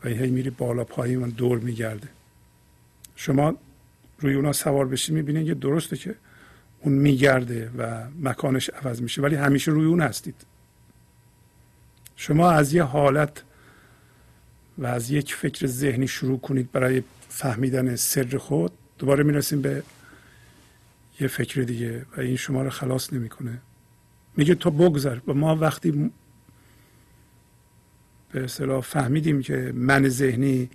و 0.03 0.09
هی 0.09 0.31
میری 0.31 0.49
بالا 0.49 0.83
پایین 0.83 1.23
و 1.23 1.31
دور 1.31 1.59
میگرده. 1.59 2.07
شما 3.15 3.55
روی 4.19 4.33
اونا 4.33 4.53
سوار 4.53 4.87
بشی 4.87 5.13
می‌بینید 5.13 5.47
که 5.47 5.53
درسته 5.53 5.97
که 5.97 6.15
اون 6.81 6.93
میگرده 6.93 7.71
و 7.77 8.03
مکانش 8.21 8.69
عوض 8.69 9.01
میشه 9.01 9.21
ولی 9.21 9.35
همیشه 9.35 9.71
روی 9.71 9.85
اون 9.85 10.01
هستید. 10.01 10.35
شما 12.15 12.51
از 12.51 12.73
یه 12.73 12.83
حالت 12.83 13.43
و 14.77 14.85
از 14.85 15.11
یک 15.11 15.35
فکر 15.35 15.67
ذهنی 15.67 16.07
شروع 16.07 16.39
کنید 16.39 16.71
برای 16.71 17.03
فهمیدن 17.29 17.95
سر 17.95 18.37
خود 18.37 18.71
دوباره 18.97 19.23
می‌رسیم 19.23 19.61
به 19.61 19.83
یه 21.19 21.27
فکر 21.27 21.61
دیگه 21.61 22.05
و 22.17 22.21
این 22.21 22.35
شما 22.35 22.63
رو 22.63 22.69
خلاص 22.69 23.13
نمی‌کنه. 23.13 23.61
میگه 24.37 24.55
تو 24.55 24.71
بگذر. 24.71 25.19
و 25.27 25.33
ما 25.33 25.55
وقتی 25.55 26.11
به 28.31 28.43
اصطلاح 28.43 28.81
فهمیدیم 28.81 29.41
که 29.41 29.71
من 29.75 30.09
ذهنی 30.09 30.69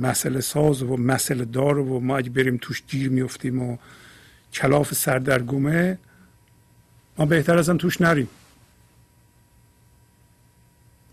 مسئله 0.00 0.40
ساز 0.40 0.82
و 0.82 0.96
مسئله 0.96 1.44
دار 1.44 1.78
و 1.78 2.00
ما 2.00 2.18
اگه 2.18 2.30
بریم 2.30 2.58
توش 2.62 2.82
گیر 2.88 3.10
میفتیم 3.10 3.62
و 3.62 3.76
کلاف 4.52 4.94
سردرگمه 4.94 5.98
ما 7.18 7.26
بهتر 7.26 7.58
از 7.58 7.70
توش 7.70 8.00
نریم. 8.00 8.28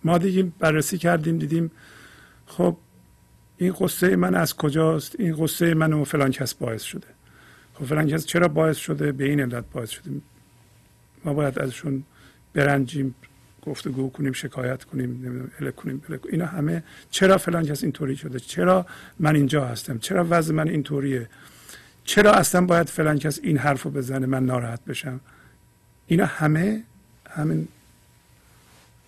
ما 0.03 0.17
دیگه 0.17 0.43
بررسی 0.43 0.97
کردیم 0.97 1.37
دیدیم 1.37 1.71
خب 2.45 2.77
این 3.57 3.73
قصه 3.79 4.15
من 4.15 4.35
از 4.35 4.55
کجاست؟ 4.55 5.15
این 5.19 5.35
قصه 5.43 5.73
من 5.73 5.93
و 5.93 6.03
فلان 6.03 6.31
کس 6.31 6.53
باعث 6.53 6.81
شده. 6.81 7.07
خب 7.73 7.85
فلان 7.85 8.07
کس 8.07 8.25
چرا 8.25 8.47
باعث 8.47 8.77
شده 8.77 9.11
به 9.11 9.23
این 9.23 9.41
علت 9.41 9.63
باعث 9.71 9.89
شده؟ 9.89 10.11
ما 11.25 11.33
باید 11.33 11.59
ازشون 11.59 12.03
برنجیم 12.53 13.15
گفتگو 13.61 14.09
کنیم 14.09 14.33
شکایت 14.33 14.83
کنیم 14.83 15.09
نمی‌دونم 15.09 15.71
کنیم 15.71 16.01
اینا 16.29 16.45
همه 16.45 16.83
چرا 17.11 17.37
فلان 17.37 17.65
کس 17.65 17.83
اینطوری 17.83 18.15
شده؟ 18.15 18.39
چرا 18.39 18.85
من 19.19 19.35
اینجا 19.35 19.65
هستم؟ 19.65 19.97
چرا 19.97 20.27
وضع 20.29 20.53
من 20.53 20.67
اینطوریه؟ 20.67 21.29
چرا 22.03 22.31
اصلا 22.33 22.65
باید 22.65 22.89
فلان 22.89 23.19
کس 23.19 23.39
این 23.43 23.57
حرف 23.57 23.83
رو 23.83 23.91
بزنه 23.91 24.25
من 24.25 24.45
ناراحت 24.45 24.85
بشم؟ 24.85 25.19
اینا 26.07 26.25
همه 26.25 26.83
همین 27.29 27.67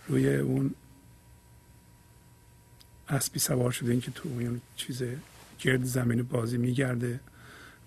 روی 0.07 0.35
اون 0.35 0.75
اسبی 3.09 3.39
سوار 3.39 3.71
شده 3.71 3.91
این 3.91 4.01
که 4.01 4.11
تو 4.11 4.29
اون 4.29 4.61
چیز 4.75 5.03
گرد 5.59 5.83
زمین 5.83 6.23
بازی 6.23 6.57
میگرده. 6.57 7.19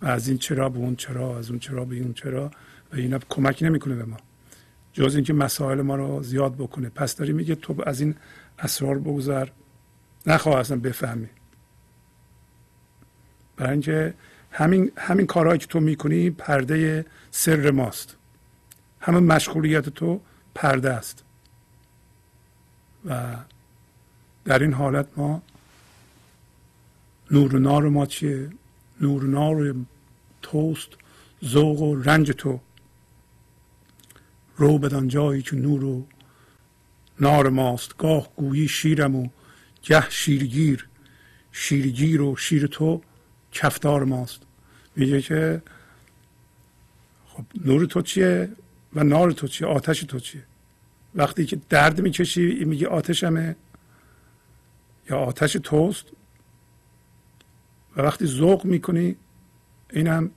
و 0.03 0.07
از 0.07 0.29
این 0.29 0.39
چرا 0.39 0.69
به 0.69 0.79
اون 0.79 0.97
چرا 0.97 1.39
از 1.39 1.51
اون 1.51 1.59
چرا 1.59 1.85
به 1.85 1.97
اون 2.01 2.13
چرا 2.13 2.51
و 2.93 2.97
اینا 2.97 3.19
کمک 3.19 3.63
نمی‌کنه 3.63 3.95
به 3.95 4.05
ما. 4.05 4.17
جز 4.93 5.15
اینکه 5.15 5.33
مسائل 5.33 5.83
ما 5.83 5.97
رو 5.97 6.23
زیاد 6.23 6.55
بکنه. 6.55 6.89
پس 6.89 7.17
داری 7.17 7.33
میگه 7.33 7.55
تو 7.55 7.83
از 7.87 8.01
این 8.01 8.15
اسرار 8.59 8.99
بگذر. 8.99 9.49
نخواه 10.27 10.61
اصلا 10.61 10.77
بفهمی. 10.77 11.29
برای 13.57 13.73
اینکه 13.73 14.15
همین 14.51 14.93
همین 14.97 15.27
کارهایی 15.27 15.59
که 15.59 15.67
تو 15.67 15.81
می‌کنی 15.81 16.31
پرده 16.31 17.07
سر 17.31 17.71
ماست. 17.71 18.17
همه 19.01 19.21
مشغولیت 19.21 19.89
تو 19.89 20.21
پرده 20.55 20.91
است. 20.91 21.25
و 23.05 23.37
در 24.45 24.59
این 24.59 24.73
حالت 24.73 25.07
ما 25.17 25.43
نور 27.31 27.57
و 27.57 27.59
نار 27.59 27.89
ما 27.89 28.07
چیه؟ 28.07 28.51
نور 29.01 29.75
توست 30.43 30.89
ذوق 31.45 31.83
و 31.83 31.97
رنج 31.97 32.31
تو. 32.31 32.61
رو 34.57 34.79
بدان 34.79 35.09
جایی 35.09 35.43
که 35.43 35.57
نور 35.57 35.85
و 35.85 36.07
نار 37.21 37.49
ماست. 37.49 37.97
گاه 37.97 38.29
گویی 38.37 38.69
شیرم 38.69 39.17
و 39.17 39.29
گه 39.83 40.11
شیرگیر. 40.11 40.89
شیرگیر 41.53 42.21
و 42.21 42.37
شیر 42.37 42.67
تو 42.67 43.03
کفتار 43.53 44.05
ماست. 44.05 44.41
میگه 44.97 45.23
که 45.23 45.63
خب 47.27 47.45
نور 47.65 47.87
تو 47.87 48.03
چیه 48.03 48.49
و 48.95 49.05
نار 49.05 49.33
تو 49.33 49.49
چیه؟ 49.49 49.69
آتش 49.69 50.01
تو 50.01 50.21
چیه؟ 50.21 50.43
وقتی 51.15 51.47
که 51.47 51.61
درد 51.69 52.01
می‌کشی 52.01 52.65
میگه 52.65 52.89
آتشمه. 52.89 53.57
یا 55.11 55.19
آتش 55.19 55.53
توست 55.53 56.05
وقتی 58.03 58.27
ذوق 58.27 58.65
می‌کنی 58.65 59.17
اینم 59.93 60.31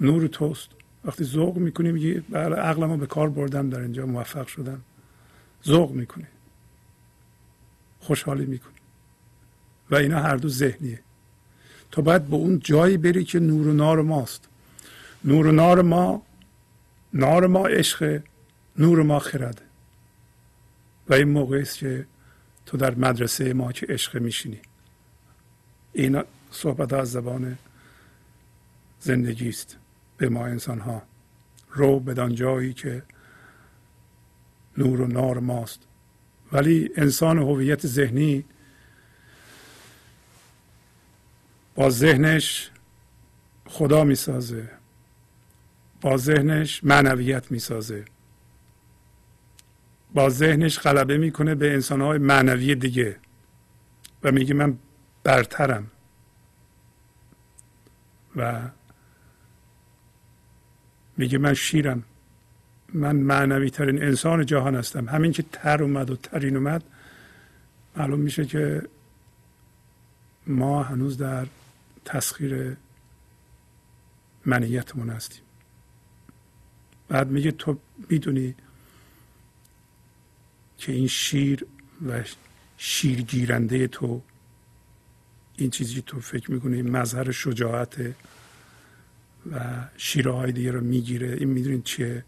نور 0.00 0.26
توست. 0.26 0.68
وقتی 1.04 1.24
ذوق 1.24 1.56
می‌کنی 1.56 1.92
میگی 1.92 2.14
بله 2.14 2.56
عقلمو 2.56 2.96
به 2.96 3.06
کار 3.06 3.30
بردم 3.30 3.70
در 3.70 3.80
اینجا 3.80 4.06
موفق 4.06 4.46
شدم. 4.46 4.80
ذوق 5.66 5.90
می‌کنی. 5.90 6.26
خوشحالی 8.00 8.46
می‌کنی. 8.46 8.72
و 9.90 9.94
اینا 9.94 10.20
هر 10.20 10.36
دو 10.36 10.48
ذهنیه. 10.48 11.00
تو 11.90 12.02
باید 12.02 12.26
به 12.26 12.36
اون 12.36 12.58
جایی 12.58 12.96
بری 12.96 13.24
که 13.24 13.38
نور 13.40 13.68
و 13.68 13.72
نار 13.72 14.02
ماست. 14.02 14.48
نور 15.24 15.46
و 15.46 15.52
نار 15.52 15.82
ما 15.82 16.22
نار 17.14 17.46
ما 17.46 17.66
عشق 17.66 18.22
نور 18.78 19.02
ما 19.02 19.18
خرده 19.18 19.62
و 21.08 21.14
این 21.14 21.28
موقع 21.28 21.58
است 21.58 21.78
که 21.78 22.06
تو 22.66 22.76
در 22.76 22.94
مدرسه 22.94 23.52
ما 23.52 23.72
که 23.72 23.86
عشق 23.86 24.16
میشینی. 24.16 24.60
این 25.92 26.22
صحبت 26.50 26.92
از 26.92 27.12
زبان 27.12 27.58
زندگی 29.00 29.48
است 29.48 29.76
به 30.16 30.28
ما 30.28 30.46
انسان 30.46 30.78
ها 30.78 31.02
رو 31.70 32.00
بدان 32.00 32.34
جایی 32.34 32.72
که 32.72 33.02
نور 34.78 35.00
و 35.00 35.06
نار 35.06 35.38
ماست. 35.38 35.80
ولی 36.52 36.90
انسان 36.96 37.38
هویت 37.38 37.86
ذهنی 37.86 38.44
با 41.74 41.90
ذهنش 41.90 42.70
خدا 43.66 44.04
می‌سازه. 44.04 44.70
با 46.00 46.16
ذهنش 46.16 46.84
معنویت 46.84 47.52
می‌سازه. 47.52 48.04
با 50.14 50.30
ذهنش 50.30 50.78
غلبه 50.78 51.18
می‌کنه 51.18 51.54
به 51.54 51.74
انسانهای 51.74 52.18
معنوی 52.18 52.74
دیگه. 52.74 53.16
و 54.22 54.32
میگه 54.32 54.54
من 54.54 54.78
برترم. 55.22 55.90
و 58.36 58.60
میگه 61.16 61.38
من 61.38 61.54
شیرم. 61.54 62.02
من 62.94 63.16
معنوی 63.16 63.70
ترین 63.70 64.02
انسان 64.02 64.46
جهان 64.46 64.74
هستم. 64.74 65.08
همین 65.08 65.32
که 65.32 65.44
تر 65.52 65.82
اومد 65.82 66.10
و 66.10 66.16
ترین 66.16 66.56
اومد 66.56 66.84
معلوم 67.96 68.20
میشه 68.20 68.46
که 68.46 68.88
ما 70.46 70.82
هنوز 70.82 71.18
در 71.18 71.46
تسخیر 72.04 72.76
منیتمون 74.46 75.10
هستیم. 75.10 75.42
بعد 77.08 77.28
میگه 77.28 77.50
تو 77.50 77.78
می‌دونی 78.10 78.54
که 80.78 80.92
این 80.92 81.06
شیر 81.06 81.66
و 82.06 82.22
شیرگیرنده 82.76 83.88
تو 83.88 84.22
این 85.60 85.70
چیزی 85.70 86.02
تو 86.02 86.20
فکر 86.20 86.50
می‌کنی 86.50 86.82
مظهر 86.82 87.30
شجاعت 87.30 88.14
و 89.52 89.86
شیره 89.96 90.32
های 90.32 90.52
دیگه 90.52 90.70
رو 90.70 90.80
می‌گیره 90.80 91.32
این 91.32 91.48
می‌دونید 91.48 91.82
چیه؟ 91.82 92.24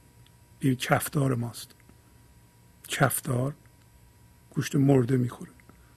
این 0.61 0.75
کفدار 0.77 1.35
ماست. 1.35 1.75
کفدار 2.89 3.55
گوشت 4.51 4.77
مرده 4.77 5.17
می‌خوره. 5.17 5.51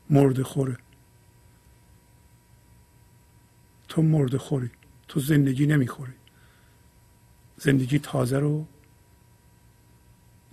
مرده 0.09 0.43
خوره. 0.43 0.77
تو 3.87 4.01
مرده 4.01 4.37
خوری. 4.37 4.71
تو 5.07 5.19
زندگی 5.19 5.65
نمی‌خوری. 5.65 6.13
زندگی 7.57 7.99
تازه 7.99 8.39
رو 8.39 8.67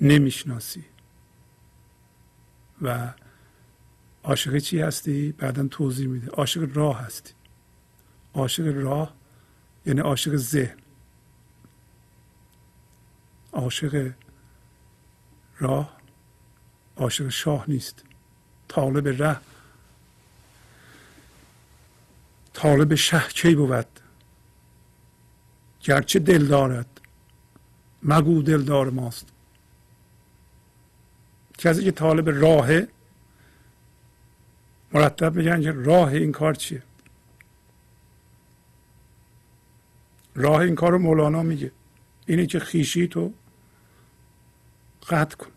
نمی‌شناسی. 0.00 0.84
و 2.82 3.14
عاشق 4.24 4.58
چی 4.58 4.80
هستی؟ 4.80 5.32
بعدا 5.32 5.68
توضیح 5.68 6.08
میده. 6.08 6.30
عاشق 6.30 6.76
راه 6.76 7.00
هستی. 7.00 7.32
عاشق 8.34 8.76
راه 8.76 9.14
یعنی 9.86 10.00
عاشق 10.00 10.36
ذهن. 10.36 10.76
عاشق 13.52 14.12
راه 15.58 15.96
عاشق 16.96 17.28
شاه 17.28 17.64
نیست. 17.68 18.04
طالب 18.68 19.22
ره. 19.22 19.40
طالب 22.52 22.94
شه 22.94 23.28
کی 23.28 23.54
بود؟ 23.54 23.86
گرچه 25.80 26.18
دل 26.18 26.46
دارد. 26.46 27.00
مگو 28.02 28.42
دلدار 28.42 28.90
ماست. 28.90 29.26
کسی 31.58 31.84
که 31.84 31.90
طالب 31.90 32.28
راهه 32.28 32.88
مرتب 34.94 35.36
میگن 35.36 35.62
که 35.62 35.72
راه 35.72 36.08
این 36.08 36.32
کار 36.32 36.54
چیه؟ 36.54 36.82
راه 40.34 40.60
این 40.60 40.74
کار 40.74 40.92
رو 40.92 40.98
مولانا 40.98 41.42
میگه. 41.42 41.72
اینه 42.26 42.46
که 42.46 42.58
خیشی 42.58 43.08
تو 43.08 43.32
قطع 45.08 45.36
کن. 45.36 45.50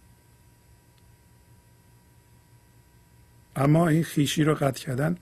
اما 3.56 3.88
این 3.88 4.04
خیشی 4.04 4.44
رو 4.44 4.56
قطع 4.56 4.82
کردن 4.84 5.18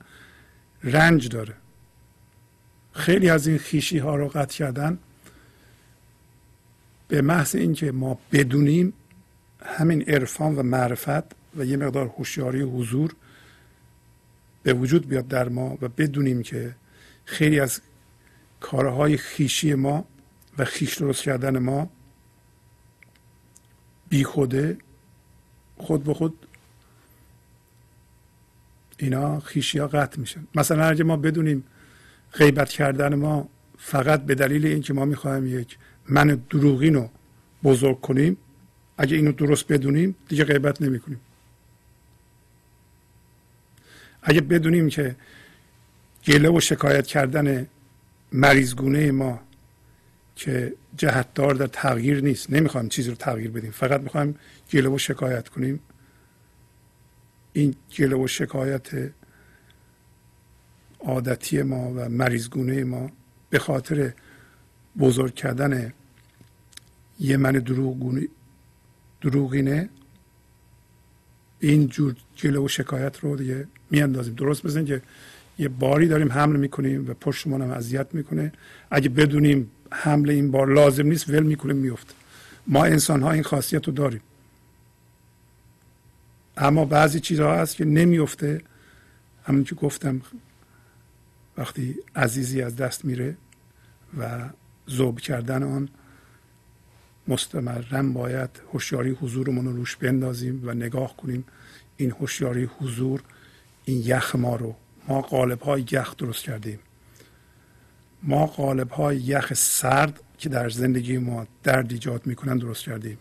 رنج 0.84 1.28
داره. 1.28 1.54
خیلی 2.92 3.30
از 3.30 3.46
این 3.46 3.58
خیشی 3.58 3.98
ها 3.98 4.16
رو 4.16 4.28
قطع 4.28 4.56
کردن 4.56 4.98
به 7.08 7.22
محض 7.22 7.54
اینکه 7.54 7.92
ما 7.92 8.18
بدونیم 8.32 8.92
همین 9.64 10.02
عرفان 10.02 10.56
و 10.56 10.62
معرفت 10.62 11.56
و 11.56 11.64
یه 11.64 11.76
مقدار 11.76 12.06
هوشیاری 12.06 12.62
حضور 12.62 13.14
به 14.64 14.72
وجود 14.72 15.08
بیاد 15.08 15.28
در 15.28 15.48
ما 15.48 15.78
و 15.80 15.88
بدونیم 15.88 16.42
که 16.42 16.74
خیلی 17.24 17.60
از 17.60 17.80
کارهای 18.60 19.16
خیشی 19.16 19.74
ما 19.74 20.04
و 20.58 20.64
خیش 20.64 20.98
درست 20.98 21.22
کردن 21.22 21.58
ما 21.58 21.90
بی 24.08 24.24
خوده 24.24 24.78
خود 25.76 26.04
به 26.04 26.14
خود 26.14 26.46
اینا 28.98 29.40
خیشی 29.40 29.78
ها 29.78 29.86
قطع 29.86 30.20
میشن. 30.20 30.46
مثلا 30.54 30.84
اگه 30.84 31.04
ما 31.04 31.16
بدونیم 31.16 31.64
غیبت 32.32 32.68
کردن 32.68 33.14
ما 33.14 33.48
فقط 33.78 34.26
به 34.26 34.34
دلیل 34.34 34.66
اینکه 34.66 34.92
ما 34.92 35.04
می‌خوایم 35.04 35.60
یک 35.60 35.78
من 36.08 36.42
دروغین 36.50 36.94
رو 36.94 37.10
بزرگ 37.64 38.00
کنیم 38.00 38.36
اگه 38.98 39.16
اینو 39.16 39.32
درست 39.32 39.72
بدونیم 39.72 40.16
دیگه 40.28 40.44
غیبت 40.44 40.82
نمی 40.82 41.00
کنیم 41.00 41.20
اگه 44.24 44.40
بدونیم 44.40 44.88
که 44.88 45.16
گله 46.26 46.48
و 46.48 46.60
شکایت 46.60 47.06
کردن 47.06 47.66
مریضگونه 48.32 49.12
ما 49.12 49.40
که 50.36 50.74
جهتدار 50.96 51.54
در 51.54 51.66
تغییر 51.66 52.20
نیست. 52.20 52.50
نمی‌خوایم 52.50 52.88
چیزی 52.88 53.10
رو 53.10 53.16
تغییر 53.16 53.50
بدیم. 53.50 53.70
فقط 53.70 54.00
می‌خوایم 54.00 54.38
گله 54.72 54.88
و 54.88 54.98
شکایت 54.98 55.48
کنیم. 55.48 55.80
این 57.52 57.74
گله 57.98 58.16
و 58.16 58.26
شکایت 58.26 58.88
عادتی 61.00 61.62
ما 61.62 61.92
و 61.96 62.08
مریضگونه 62.08 62.84
ما 62.84 63.10
به 63.50 63.58
خاطر 63.58 64.12
بزرگ 64.98 65.34
کردن 65.34 65.92
یه 67.20 67.36
من 67.36 67.52
دروغینه 69.20 69.88
این 71.66 71.86
جور 71.86 72.14
جلو 72.36 72.64
و 72.64 72.68
شکایت 72.68 73.18
رو 73.18 73.36
دیگه 73.36 73.66
میاندازیم. 73.90 74.34
درست 74.34 74.62
بزنیم 74.62 74.86
که 74.86 75.02
یه 75.58 75.68
باری 75.68 76.08
داریم 76.08 76.32
حمل 76.32 76.56
می‌کنیم 76.56 77.10
و 77.10 77.14
پشتمون 77.14 77.62
هم 77.62 77.70
اذیت 77.70 78.06
می‌کنه. 78.12 78.52
اگه 78.90 79.08
بدونیم 79.08 79.70
حمل 79.92 80.30
این 80.30 80.50
بار 80.50 80.72
لازم 80.72 81.06
نیست 81.06 81.28
ول 81.28 81.42
می‌کنیم 81.42 81.76
میفته 81.76 82.14
ما 82.66 82.84
انسان 82.84 83.22
ها 83.22 83.32
این 83.32 83.42
خاصیت 83.42 83.86
رو 83.86 83.92
داریم. 83.92 84.20
اما 86.56 86.84
بعضی 86.84 87.20
چیزها 87.20 87.54
هست 87.54 87.76
که 87.76 87.84
نمیفته 87.84 88.60
همون 89.44 89.64
که 89.64 89.74
گفتم 89.74 90.20
وقتی 91.58 91.94
عزیزی 92.16 92.62
از 92.62 92.76
دست 92.76 93.04
میره 93.04 93.36
و 94.18 94.48
ذوب 94.90 95.20
کردن 95.20 95.62
آن 95.62 95.88
مستمرا 97.28 98.02
باید 98.02 98.50
هوشیاری 98.72 99.10
حضورمون 99.10 99.64
رو 99.64 99.72
روش 99.72 99.96
بندازیم 99.96 100.60
و 100.64 100.74
نگاه 100.74 101.16
کنیم 101.16 101.44
این 101.96 102.10
هوشیاری 102.10 102.64
حضور 102.64 103.22
این 103.84 104.02
یخ 104.04 104.36
ما 104.36 104.56
رو. 104.56 104.74
ما 105.08 105.20
قالب 105.20 105.60
های 105.62 105.84
یخ 105.92 106.16
درست 106.16 106.42
کردیم. 106.42 106.78
ما 108.22 108.46
قالب 108.46 108.90
های 108.90 109.16
یخ 109.16 109.54
سرد 109.54 110.20
که 110.38 110.48
در 110.48 110.68
زندگی 110.68 111.18
ما 111.18 111.46
درد 111.62 111.92
ایجاد 111.92 112.26
می‌کنن 112.26 112.58
درست 112.58 112.82
کردیم. 112.82 113.18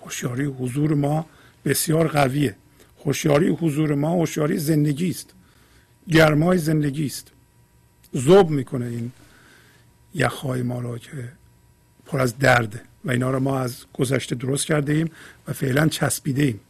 هوشیاری 0.00 0.44
حضور 0.44 0.94
ما 0.94 1.26
بسیار 1.64 2.08
قویه. 2.08 2.56
هوشیاری 3.04 3.48
حضور 3.48 3.94
ما 3.94 4.10
هوشیاری 4.10 4.58
زندگی 4.58 5.10
است. 5.10 5.30
گرمای 6.08 6.58
زندگی 6.58 7.06
است. 7.06 7.32
ذوب 8.16 8.50
می‌کنه 8.50 8.86
این 8.86 9.12
یخهای 10.14 10.62
ما 10.62 10.80
را 10.80 10.98
که 10.98 11.32
پر 12.12 12.20
از 12.20 12.38
درد 12.38 12.80
و 13.04 13.10
اینها 13.10 13.30
رو 13.30 13.40
ما 13.40 13.60
از 13.60 13.84
گذشته 13.92 14.34
درست 14.34 14.66
کرده 14.66 14.92
ایم 14.92 15.10
و 15.48 15.52
فعلا 15.52 15.88
چسبیده 15.88 16.42
ایم 16.42 16.60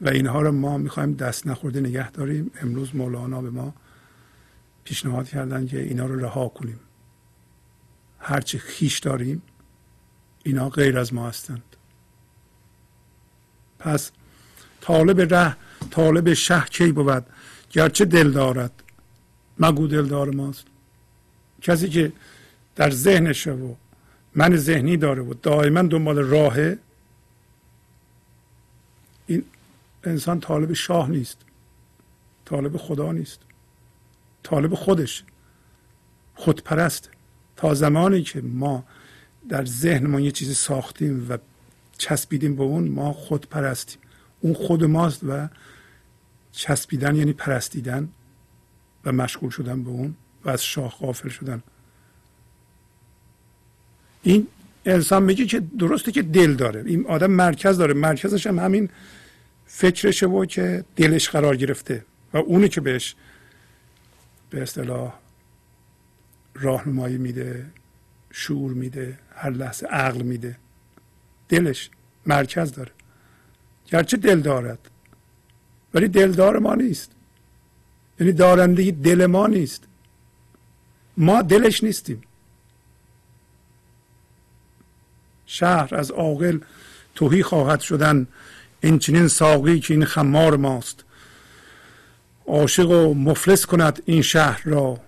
و 0.00 0.08
اینها 0.08 0.42
رو 0.42 0.52
ما 0.52 0.78
می‌خوایم 0.78 1.14
دست 1.14 1.46
نخورده 1.46 1.80
نگه 1.80 2.10
داریم. 2.10 2.50
امروز 2.62 2.96
مولانا 2.96 3.42
به 3.42 3.50
ما 3.50 3.74
پیشنهاد 4.84 5.28
کردن 5.28 5.66
که 5.66 5.82
اینا 5.82 6.06
رو 6.06 6.20
رها 6.20 6.48
کنیم. 6.48 6.80
هرچی 8.18 8.58
خیش 8.58 8.98
داریم 8.98 9.42
اینا 10.42 10.68
غیر 10.68 10.98
از 10.98 11.14
ما 11.14 11.28
هستند. 11.28 11.76
پس 13.78 14.10
طالب 14.80 15.34
ره 15.34 15.56
طالب 15.90 16.34
شه 16.34 16.60
کی 16.60 16.92
بود؟ 16.92 17.26
گرچه 17.70 18.04
دل 18.04 18.30
دارد. 18.30 18.72
مگو 19.58 19.86
دلدار 19.86 20.30
ماست. 20.30 20.64
کسی 21.62 21.88
که 21.88 22.12
در 22.76 22.90
ذهنشه 22.90 23.52
و 23.52 23.74
من 24.38 24.56
ذهنی 24.56 24.96
داره 24.96 25.22
و 25.22 25.34
دائما 25.34 25.82
دنبال 25.82 26.18
راهه. 26.18 26.78
این 29.26 29.44
انسان 30.04 30.40
طالب 30.40 30.72
شاه 30.72 31.10
نیست. 31.10 31.38
طالب 32.44 32.76
خدا 32.76 33.12
نیست. 33.12 33.40
طالب 34.42 34.74
خودش. 34.74 35.24
خودپرست. 36.34 37.10
تا 37.56 37.74
زمانی 37.74 38.22
که 38.22 38.40
ما 38.40 38.84
در 39.48 39.64
ذهن 39.64 40.06
ما 40.06 40.20
یه 40.20 40.30
چیزی 40.30 40.54
ساختیم 40.54 41.26
و 41.30 41.38
چسبیدیم 41.98 42.56
به 42.56 42.62
اون 42.62 42.88
ما 42.88 43.12
خود 43.12 43.48
پرستیم 43.48 44.00
اون 44.40 44.54
خود 44.54 44.84
ماست 44.84 45.20
و 45.24 45.48
چسبیدن 46.52 47.16
یعنی 47.16 47.32
پرستیدن 47.32 48.08
و 49.04 49.12
مشغول 49.12 49.50
شدن 49.50 49.82
به 49.82 49.90
اون 49.90 50.14
و 50.44 50.50
از 50.50 50.64
شاه 50.64 50.90
غافل 50.90 51.28
شدن. 51.28 51.62
این 54.22 54.46
انسان 54.86 55.22
میگه 55.22 55.46
که 55.46 55.62
درسته 55.78 56.12
که 56.12 56.22
دل 56.22 56.54
داره. 56.54 56.82
این 56.86 57.06
آدم 57.06 57.30
مرکز 57.30 57.78
داره. 57.78 57.94
مرکزش 57.94 58.46
هم 58.46 58.58
همین 58.58 58.88
فکرشه 59.66 60.26
و 60.26 60.44
که 60.44 60.84
دلش 60.96 61.28
قرار 61.28 61.56
گرفته 61.56 62.04
و 62.32 62.36
اونی 62.36 62.68
که 62.68 62.80
بهش 62.80 63.14
به 64.50 64.62
اصطلاح 64.62 65.14
راهنمایی 66.54 67.18
میده 67.18 67.66
شعور 68.30 68.72
میده 68.72 69.18
هر 69.34 69.50
لحظه 69.50 69.86
عقل 69.86 70.22
میده. 70.22 70.56
دلش 71.48 71.90
مرکز 72.26 72.72
داره. 72.72 72.90
گرچه 73.86 74.16
دل 74.16 74.40
دارد 74.40 74.78
ولی 75.94 76.08
دلدار 76.08 76.58
ما 76.58 76.74
نیست. 76.74 77.10
یعنی 78.20 78.32
دارندگی 78.32 78.92
دل 78.92 79.26
ما 79.26 79.46
نیست. 79.46 79.84
ما 81.16 81.42
دلش 81.42 81.84
نیستیم. 81.84 82.22
شهر 85.50 85.94
از 85.94 86.10
عاقل 86.10 86.58
توهی 87.14 87.42
خواهد 87.42 87.80
شدن 87.80 88.26
این 88.80 88.98
چنین 88.98 89.28
ساقی 89.28 89.80
که 89.80 89.94
این 89.94 90.04
خمار 90.04 90.56
ماست. 90.56 91.04
عاشق 92.46 92.90
و 92.90 93.14
مفلس 93.14 93.66
کند 93.66 94.02
این 94.04 94.22
شهر 94.22 94.62
را. 94.64 95.00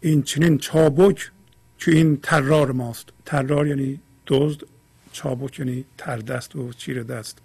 این 0.00 0.22
چنین 0.22 0.58
چابک 0.58 1.30
که 1.78 1.90
این 1.90 2.16
ترار 2.16 2.72
ماست. 2.72 3.08
ترار 3.24 3.66
یعنی 3.66 4.00
دزد 4.26 4.60
چابک 5.12 5.58
یعنی 5.58 5.84
تردست 5.98 6.56
و 6.56 6.72
چیر 6.72 7.02
دست. 7.02 7.38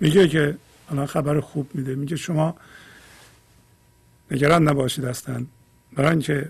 میگه 0.00 0.28
که 0.28 0.56
الان 0.90 1.06
خبر 1.06 1.40
خوب 1.40 1.70
میده. 1.74 1.94
میگه 1.94 2.16
شما 2.16 2.56
نگران 4.30 4.68
نباشید 4.68 5.04
هستن 5.04 5.46
برای 5.92 6.10
اینکه 6.10 6.48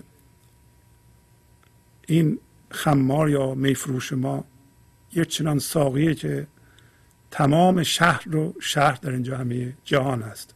این 2.07 2.39
خمار 2.71 3.29
یا 3.29 3.53
میفروش 3.53 4.13
ما 4.13 4.45
یک 5.13 5.27
چنان 5.27 5.59
ساقیه 5.59 6.15
که 6.15 6.47
تمام 7.31 7.83
شهر 7.83 8.23
رو 8.25 8.53
شهر 8.61 8.95
در 9.01 9.11
اینجا 9.11 9.37
همه 9.37 9.73
جهان 9.83 10.21
هست 10.21 10.53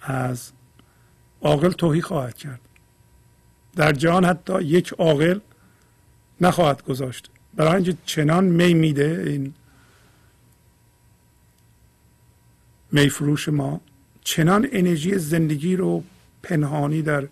از 0.00 0.52
عاقل 1.42 1.70
توهی 1.70 2.02
خواهد 2.02 2.36
کرد. 2.36 2.60
در 3.76 3.92
جهان 3.92 4.24
حتی 4.24 4.62
یک 4.62 4.92
عاقل 4.92 5.40
نخواهد 6.40 6.84
گذاشت. 6.84 7.30
برای 7.54 7.74
اینکه 7.74 7.96
چنان 8.04 8.44
می 8.44 8.74
میده 8.74 9.24
این 9.26 9.54
میفروش 12.92 13.48
ما 13.48 13.80
چنان 14.24 14.68
انرژی 14.72 15.18
زندگی 15.18 15.76
رو 15.76 16.04
پنهانی 16.42 17.02
در 17.02 17.28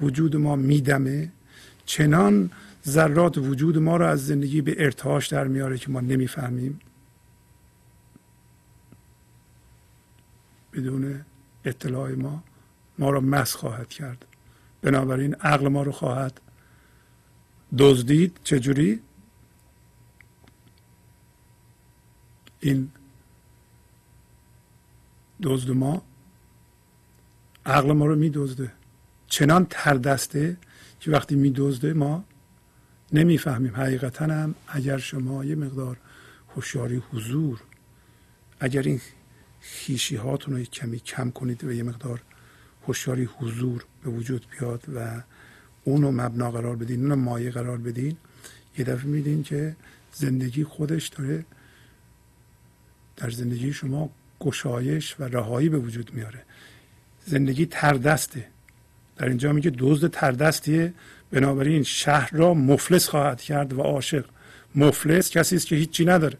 وجود 0.00 0.36
ما 0.36 0.56
میدمه 0.56 1.32
چنان 1.86 2.50
ذرات 2.86 3.38
وجود 3.38 3.78
ما 3.78 3.96
رو 3.96 4.06
از 4.06 4.26
زندگی 4.26 4.60
به 4.60 4.74
ارتعاش 4.78 5.28
در 5.28 5.46
میاره 5.46 5.78
که 5.78 5.90
ما 5.90 6.00
نمی‌فهمیم. 6.00 6.80
بدون 10.72 11.24
اطلاع 11.64 12.14
ما 12.14 12.44
ما 12.98 13.10
رو 13.10 13.20
مس 13.20 13.54
خواهد 13.54 13.88
کرد. 13.88 14.26
بنابراین 14.82 15.34
عقل 15.34 15.68
ما 15.68 15.82
رو 15.82 15.92
خواهد 15.92 16.40
دزدید. 17.78 18.40
چجوری؟ 18.44 19.00
این 22.60 22.90
دزد 25.42 25.70
ما 25.70 26.02
عقل 27.66 27.92
ما 27.92 28.06
رو 28.06 28.16
میدزده. 28.16 28.72
چنان 29.26 29.66
تردسته 29.70 30.56
که 31.00 31.10
وقتی 31.10 31.34
میدزده 31.34 31.92
ما 31.92 32.24
نمی‌فهمیم. 33.14 33.76
حقیقتا 33.76 34.24
هم 34.24 34.54
اگر 34.68 34.98
شما 34.98 35.44
یه 35.44 35.54
مقدار 35.54 35.96
هوشیاری 36.56 37.02
حضور 37.12 37.60
اگر 38.60 38.82
این 38.82 39.00
خیشی 39.60 40.16
هاتون 40.16 40.56
رو 40.56 40.64
کمی 40.64 40.98
کم 40.98 41.30
کنید 41.30 41.64
و 41.64 41.72
یه 41.72 41.82
مقدار 41.82 42.22
هوشیاری 42.86 43.24
حضور 43.24 43.84
به 44.04 44.10
وجود 44.10 44.46
بیاد 44.50 44.82
و 44.94 45.22
اونو 45.84 46.10
مبنا 46.10 46.50
قرار 46.50 46.76
بدین 46.76 47.00
اونو 47.00 47.16
مایه 47.16 47.50
قرار 47.50 47.78
بدین 47.78 48.16
یه 48.78 48.84
دفعه 48.84 49.06
میدین 49.06 49.42
که 49.42 49.76
زندگی 50.12 50.64
خودش 50.64 51.08
داره 51.08 51.44
در 53.16 53.30
زندگی 53.30 53.72
شما 53.72 54.10
گشایش 54.40 55.20
و 55.20 55.24
رهایی 55.24 55.68
به 55.68 55.78
وجود 55.78 56.14
میاره. 56.14 56.42
زندگی 57.24 57.66
تردسته. 57.66 58.48
در 59.16 59.28
اینجا 59.28 59.52
میگه 59.52 59.72
دزد 59.78 60.10
تردستیه. 60.10 60.94
بنابراین 61.34 61.82
شهر 61.82 62.30
را 62.32 62.54
مفلس 62.54 63.08
خواهد 63.08 63.40
کرد 63.40 63.72
و 63.72 63.80
عاشق. 63.80 64.24
مفلس 64.74 65.30
کسی 65.30 65.56
است 65.56 65.66
که 65.66 65.76
هیچی 65.76 66.04
نداره. 66.04 66.38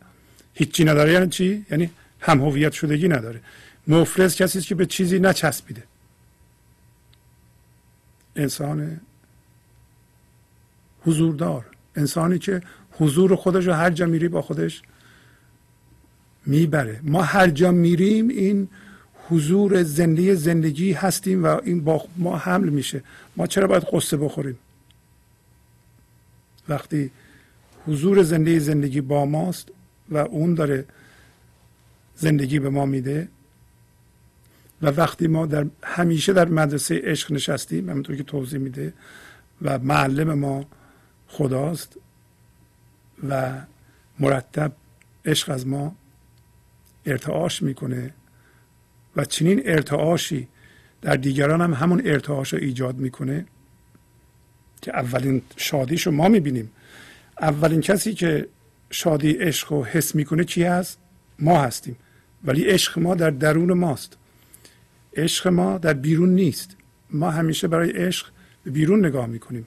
هیچی 0.54 0.84
نداره 0.84 1.12
یعنی 1.12 1.28
چی؟ 1.28 1.66
یعنی 1.70 1.90
هم 2.20 2.40
هویت 2.40 2.72
شدگی 2.72 3.08
نداره. 3.08 3.40
مفلس 3.88 4.36
کسی 4.36 4.58
است 4.58 4.66
که 4.66 4.74
به 4.74 4.86
چیزی 4.86 5.18
نچسبیده. 5.18 5.82
انسان 8.36 9.00
حضوردار. 11.02 11.64
انسانی 11.96 12.38
که 12.38 12.60
حضور 12.92 13.36
خودش 13.36 13.66
رو 13.66 13.72
هر 13.72 13.90
جا 13.90 14.06
میری 14.06 14.28
با 14.28 14.42
خودش 14.42 14.82
می‌بره. 16.46 17.00
ما 17.02 17.22
هر 17.22 17.50
جا 17.50 17.70
میریم 17.72 18.28
این 18.28 18.68
حضور 19.28 19.82
زندگی 19.82 20.34
زندگی 20.34 20.92
هستیم 20.92 21.44
و 21.44 21.46
این 21.46 21.84
با 21.84 22.04
ما 22.16 22.36
حمل 22.36 22.68
میشه. 22.68 23.02
ما 23.36 23.46
چرا 23.46 23.66
باید 23.66 23.84
قصه 23.92 24.16
بخوریم؟ 24.16 24.58
وقتی 26.68 27.10
حضور 27.86 28.22
زندگی 28.22 28.60
زندگی 28.60 29.00
با 29.00 29.26
ماست 29.26 29.68
و 30.10 30.16
اون 30.16 30.54
داره 30.54 30.84
زندگی 32.16 32.58
به 32.58 32.70
ما 32.70 32.86
میده 32.86 33.28
و 34.82 34.86
وقتی 34.86 35.26
ما 35.26 35.46
در 35.46 35.66
همیشه 35.82 36.32
در 36.32 36.48
مدرسه 36.48 37.00
عشق 37.04 37.32
نشستیم 37.32 37.90
همونطور 37.90 38.16
که 38.16 38.22
توضیح 38.22 38.58
میده 38.58 38.92
و 39.62 39.78
معلم 39.78 40.38
ما 40.38 40.64
خداست 41.28 41.98
و 43.28 43.52
مرتب 44.20 44.72
عشق 45.24 45.50
از 45.50 45.66
ما 45.66 45.96
ارتعاش 47.06 47.62
می‌کنه 47.62 48.14
و 49.16 49.24
چنین 49.24 49.62
ارتعاشی 49.64 50.48
در 51.02 51.16
دیگران 51.16 51.60
هم 51.60 51.74
همون 51.74 52.02
ارتعاش 52.04 52.52
رو 52.52 52.58
ایجاد 52.62 52.96
می‌کنه. 52.96 53.46
که 54.84 54.96
اولین 54.96 55.42
شادیش 55.56 56.06
رو 56.06 56.12
ما 56.12 56.28
می‌بینیم. 56.28 56.70
اولین 57.40 57.80
کسی 57.80 58.14
که 58.14 58.48
شادی 58.90 59.30
عشق 59.30 59.72
رو 59.72 59.84
حس 59.84 60.14
می‌کنه 60.14 60.44
چی 60.44 60.62
هست؟ 60.62 60.98
ما 61.38 61.60
هستیم. 61.60 61.96
ولی 62.44 62.64
عشق 62.64 62.98
ما 62.98 63.14
در 63.14 63.30
درون 63.30 63.72
ماست. 63.72 64.16
عشق 65.16 65.48
ما 65.48 65.78
در 65.78 65.92
بیرون 65.92 66.34
نیست. 66.34 66.76
ما 67.10 67.30
همیشه 67.30 67.68
برای 67.68 67.90
عشق 67.90 68.26
به 68.64 68.70
بیرون 68.70 69.06
نگاه 69.06 69.26
می‌کنیم. 69.26 69.66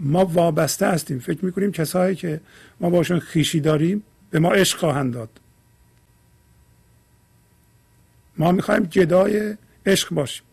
ما 0.00 0.24
وابسته 0.24 0.86
هستیم. 0.86 1.18
فکر 1.18 1.44
می‌کنیم 1.44 1.72
کسایی 1.72 2.16
که 2.16 2.40
ما 2.80 2.90
باشون 2.90 3.18
خیشی 3.18 3.60
داریم 3.60 4.02
به 4.30 4.38
ما 4.38 4.52
عشق 4.52 4.78
خواهند 4.78 5.14
داد. 5.14 5.30
ما 8.36 8.52
می‌خوایم 8.52 8.82
جدای 8.82 9.56
عشق 9.86 10.14
باشیم. 10.14 10.44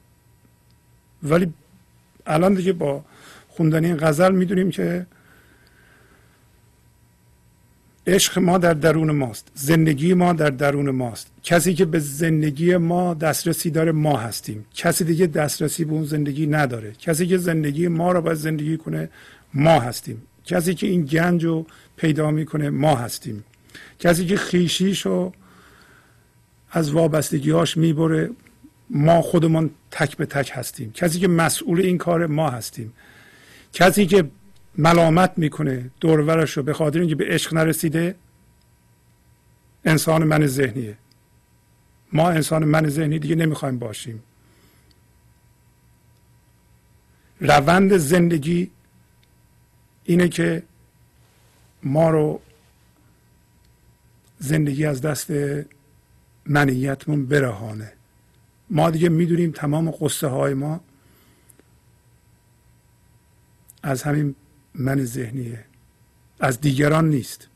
ولی 1.23 1.53
الان 2.25 2.53
دیگه 2.53 2.73
با 2.73 3.05
خوندن 3.52 3.86
این 3.86 3.98
غزل 3.98 4.32
می‌دونیم 4.32 4.72
که 4.72 5.06
عشق 8.07 8.40
ما 8.40 8.57
در 8.57 8.73
درون 8.73 9.11
ماست 9.11 9.48
زندگی 9.56 10.14
ما 10.14 10.34
در 10.34 10.49
درون 10.49 10.90
ماست. 10.90 11.32
کسی 11.44 11.73
که 11.73 11.86
به 11.86 11.99
زندگی 11.99 12.78
ما 12.78 13.14
دسترسی 13.14 13.69
داره 13.69 13.91
ما 13.91 14.18
هستیم. 14.18 14.65
کسی 14.76 15.03
دیگه 15.03 15.28
دسترسی 15.28 15.86
به 15.86 15.91
اون 15.91 16.03
زندگی 16.03 16.48
نداره. 16.48 16.91
کسی 16.91 17.28
که 17.28 17.38
زندگی 17.38 17.88
ما 17.88 18.11
رو 18.11 18.22
باید 18.22 18.38
زندگی 18.38 18.78
کنه 18.78 19.10
ما 19.53 19.80
هستیم. 19.80 20.22
کسی 20.45 20.73
که 20.73 20.88
این 20.88 21.02
گنج 21.06 21.45
رو 21.45 21.65
پیدا 21.95 22.32
می‌کنه 22.32 22.69
ما 22.69 22.95
هستیم. 22.95 23.44
کسی 23.99 24.26
که 24.26 24.38
خیشیش 24.38 25.02
رو 25.06 25.34
از 26.72 26.91
وابستگیهاش 26.91 27.78
می‌بره 27.78 28.30
ما 28.90 29.22
خودمان 29.22 29.69
تک 29.91 30.18
به 30.18 30.26
تک 30.26 30.52
هستیم. 30.53 30.91
کسی 30.91 31.19
که 31.19 31.28
مسئول 31.28 31.82
این 31.82 31.98
کار 31.98 32.26
ما 32.26 32.49
هستیم. 32.49 32.94
کسی 33.73 34.06
که 34.06 34.31
ملامت 34.77 35.34
می‌کنه 35.38 35.91
دورورش 35.99 36.57
رو 36.57 36.64
به 36.64 36.73
خاطر 36.73 36.99
اینکه 36.99 37.15
به 37.15 37.26
عشق 37.27 37.53
نرسیده 37.53 38.15
انسان 39.85 40.23
من 40.23 40.48
ذهنیه. 40.48 40.98
ما 42.14 42.30
انسان 42.30 42.65
من 42.65 42.89
ذهنی 42.89 43.19
دیگه 43.19 43.35
نمی‌خوایم 43.35 43.80
باشیم. 43.80 44.23
روند 47.39 47.98
زندگی 47.98 48.72
اینه 50.03 50.30
که 50.30 50.64
ما 51.84 52.10
رو 52.10 52.41
زندگی 54.39 54.85
از 54.85 55.02
دست 55.02 55.31
منیتمون 56.45 57.26
برهانه. 57.26 57.93
ما 58.69 58.89
دیگه 58.89 59.10
می‌دونیم 59.10 59.52
تمام 59.52 59.91
قصه 59.91 60.27
های 60.27 60.53
ما 60.53 60.81
از 63.84 64.03
همین 64.03 64.36
من 64.76 65.06
ذهنیه. 65.06 65.66
از 66.40 66.62
دیگران 66.62 67.10
نیست. 67.10 67.48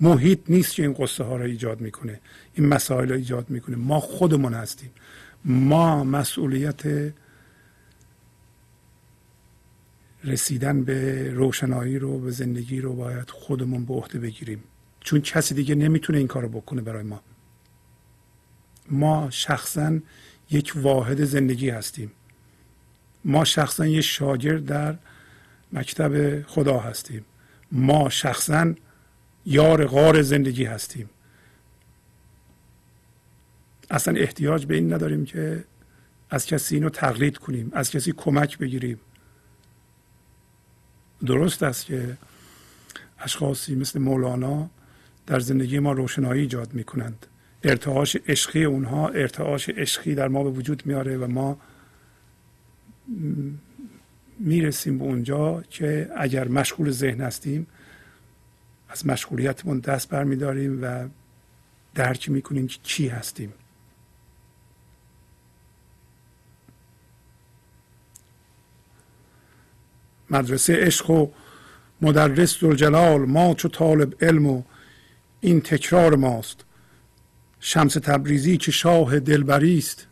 محیط 0.00 0.40
نیست 0.48 0.74
که 0.74 0.82
این 0.82 0.92
قصه 0.92 1.24
ها 1.24 1.36
را 1.36 1.44
ایجاد 1.44 1.80
می‌کنه. 1.80 2.20
این 2.54 2.66
مسائل 2.66 3.08
را 3.08 3.16
ایجاد 3.16 3.50
می‌کنه. 3.50 3.76
ما 3.76 4.00
خودمون 4.00 4.54
هستیم. 4.54 4.90
ما 5.44 6.04
مسئولیت 6.04 7.12
رسیدن 10.24 10.84
به 10.84 11.30
روشنایی 11.30 11.98
رو 11.98 12.18
به 12.18 12.30
زندگی 12.30 12.80
رو 12.80 12.94
باید 12.94 13.30
خودمون 13.30 13.84
به 13.84 13.94
عهده 13.94 14.18
بگیریم. 14.18 14.64
چون 15.00 15.20
کسی 15.20 15.54
دیگه 15.54 15.74
نمی‌تونه 15.74 16.18
این 16.18 16.26
کارو 16.26 16.48
بکنه 16.48 16.82
برای 16.82 17.02
ما. 17.02 17.22
ما 18.90 19.30
شخصا 19.30 19.98
یک 20.50 20.72
واحد 20.76 21.24
زندگی 21.24 21.70
هستیم. 21.70 22.12
ما 23.24 23.44
شخصا 23.44 23.86
یک 23.86 24.00
شاگرد 24.00 24.64
در 24.64 24.96
مکتب 25.72 26.42
خدا 26.42 26.78
هستیم. 26.78 27.24
ما 27.72 28.08
شخصا 28.08 28.74
یار 29.46 29.86
غار 29.86 30.22
زندگی 30.22 30.64
هستیم. 30.64 31.10
اصلا 33.90 34.14
احتیاج 34.20 34.66
به 34.66 34.74
این 34.74 34.92
نداریم 34.92 35.24
که 35.24 35.64
از 36.30 36.46
کسی 36.46 36.74
اینو 36.74 36.88
تقلید 36.88 37.38
کنیم 37.38 37.70
از 37.74 37.90
کسی 37.90 38.12
کمک 38.12 38.58
بگیریم. 38.58 39.00
درست 41.26 41.62
است 41.62 41.86
که 41.86 42.16
اشخاصی 43.18 43.74
مثل 43.74 43.98
مولانا 43.98 44.70
در 45.26 45.40
زندگی 45.40 45.78
ما 45.78 45.92
روشنایی 45.92 46.40
ایجاد 46.40 46.74
می 46.74 46.84
کنند 46.84 47.26
ارتعاش 47.64 48.16
عشقی 48.28 48.64
اونها 48.64 49.08
ارتعاش 49.08 49.68
عشقی 49.68 50.14
در 50.14 50.28
ما 50.28 50.44
به 50.44 50.50
وجود 50.50 50.86
میاره 50.86 51.16
و 51.16 51.26
ما 51.26 51.58
می‌رسیم 54.40 54.98
به 54.98 55.04
اونجا 55.04 55.62
که 55.70 56.10
اگر 56.16 56.48
مشغول 56.48 56.90
ذهن 56.90 57.20
هستیم 57.20 57.66
از 58.88 59.06
مشغولیتمون 59.06 59.78
دست 59.78 60.08
برمیداریم 60.08 60.82
و 60.82 61.08
درک 61.94 62.30
می‌کنیم 62.30 62.66
که 62.66 62.78
چی 62.82 63.08
هستیم. 63.08 63.52
مدرسه 70.30 70.76
عشق 70.76 71.10
و 71.10 71.30
مدرس 72.00 72.56
جلال 72.56 73.20
ما 73.20 73.54
چو 73.54 73.68
طالب 73.68 74.24
علم 74.24 74.46
و 74.46 74.62
این 75.40 75.60
تکرار 75.60 76.16
ماست. 76.16 76.64
شمس 77.60 77.94
تبریزی 77.94 78.56
که 78.56 78.72
شاه 78.72 79.20
دلبری 79.20 79.78
است 79.78 80.06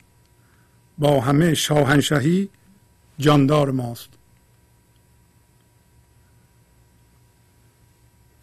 با 0.98 1.20
همه 1.20 1.54
شاهنشهی 1.54 2.48
جاندار 3.18 3.70
ماست. 3.70 4.17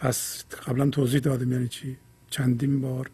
پس 0.05 0.45
قبلا 0.45 0.89
توضیح 0.89 1.19
دادم 1.19 1.51
یعنی 1.51 1.67
چی؟ 1.67 1.97
چندین 2.29 2.81
بار 2.81 3.11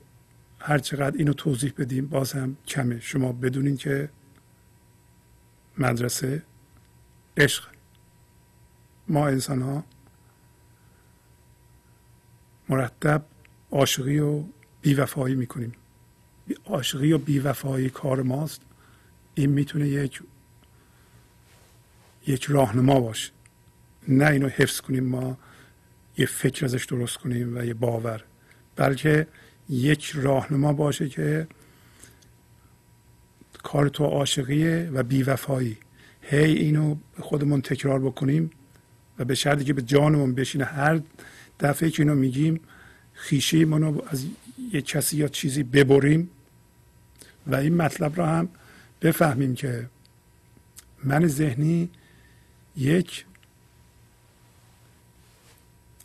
هر 0.59 0.77
چقدر 0.77 1.17
اینو 1.17 1.33
توضیح 1.33 1.73
بدیم 1.77 2.07
باز 2.07 2.31
هم 2.31 2.57
کمه. 2.67 2.99
شما 2.99 3.31
بدونین 3.31 3.77
که 3.77 4.09
مدرسه 5.77 6.43
عشق. 7.37 7.67
ما 9.07 9.27
انسان 9.27 9.61
ها 9.61 9.83
مرتب 12.69 13.25
عاشقی 13.71 14.19
و 14.19 14.43
بیوفایی 14.81 15.35
می‌کنیم. 15.35 15.73
عاشقی 16.65 17.11
و 17.11 17.17
بیوفایی 17.17 17.89
کار 17.89 18.21
ماست. 18.21 18.61
این 19.35 19.49
می‌تونه 19.49 19.87
یک 19.87 20.21
یک 22.27 22.43
راهنما 22.45 22.99
باشه. 22.99 23.31
نه 24.07 24.25
اینو 24.25 24.47
حفظ 24.47 24.81
کنیم 24.81 25.03
ما. 25.03 25.37
یه 26.17 26.25
فکر 26.25 26.65
ازش 26.65 26.85
درست 26.85 27.17
کنیم 27.17 27.57
و 27.57 27.65
یه 27.65 27.73
باور. 27.73 28.23
بلکه 28.75 29.27
یک 29.69 30.11
راهنما 30.15 30.73
باشه 30.73 31.09
که 31.09 31.47
کار 33.63 33.89
تو 33.89 34.05
عاشقیه 34.05 34.89
و 34.93 35.03
بیوفایی. 35.03 35.77
هی 36.21 36.53
اینو 36.53 36.95
خودمون 37.19 37.61
تکرار 37.61 37.99
بکنیم 37.99 38.51
و 39.19 39.25
به 39.25 39.35
شرطی 39.35 39.63
که 39.63 39.73
به 39.73 39.81
جانمون 39.81 40.35
بشینه. 40.35 40.65
هر 40.65 41.01
دفعه 41.59 41.89
که 41.89 42.03
اینو 42.03 42.15
میگیم 42.15 42.59
خیشه 43.13 43.65
منو 43.65 44.01
از 44.07 44.25
یه 44.73 44.81
کسی 44.81 45.17
یا 45.17 45.27
چیزی 45.27 45.63
ببریم 45.63 46.29
و 47.47 47.55
این 47.55 47.75
مطلب 47.75 48.17
را 48.17 48.27
هم 48.27 48.49
بفهمیم 49.01 49.55
که 49.55 49.89
من 51.03 51.27
ذهنی 51.27 51.89
یک 52.75 53.25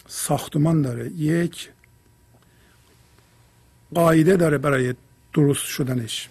ساختمان 0.07 0.83
داره. 0.83 1.11
یک 1.11 1.70
قاعده 3.95 4.37
داره 4.37 4.59
برای 4.59 4.95
درست 5.33 5.65
شدنش. 5.65 6.28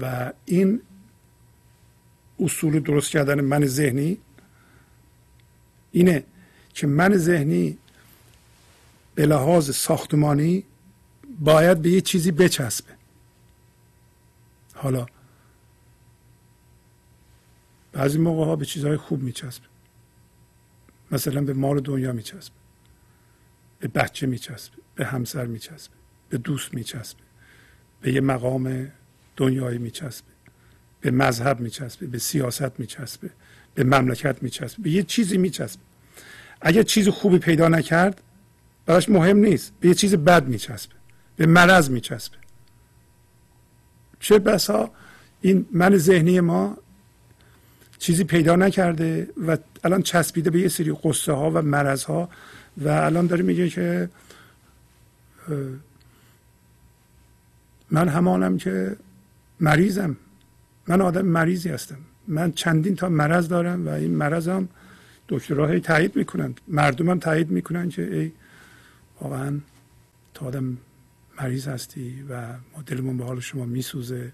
و 0.00 0.32
این 0.44 0.82
اصول 2.40 2.80
درست 2.80 3.10
کردن 3.10 3.40
من 3.40 3.66
ذهنی 3.66 4.18
اینه 5.92 6.24
که 6.74 6.86
من 6.86 7.16
ذهنی 7.16 7.78
به 9.14 9.26
لحاظ 9.26 9.70
ساختمانی 9.70 10.64
باید 11.40 11.82
به 11.82 11.90
یه 11.90 12.00
چیزی 12.00 12.30
بچسبه. 12.30 12.92
حالا 14.74 15.06
بعضی 17.92 18.18
موقع 18.18 18.44
ها 18.44 18.56
به 18.56 18.66
چیزهای 18.66 18.96
خوب 18.96 19.22
میچسبه. 19.22 19.69
مثلا 21.12 21.40
به 21.40 21.52
مال 21.52 21.80
دنیا 21.80 22.12
میچسبه 22.12 22.56
به 23.80 23.88
بچه 23.88 24.26
میچسبه 24.26 24.76
به 24.94 25.04
همسر 25.04 25.46
میچسبه 25.46 25.94
به 26.28 26.38
دوست 26.38 26.74
میچسبه 26.74 27.20
به 28.00 28.12
یه 28.12 28.20
مقام 28.20 28.92
دنیایی 29.36 29.78
میچسبه 29.78 30.30
به 31.00 31.10
مذهب 31.10 31.60
میچسبه 31.60 32.06
به 32.06 32.18
سیاست 32.18 32.80
میچسبه 32.80 33.30
به 33.74 33.84
مملکت 33.84 34.42
میچسبه 34.42 34.82
به 34.82 34.90
یه 34.90 35.02
چیزی 35.02 35.38
میچسبه 35.38 35.82
اگر 36.60 36.82
چیز 36.82 37.08
خوبی 37.08 37.38
پیدا 37.38 37.68
نکرد 37.68 38.22
براش 38.86 39.08
مهم 39.08 39.36
نیست. 39.36 39.72
به 39.80 39.88
یه 39.88 39.94
چیز 39.94 40.14
بد 40.14 40.48
میچسبه 40.48 40.94
به 41.36 41.46
مرض 41.46 41.90
میچسبه 41.90 42.36
چه 44.20 44.38
بسا 44.38 44.90
این 45.40 45.66
من 45.72 45.96
ذهنی 45.96 46.40
ما 46.40 46.78
چیزی 48.00 48.24
پیدا 48.24 48.56
نکرده 48.56 49.28
و 49.46 49.58
الان 49.84 50.02
چسبیده 50.02 50.50
به 50.50 50.60
یه 50.60 50.68
سری 50.68 50.92
قصه 51.04 51.32
ها 51.32 51.50
و 51.50 51.62
مرض 51.62 52.04
ها 52.04 52.28
و 52.76 52.88
الان 52.88 53.26
داره 53.26 53.42
میگه 53.42 53.68
که 53.68 54.08
من 57.90 58.08
همانم 58.08 58.58
که 58.58 58.96
مریضم. 59.60 60.16
من 60.88 61.00
آدم 61.00 61.26
مریضی 61.26 61.68
هستم. 61.68 61.98
من 62.28 62.52
چندین 62.52 62.96
تا 62.96 63.08
مرض 63.08 63.48
دارم 63.48 63.86
و 63.86 63.90
این 63.90 64.10
مرضم 64.10 64.68
دکترها 65.28 65.78
تایید 65.78 66.16
می‌کنند 66.16 66.60
مردم 66.68 67.10
هم 67.10 67.18
تایید 67.18 67.50
می‌کنن 67.50 67.88
که 67.88 68.16
ای 68.16 68.32
واقعا 69.20 69.58
تا 70.34 70.46
آدم 70.46 70.78
مریض 71.40 71.68
هستی 71.68 72.24
و 72.30 72.46
ما 72.76 72.82
دلمون 72.86 73.16
به 73.16 73.24
حال 73.24 73.40
شما 73.40 73.64
میسوزه. 73.64 74.32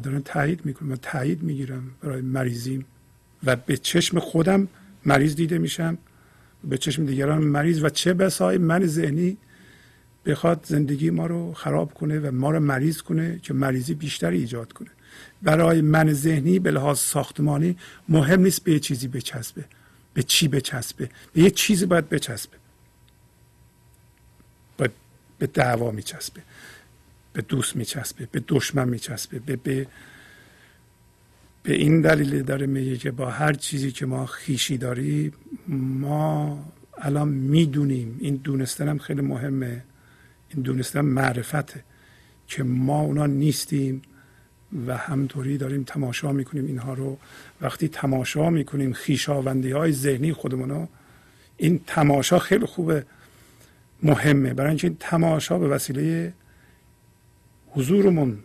دارن 0.00 0.22
تایید 0.22 0.66
می‌کنم 0.66 0.92
و 0.92 0.96
تایید 0.96 1.42
می‌گیرم 1.42 1.90
برای 2.02 2.20
مریضیم. 2.20 2.84
و 3.44 3.56
به 3.56 3.76
چشم 3.76 4.18
خودم 4.18 4.68
مریض 5.04 5.36
دیده 5.36 5.58
میشم. 5.58 5.98
به 6.64 6.78
چشم 6.78 7.06
دیگران 7.06 7.44
مریض. 7.44 7.84
و 7.84 7.88
چه 7.88 8.14
بسای 8.14 8.58
من 8.58 8.86
ذهنی 8.86 9.36
بخواد 10.26 10.66
زندگی 10.68 11.10
ما 11.10 11.26
رو 11.26 11.52
خراب 11.52 11.94
کنه 11.94 12.18
و 12.18 12.30
ما 12.34 12.50
رو 12.50 12.60
مریض 12.60 13.02
کنه 13.02 13.38
که 13.42 13.54
مریضی 13.54 13.94
بیشتری 13.94 14.38
ایجاد 14.38 14.72
کنه. 14.72 14.90
برای 15.42 15.80
من 15.80 16.12
ذهنی 16.12 16.58
به 16.58 16.70
لحاظ 16.70 16.98
ساختمانی 16.98 17.76
مهم 18.08 18.40
نیست 18.40 18.64
به 18.64 18.72
یه 18.72 18.78
چیزی 18.78 19.08
بچسبه. 19.08 19.64
به 20.14 20.22
چی 20.22 20.48
بچسبه؟ 20.48 21.10
به 21.32 21.42
یه 21.42 21.50
چیزی 21.50 21.86
باید 21.86 22.08
بچسبه. 22.08 22.56
باید 24.78 24.90
به 25.38 25.46
دعوا 25.46 25.90
میچسبه. 25.90 26.42
به 27.36 27.42
دوست 27.42 27.76
میچسبه 27.76 28.28
به 28.32 28.42
دشمن 28.48 28.88
میچسبه 28.88 29.38
به, 29.38 29.56
به 29.56 29.86
به 31.62 31.74
این 31.74 32.00
دلیل 32.00 32.42
داره 32.42 32.66
میگه 32.66 32.96
که 32.96 33.10
با 33.10 33.30
هر 33.30 33.52
چیزی 33.52 33.92
که 33.92 34.06
ما 34.06 34.26
خیشی 34.26 34.78
داریم 34.78 35.32
ما 35.68 36.64
الان 36.98 37.28
می‌دونیم. 37.28 38.16
این 38.20 38.36
دونستن 38.36 38.88
هم 38.88 38.98
خیلی 38.98 39.20
مهمه. 39.20 39.84
این 40.54 40.62
دونستن 40.62 41.00
معرفته 41.00 41.84
که 42.46 42.62
ما 42.62 43.00
اونا 43.00 43.26
نیستیم 43.26 44.02
و 44.86 44.96
همطوری 44.96 45.58
داریم 45.58 45.82
تماشا 45.82 46.32
می‌کنیم 46.32 46.66
اینها 46.66 46.94
رو. 46.94 47.18
وقتی 47.60 47.88
تماشا 47.88 48.50
می‌کنیم 48.50 48.92
خیشاوندی 48.92 49.70
های 49.70 49.92
ذهنی 49.92 50.32
خودمون 50.32 50.88
این 51.56 51.80
تماشا 51.86 52.38
خیلی 52.38 52.66
خوبه 52.66 53.04
مهمه. 54.02 54.54
برای 54.54 54.68
اینکه 54.68 54.86
این 54.86 54.96
تماشا 55.00 55.58
به 55.58 55.68
وسیله 55.68 56.32
حضورمون 57.76 58.38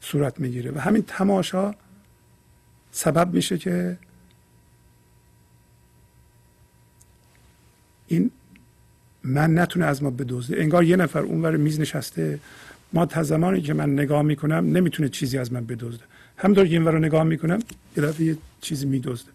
صورت 0.00 0.40
می‌گیره 0.40 0.70
و 0.70 0.78
همین 0.78 1.02
تماشا 1.06 1.74
سبب 2.92 3.34
میشه 3.34 3.58
که 3.58 3.98
این 8.06 8.30
من 9.24 9.58
نتونه 9.58 9.84
از 9.84 10.02
ما 10.02 10.10
بدوزه 10.10 10.54
انگار 10.58 10.84
یه 10.84 10.96
نفر 10.96 11.18
اونور 11.18 11.56
میز 11.56 11.80
نشسته 11.80 12.38
ما 12.92 13.06
تا 13.06 13.22
زمانی 13.22 13.60
که 13.60 13.74
من 13.74 13.92
نگاه 13.92 14.22
می‌کنم 14.22 14.76
نمی‌تونه 14.76 15.08
چیزی 15.08 15.38
از 15.38 15.52
من 15.52 15.64
بدزده. 15.66 16.04
همونطور 16.36 16.66
که 16.66 16.72
این 16.72 16.84
رو 16.84 16.98
نگاه 16.98 17.24
می‌کنم 17.24 17.58
یه 17.96 18.02
دفعه 18.02 18.26
یه 18.26 18.36
چیزی 18.60 18.86
میدزده 18.86 19.30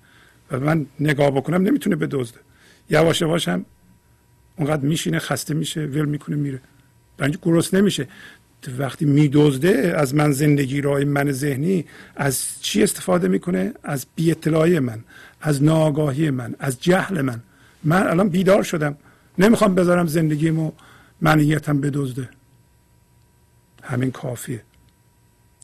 و 0.51 0.59
من 0.59 0.85
نگاه 0.99 1.31
بکنم 1.31 1.61
نمی‌تونه 1.61 1.95
بدزده. 1.95 2.39
یواش 2.89 3.21
یواش 3.21 3.47
هم 3.47 3.65
اونقدر 4.55 4.81
میشینه 4.81 5.19
خسته 5.19 5.53
میشه 5.53 5.85
ول 5.85 6.05
می‌کنه 6.05 6.35
میره. 6.35 6.61
برای 7.17 7.37
گرست 7.41 7.73
نمیشه. 7.73 8.07
وقتی 8.77 9.05
میدزده 9.05 9.93
از 9.97 10.15
من 10.15 10.31
زندگی 10.31 10.81
رای 10.81 11.05
من 11.05 11.31
ذهنی 11.31 11.85
از 12.15 12.45
چی 12.61 12.83
استفاده 12.83 13.27
می‌کنه؟ 13.27 13.73
از 13.83 14.05
بی 14.15 14.31
اطلاعی 14.31 14.79
من 14.79 15.03
از 15.41 15.63
ناآگاهی 15.63 16.29
من 16.29 16.55
از 16.59 16.81
جهل 16.81 17.21
من. 17.21 17.39
من 17.83 18.07
الان 18.07 18.29
بیدار 18.29 18.63
شدم. 18.63 18.97
نمی‌خوام 19.37 19.75
بذارم 19.75 20.07
زندگیمو 20.07 20.71
منیتم 21.21 21.81
بدزده. 21.81 22.29
همین 23.83 24.11
کافیه. 24.11 24.61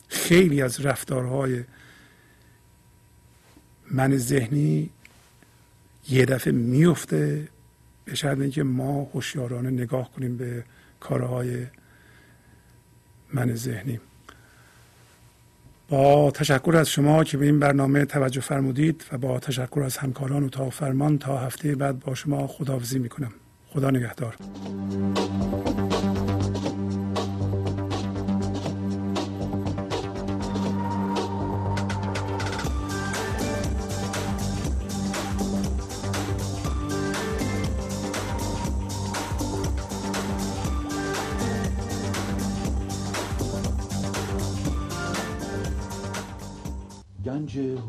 خیلی 0.07 0.61
از 0.61 0.85
رفتارهای 0.85 1.63
من 3.91 4.17
ذهنی 4.17 4.89
یه 6.09 6.25
دفعه 6.25 6.53
میفته 6.53 7.47
به 8.05 8.15
شرط 8.15 8.39
اینکه 8.39 8.63
ما 8.63 9.09
هوشیارانه 9.13 9.69
نگاه 9.69 10.11
کنیم 10.11 10.38
به 10.38 10.63
کارهای 11.03 11.67
من 13.34 13.55
ذهنی. 13.55 13.99
با 15.89 16.31
تشکر 16.31 16.75
از 16.75 16.89
شما 16.89 17.23
که 17.23 17.38
به 17.38 17.45
این 17.45 17.59
برنامه 17.59 18.05
توجه 18.05 18.41
فرمودید 18.41 19.05
و 19.11 19.17
با 19.17 19.39
تشکر 19.39 19.81
از 19.85 19.97
همکاران 19.97 20.43
و 20.43 20.49
تا 20.49 20.69
فرمان 20.69 21.17
تا 21.17 21.38
هفته 21.38 21.75
بعد 21.75 21.99
با 21.99 22.15
شما 22.15 22.47
خداحافظی 22.47 22.99
می‌کنم. 22.99 23.31
خدا 23.69 23.89
نگهدار. 23.89 24.35